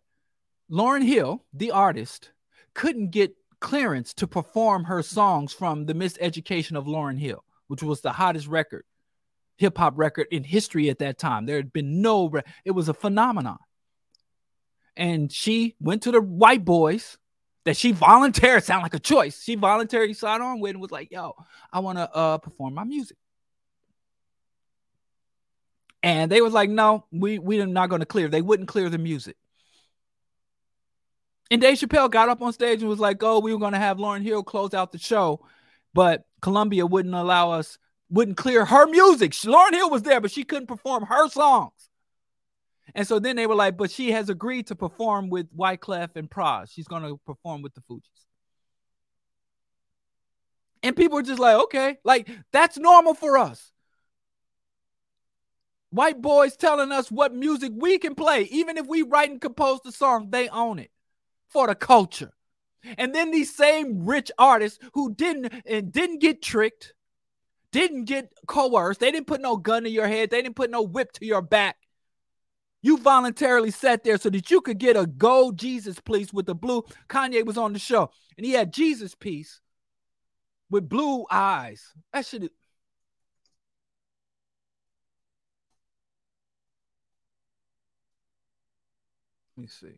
[0.71, 2.31] Lauryn Hill, the artist,
[2.73, 7.99] couldn't get clearance to perform her songs from the Miseducation of Lauryn Hill, which was
[7.99, 8.85] the hottest record,
[9.57, 11.45] hip hop record in history at that time.
[11.45, 13.57] There had been no, re- it was a phenomenon.
[14.95, 17.17] And she went to the white boys
[17.65, 19.43] that she voluntarily sound like a choice.
[19.43, 21.35] She voluntarily signed on with and was like, "Yo,
[21.73, 23.17] I want to uh, perform my music."
[26.03, 28.99] And they was like, "No, we we're not going to clear." They wouldn't clear the
[28.99, 29.35] music.
[31.51, 33.79] And Dave Chappelle got up on stage and was like, "Oh, we were going to
[33.79, 35.45] have Lauryn Hill close out the show,
[35.93, 37.77] but Columbia wouldn't allow us,
[38.09, 39.31] wouldn't clear her music.
[39.31, 41.89] Lauryn Hill was there, but she couldn't perform her songs."
[42.93, 46.29] And so then they were like, "But she has agreed to perform with Wyclef and
[46.29, 46.71] Pras.
[46.71, 48.25] She's going to perform with the Fugees."
[50.83, 53.71] And people were just like, "Okay, like that's normal for us."
[55.89, 59.79] White boys telling us what music we can play, even if we write and compose
[59.81, 60.91] the song, they own it
[61.47, 62.33] for the culture.
[62.97, 66.93] And then these same rich artists who didn't and didn't get tricked,
[67.71, 70.81] didn't get coerced, they didn't put no gun to your head, they didn't put no
[70.81, 71.77] whip to your back.
[72.85, 76.53] You voluntarily sat there so that you could get a gold Jesus piece with the
[76.53, 76.83] blue.
[77.09, 79.59] Kanye was on the show and he had Jesus piece
[80.69, 81.93] with blue eyes.
[82.13, 82.51] That should Let
[89.57, 89.95] me see.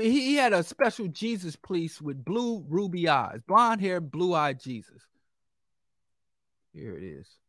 [0.00, 4.58] He, he had a special Jesus piece with blue ruby eyes, blonde hair, blue eyed
[4.58, 5.06] Jesus.
[6.72, 7.39] Here it is.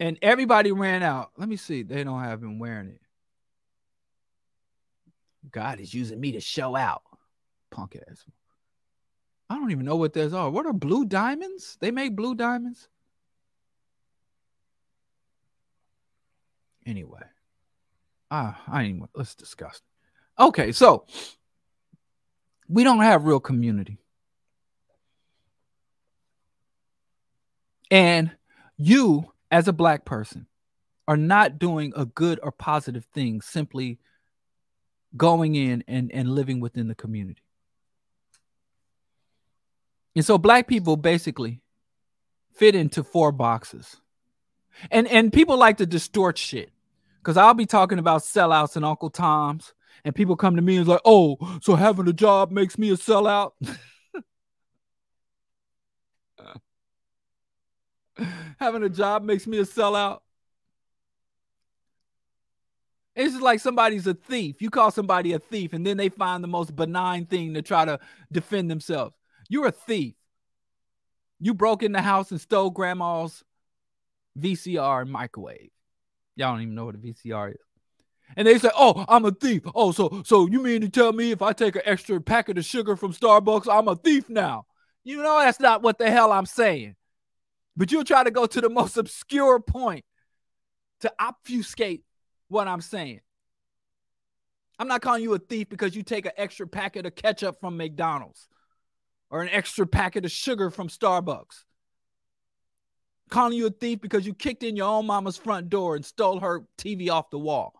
[0.00, 1.30] And everybody ran out.
[1.36, 1.82] Let me see.
[1.82, 3.00] They don't have him wearing it.
[5.50, 7.02] God is using me to show out.
[7.70, 8.24] Punk ass.
[9.50, 10.50] I don't even know what those are.
[10.50, 11.78] What are blue diamonds?
[11.80, 12.88] They make blue diamonds?
[16.84, 17.20] Anyway,
[18.30, 19.08] ah, I ain't.
[19.14, 19.82] Let's discuss.
[20.38, 21.04] Okay, so
[22.66, 23.98] we don't have real community,
[27.90, 28.30] and
[28.78, 30.46] you, as a black person,
[31.06, 33.98] are not doing a good or positive thing simply
[35.16, 37.42] going in and, and living within the community.
[40.14, 41.60] And so black people basically
[42.54, 43.96] fit into four boxes.
[44.90, 46.70] And and people like to distort shit.
[47.20, 50.88] Because I'll be talking about sellouts and Uncle Tom's, and people come to me and
[50.88, 53.52] like, oh, so having a job makes me a sellout.
[58.58, 60.20] having a job makes me a sellout.
[63.14, 64.62] It's just like somebody's a thief.
[64.62, 67.84] You call somebody a thief, and then they find the most benign thing to try
[67.84, 67.98] to
[68.30, 69.14] defend themselves.
[69.48, 70.14] You're a thief.
[71.40, 73.42] You broke in the house and stole grandma's
[74.38, 75.70] VCR and microwave.
[76.36, 77.56] Y'all don't even know what a VCR is.
[78.36, 81.32] And they say, "Oh, I'm a thief." Oh, so so you mean to tell me
[81.32, 84.66] if I take an extra packet of sugar from Starbucks, I'm a thief now?
[85.02, 86.94] You know that's not what the hell I'm saying.
[87.78, 90.04] But you'll try to go to the most obscure point
[91.00, 92.02] to obfuscate
[92.48, 93.20] what I'm saying.
[94.80, 97.76] I'm not calling you a thief because you take an extra packet of ketchup from
[97.76, 98.48] McDonald's
[99.30, 101.64] or an extra packet of sugar from Starbucks.
[103.26, 106.04] I'm calling you a thief because you kicked in your own mama's front door and
[106.04, 107.74] stole her TV off the wall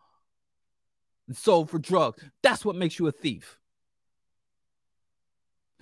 [1.26, 2.22] and sold for drugs.
[2.44, 3.58] That's what makes you a thief.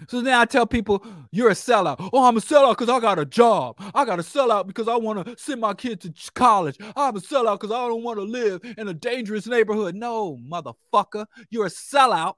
[0.09, 2.11] So then I tell people, you're a sellout.
[2.13, 3.81] Oh, I'm a sellout because I got a job.
[3.95, 6.77] I got a sellout because I want to send my kid to college.
[6.95, 9.95] I'm a sellout because I don't want to live in a dangerous neighborhood.
[9.95, 11.27] No, motherfucker.
[11.51, 12.35] You're a sellout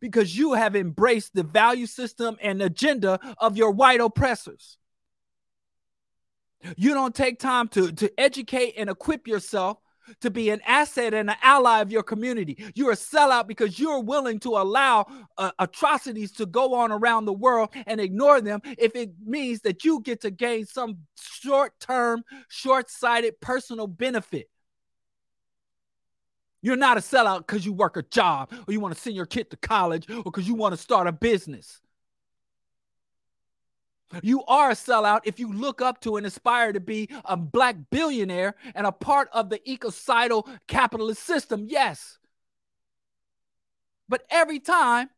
[0.00, 4.78] because you have embraced the value system and agenda of your white oppressors.
[6.76, 9.78] You don't take time to, to educate and equip yourself
[10.20, 12.64] to be an asset and an ally of your community.
[12.74, 15.06] You're a sellout because you're willing to allow
[15.38, 19.84] uh, atrocities to go on around the world and ignore them if it means that
[19.84, 24.48] you get to gain some short term, short sighted personal benefit.
[26.62, 29.26] You're not a sellout because you work a job or you want to send your
[29.26, 31.80] kid to college or because you want to start a business.
[34.22, 37.76] You are a sellout if you look up to and aspire to be a black
[37.90, 41.66] billionaire and a part of the ecocidal capitalist system.
[41.68, 42.18] Yes.
[44.08, 45.10] But every time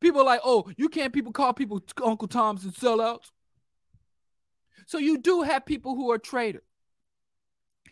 [0.00, 3.30] people are like, oh, you can't people call people Uncle Toms and sellouts.
[4.86, 6.62] So you do have people who are traitors.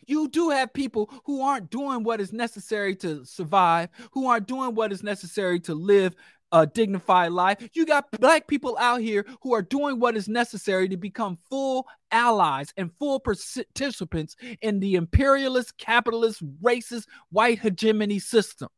[0.06, 4.74] You do have people who aren't doing what is necessary to survive, who aren't doing
[4.74, 6.16] what is necessary to live
[6.52, 7.68] a dignified life.
[7.72, 11.86] You got black people out here who are doing what is necessary to become full
[12.10, 18.68] allies and full participants in the imperialist, capitalist, racist, white hegemony system.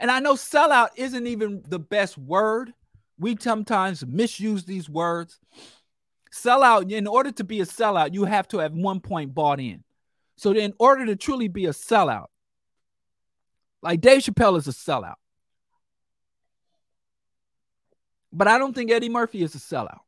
[0.00, 2.72] And I know sellout isn't even the best word.
[3.18, 5.38] We sometimes misuse these words.
[6.32, 9.82] Sellout, in order to be a sellout, you have to have one point bought in.
[10.36, 12.26] So, in order to truly be a sellout,
[13.82, 15.14] like Dave Chappelle is a sellout.
[18.32, 20.00] But I don't think Eddie Murphy is a sellout.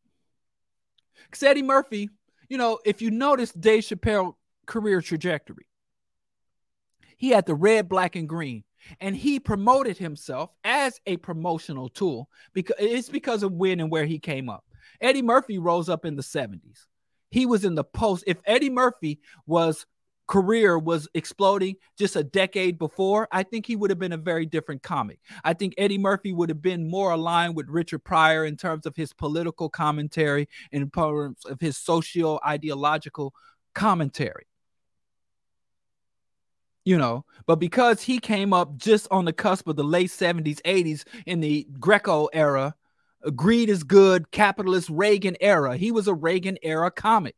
[1.25, 2.11] Because Eddie Murphy,
[2.49, 4.35] you know, if you notice Dave Chappelle
[4.67, 5.67] career trajectory,
[7.17, 8.65] he had the red, black, and green.
[8.99, 14.07] And he promoted himself as a promotional tool because it's because of when and where
[14.07, 14.65] he came up.
[15.01, 16.87] Eddie Murphy rose up in the 70s.
[17.31, 18.25] He was in the post.
[18.27, 19.87] If Eddie Murphy was
[20.31, 24.47] career was exploding just a decade before, I think he would have been a very
[24.47, 25.19] different comic.
[25.43, 28.95] I think Eddie Murphy would have been more aligned with Richard Pryor in terms of
[28.95, 33.35] his political commentary, and in terms of his socio ideological
[33.75, 34.47] commentary.
[36.85, 40.63] You know, but because he came up just on the cusp of the late 70s,
[40.63, 42.77] 80s in the Greco era,
[43.35, 45.77] greed is good, capitalist Reagan era.
[45.77, 47.35] He was a Reagan era comic.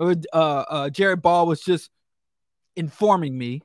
[0.00, 1.88] Uh, uh, Jared Ball was just
[2.76, 3.62] informing me.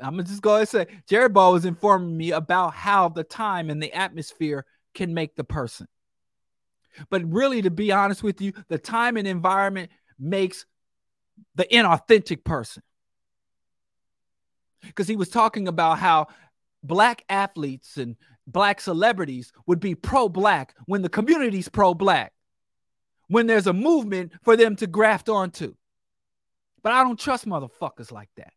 [0.00, 3.70] I'm gonna just go and say Jared Ball was informing me about how the time
[3.70, 5.86] and the atmosphere can make the person.
[7.08, 10.66] But really, to be honest with you, the time and environment makes
[11.54, 12.82] the inauthentic person.
[14.82, 16.26] Because he was talking about how
[16.82, 18.16] black athletes and
[18.46, 22.32] black celebrities would be pro black when the community's pro black,
[23.28, 25.74] when there's a movement for them to graft onto.
[26.82, 28.52] But I don't trust motherfuckers like that.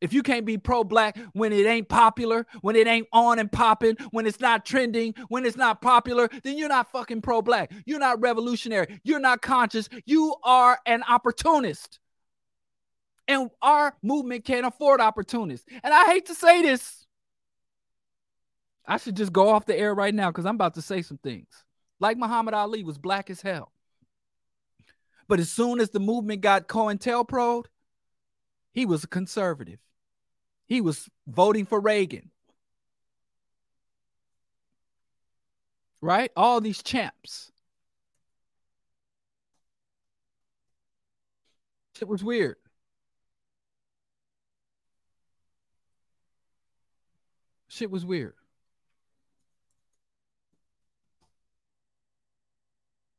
[0.00, 3.50] If you can't be pro black when it ain't popular, when it ain't on and
[3.50, 7.72] popping, when it's not trending, when it's not popular, then you're not fucking pro black.
[7.86, 9.00] You're not revolutionary.
[9.04, 9.88] You're not conscious.
[10.04, 11.98] You are an opportunist.
[13.26, 15.66] And our movement can't afford opportunists.
[15.82, 17.06] And I hate to say this.
[18.86, 21.18] I should just go off the air right now because I'm about to say some
[21.18, 21.48] things.
[21.98, 23.72] Like Muhammad Ali was black as hell.
[25.28, 27.64] But as soon as the movement got COINTELPRO,
[28.72, 29.80] he was a conservative.
[30.66, 32.30] He was voting for Reagan.
[36.00, 36.30] Right?
[36.36, 37.50] All these champs.
[42.00, 42.56] It was weird.
[47.68, 48.34] Shit was weird.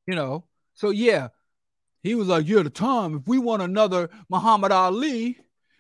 [0.05, 1.29] You know, so yeah,
[2.07, 5.37] he was like, Yeah, the time, if we want another Muhammad Ali,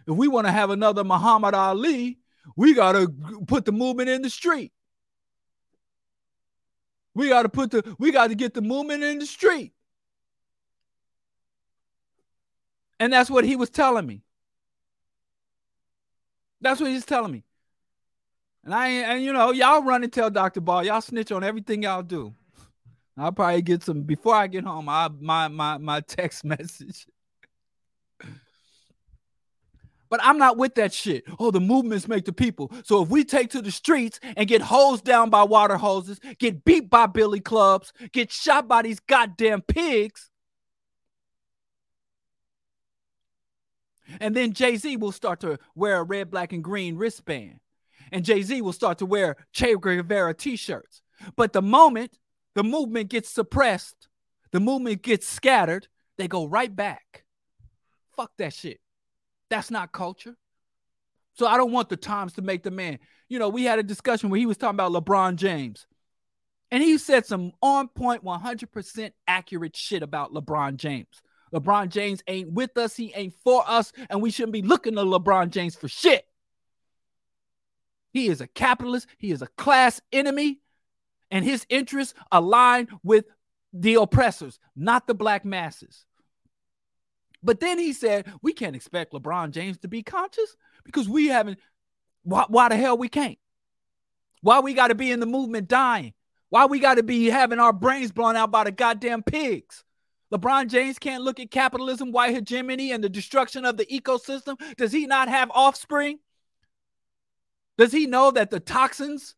[0.07, 2.19] if we want to have another Muhammad Ali,
[2.55, 3.11] we gotta
[3.47, 4.71] put the movement in the street.
[7.13, 9.73] We gotta put the we gotta get the movement in the street.
[12.99, 14.23] And that's what he was telling me.
[16.61, 17.43] That's what he's telling me.
[18.63, 20.61] And I and you know, y'all run and tell Dr.
[20.61, 22.33] Ball, y'all snitch on everything y'all do.
[23.17, 24.87] I'll probably get some before I get home.
[24.89, 27.07] I my my my text message.
[30.09, 31.25] But I'm not with that shit.
[31.37, 32.71] Oh, the movements make the people.
[32.85, 36.63] So if we take to the streets and get hosed down by water hoses, get
[36.63, 40.29] beat by billy clubs, get shot by these goddamn pigs,
[44.21, 47.59] and then Jay Z will start to wear a red, black, and green wristband,
[48.11, 51.01] and Jay Z will start to wear Che Guevara t-shirts.
[51.35, 52.17] But the moment
[52.57, 54.07] the movement gets suppressed,
[54.51, 57.23] the movement gets scattered, they go right back.
[58.15, 58.79] Fuck that shit.
[59.51, 60.35] That's not culture.
[61.35, 62.97] So I don't want the times to make the man.
[63.29, 65.85] You know, we had a discussion where he was talking about LeBron James.
[66.71, 71.21] And he said some on point, 100% accurate shit about LeBron James.
[71.53, 72.95] LeBron James ain't with us.
[72.95, 73.93] He ain't for us.
[74.09, 76.25] And we shouldn't be looking to LeBron James for shit.
[78.13, 79.05] He is a capitalist.
[79.19, 80.59] He is a class enemy
[81.31, 83.25] and his interests align with
[83.73, 86.05] the oppressors, not the black masses.
[87.43, 91.59] But then he said, we can't expect LeBron James to be conscious because we haven't.
[92.23, 93.37] Why, why the hell we can't?
[94.41, 96.13] Why we got to be in the movement dying?
[96.49, 99.83] Why we got to be having our brains blown out by the goddamn pigs?
[100.33, 104.59] LeBron James can't look at capitalism, white hegemony, and the destruction of the ecosystem.
[104.75, 106.19] Does he not have offspring?
[107.77, 109.35] Does he know that the toxins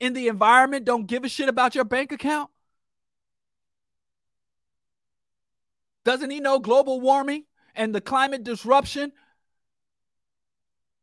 [0.00, 2.50] in the environment don't give a shit about your bank account?
[6.04, 7.44] Doesn't he know global warming
[7.74, 9.12] and the climate disruption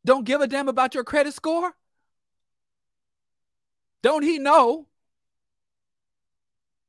[0.04, 1.72] don't give a damn about your credit score?
[4.02, 4.88] Don't he know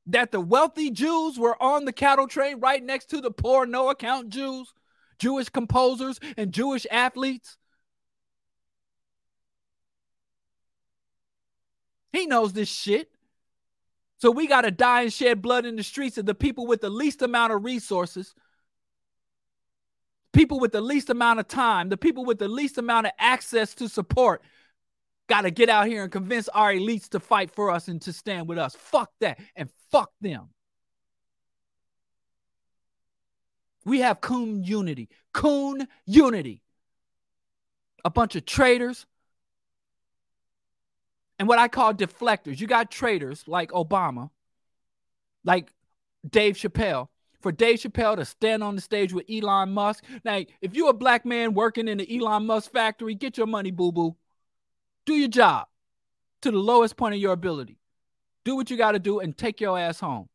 [0.06, 3.90] that the wealthy Jews were on the cattle train right next to the poor, no
[3.90, 4.74] account Jews,
[5.18, 7.58] Jewish composers, and Jewish athletes?
[12.12, 13.10] He knows this shit.
[14.18, 16.82] So we got to die and shed blood in the streets of the people with
[16.82, 18.34] the least amount of resources,
[20.32, 23.74] people with the least amount of time, the people with the least amount of access
[23.76, 24.42] to support.
[25.28, 28.12] Got to get out here and convince our elites to fight for us and to
[28.12, 28.74] stand with us.
[28.74, 30.48] Fuck that and fuck them.
[33.84, 35.08] We have coon unity.
[35.32, 36.62] Coon unity.
[38.04, 39.06] A bunch of traitors,
[41.40, 42.60] and what I call deflectors.
[42.60, 44.28] You got traitors like Obama,
[45.42, 45.72] like
[46.28, 47.08] Dave Chappelle.
[47.40, 50.04] For Dave Chappelle to stand on the stage with Elon Musk.
[50.22, 53.70] Now, if you're a black man working in the Elon Musk factory, get your money,
[53.70, 54.14] boo boo.
[55.06, 55.68] Do your job
[56.42, 57.78] to the lowest point of your ability.
[58.44, 60.28] Do what you got to do and take your ass home.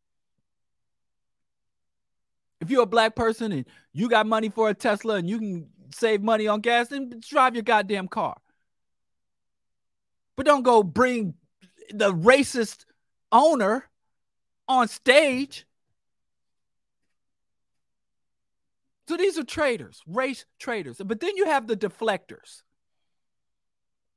[2.61, 5.69] If you're a black person and you got money for a Tesla and you can
[5.94, 8.38] save money on gas, then drive your goddamn car.
[10.36, 11.36] But don't go bring
[11.91, 12.86] the racist
[13.32, 13.86] owner
[14.68, 15.66] on stage.
[19.07, 20.98] So these are traitors, race traitors.
[21.03, 22.64] But then you have the deflectors.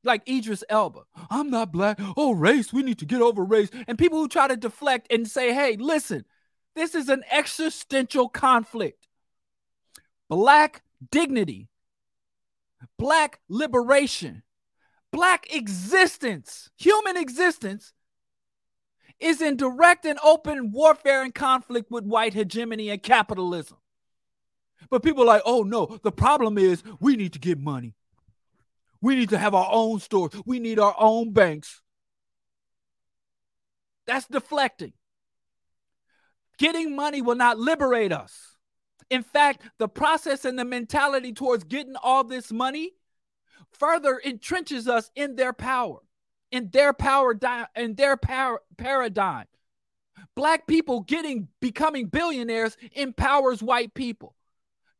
[0.04, 1.00] Like Idris Elba.
[1.28, 2.00] I'm not black.
[2.16, 2.72] Oh, race.
[2.72, 3.68] We need to get over race.
[3.86, 6.24] And people who try to deflect and say, hey, listen,
[6.74, 9.08] this is an existential conflict.
[10.28, 11.68] Black dignity,
[12.96, 14.42] black liberation,
[15.12, 17.92] black existence, human existence,
[19.20, 23.78] is in direct and open warfare and conflict with white hegemony and capitalism.
[24.90, 27.94] But people are like, oh no, the problem is we need to get money.
[29.00, 30.32] We need to have our own stores.
[30.44, 31.82] We need our own banks.
[34.06, 34.92] That's deflecting.
[36.58, 38.56] Getting money will not liberate us.
[39.10, 42.92] In fact, the process and the mentality towards getting all this money
[43.72, 46.00] further entrenches us in their power,
[46.50, 49.46] in their power, di- in their power paradigm.
[50.34, 54.34] Black people getting becoming billionaires empowers white people.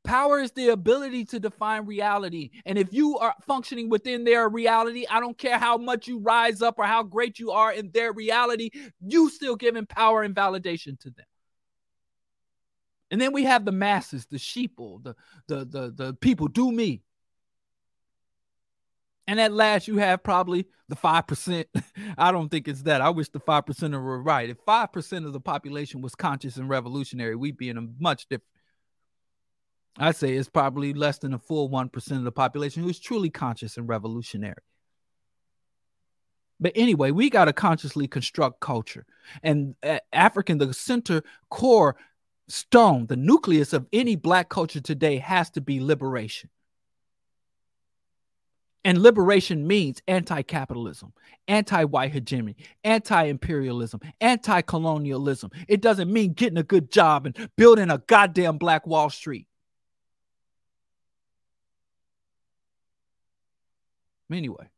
[0.05, 2.51] Power is the ability to define reality.
[2.65, 6.63] And if you are functioning within their reality, I don't care how much you rise
[6.63, 8.71] up or how great you are in their reality,
[9.01, 11.27] you still giving power and validation to them.
[13.11, 15.15] And then we have the masses, the sheeple, the
[15.47, 17.03] the the, the people do me.
[19.29, 21.67] And at last, you have probably the 5%.
[22.19, 23.03] I don't think it's that.
[23.03, 24.49] I wish the 5% were right.
[24.49, 28.49] If 5% of the population was conscious and revolutionary, we'd be in a much different.
[29.99, 33.29] I'd say it's probably less than a full 1% of the population who is truly
[33.29, 34.63] conscious and revolutionary.
[36.59, 39.05] But anyway, we got to consciously construct culture.
[39.43, 41.97] And uh, African, the center core
[42.49, 46.49] stone, the nucleus of any black culture today has to be liberation.
[48.85, 51.13] And liberation means anti capitalism,
[51.49, 55.51] anti white hegemony, anti imperialism, anti colonialism.
[55.67, 59.47] It doesn't mean getting a good job and building a goddamn black Wall Street.
[64.31, 64.69] Anyway,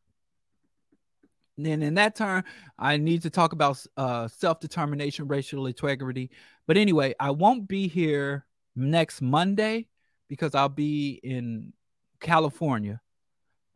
[1.59, 2.45] then in that turn,
[2.79, 6.31] I need to talk about uh, self determination, racial integrity.
[6.67, 8.47] But anyway, I won't be here
[8.77, 9.89] next Monday
[10.29, 11.73] because I'll be in
[12.21, 13.01] California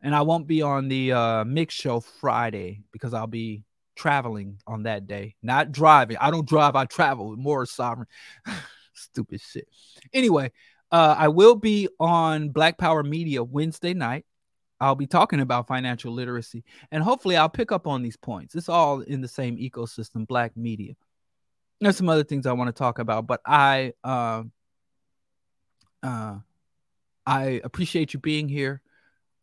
[0.05, 3.63] and I won't be on the uh, mix show Friday because I'll be
[3.95, 6.17] traveling on that day, not driving.
[6.17, 7.35] I don't drive, I travel.
[7.35, 8.07] More sovereign,
[8.93, 9.67] stupid shit.
[10.13, 10.51] Anyway,
[10.91, 14.25] uh, I will be on Black Power Media Wednesday night.
[14.79, 18.53] I'll be talking about financial literacy, and hopefully, I'll pick up on these points.
[18.53, 20.93] It's all in the same ecosystem, Black media.
[21.81, 24.43] There's some other things I want to talk about, but I, uh,
[26.03, 26.35] uh,
[27.25, 28.83] I appreciate you being here.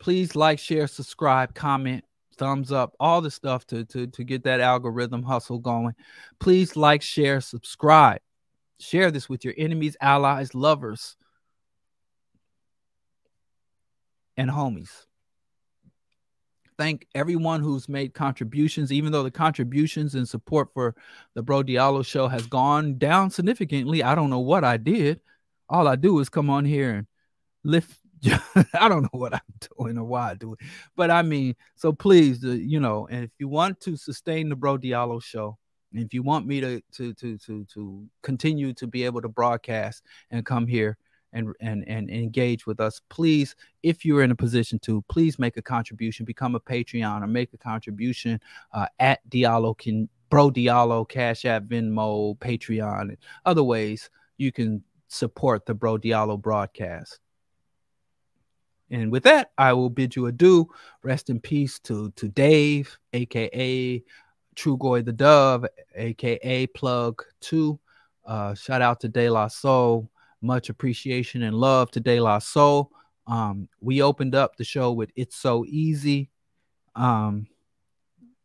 [0.03, 2.05] Please like, share, subscribe, comment,
[2.37, 5.95] thumbs up, all the stuff to to to get that algorithm hustle going.
[6.41, 8.21] Please like, share, subscribe.
[8.81, 11.17] Share this with your enemies, allies, lovers,
[14.37, 14.91] and homies
[16.83, 20.97] thank everyone who's made contributions, even though the contributions and support for
[21.35, 24.03] the Bro Diallo show has gone down significantly.
[24.03, 25.21] I don't know what I did.
[25.69, 27.07] All I do is come on here and
[27.63, 28.02] lift.
[28.75, 29.41] I don't know what I'm
[29.79, 30.61] doing or why I do it,
[30.97, 34.57] but I mean, so please, uh, you know, and if you want to sustain the
[34.57, 35.59] Bro Diallo show,
[35.93, 39.29] and if you want me to to to to to continue to be able to
[39.29, 40.97] broadcast and come here
[41.33, 45.57] and and and engage with us please if you're in a position to please make
[45.57, 48.41] a contribution become a patreon or make a contribution
[48.73, 54.83] uh, at diallo can bro diallo cash app venmo patreon and other ways you can
[55.09, 57.19] support the bro diallo broadcast
[58.93, 60.69] and with that i will bid you adieu
[61.03, 64.03] rest in peace to to dave aka
[64.55, 65.67] trugoy the dove
[65.97, 67.79] aka plug 2
[68.27, 70.09] uh shout out to de la soul
[70.43, 72.91] much appreciation and love to De La Soul.
[73.27, 76.29] Um, we opened up the show with It's So Easy.
[76.95, 77.47] Um,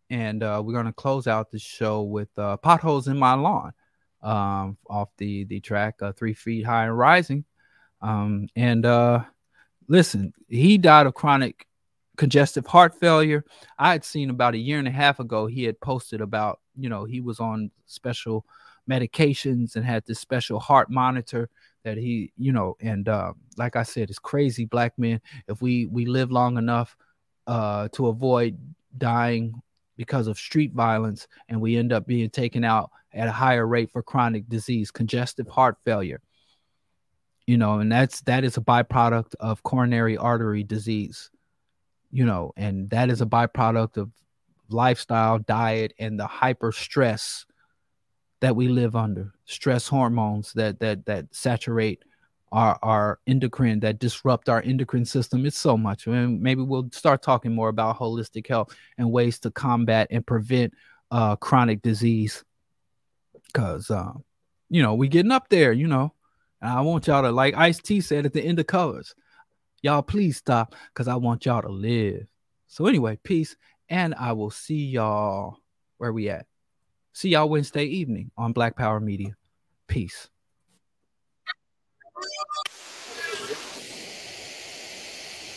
[0.09, 3.73] and uh, we're to close out the show with uh, Potholes in My Lawn
[4.21, 7.43] um, off the, the track uh, Three Feet High and Rising.
[8.01, 9.23] Um, and uh,
[9.87, 11.67] listen, he died of chronic
[12.17, 13.45] congestive heart failure.
[13.77, 16.89] I had seen about a year and a half ago, he had posted about, you
[16.89, 18.45] know, he was on special
[18.89, 21.49] medications and had this special heart monitor
[21.83, 25.21] that he, you know, and uh, like I said, it's crazy, black men.
[25.47, 26.97] If we we live long enough
[27.45, 28.57] uh, to avoid
[28.97, 29.61] dying
[29.95, 33.91] because of street violence, and we end up being taken out at a higher rate
[33.91, 36.21] for chronic disease, congestive heart failure.
[37.47, 41.31] You know, and that's that is a byproduct of coronary artery disease.
[42.11, 44.11] You know, and that is a byproduct of
[44.69, 47.45] lifestyle, diet, and the hyper stress
[48.41, 49.33] that we live under.
[49.45, 52.03] Stress hormones that that that saturate
[52.51, 55.45] our our endocrine that disrupt our endocrine system.
[55.45, 59.39] It's so much I mean, maybe we'll start talking more about holistic health and ways
[59.39, 60.73] to combat and prevent
[61.11, 62.43] uh chronic disease.
[63.47, 64.13] Because uh,
[64.69, 66.13] you know we getting up there you know
[66.61, 69.15] and i want y'all to like ice t said at the end of colors
[69.81, 72.27] y'all please stop because i want y'all to live
[72.67, 73.55] so anyway peace
[73.89, 75.57] and i will see y'all
[75.97, 76.45] where we at
[77.17, 79.35] See y'all Wednesday evening on Black Power Media.
[79.87, 80.29] Peace.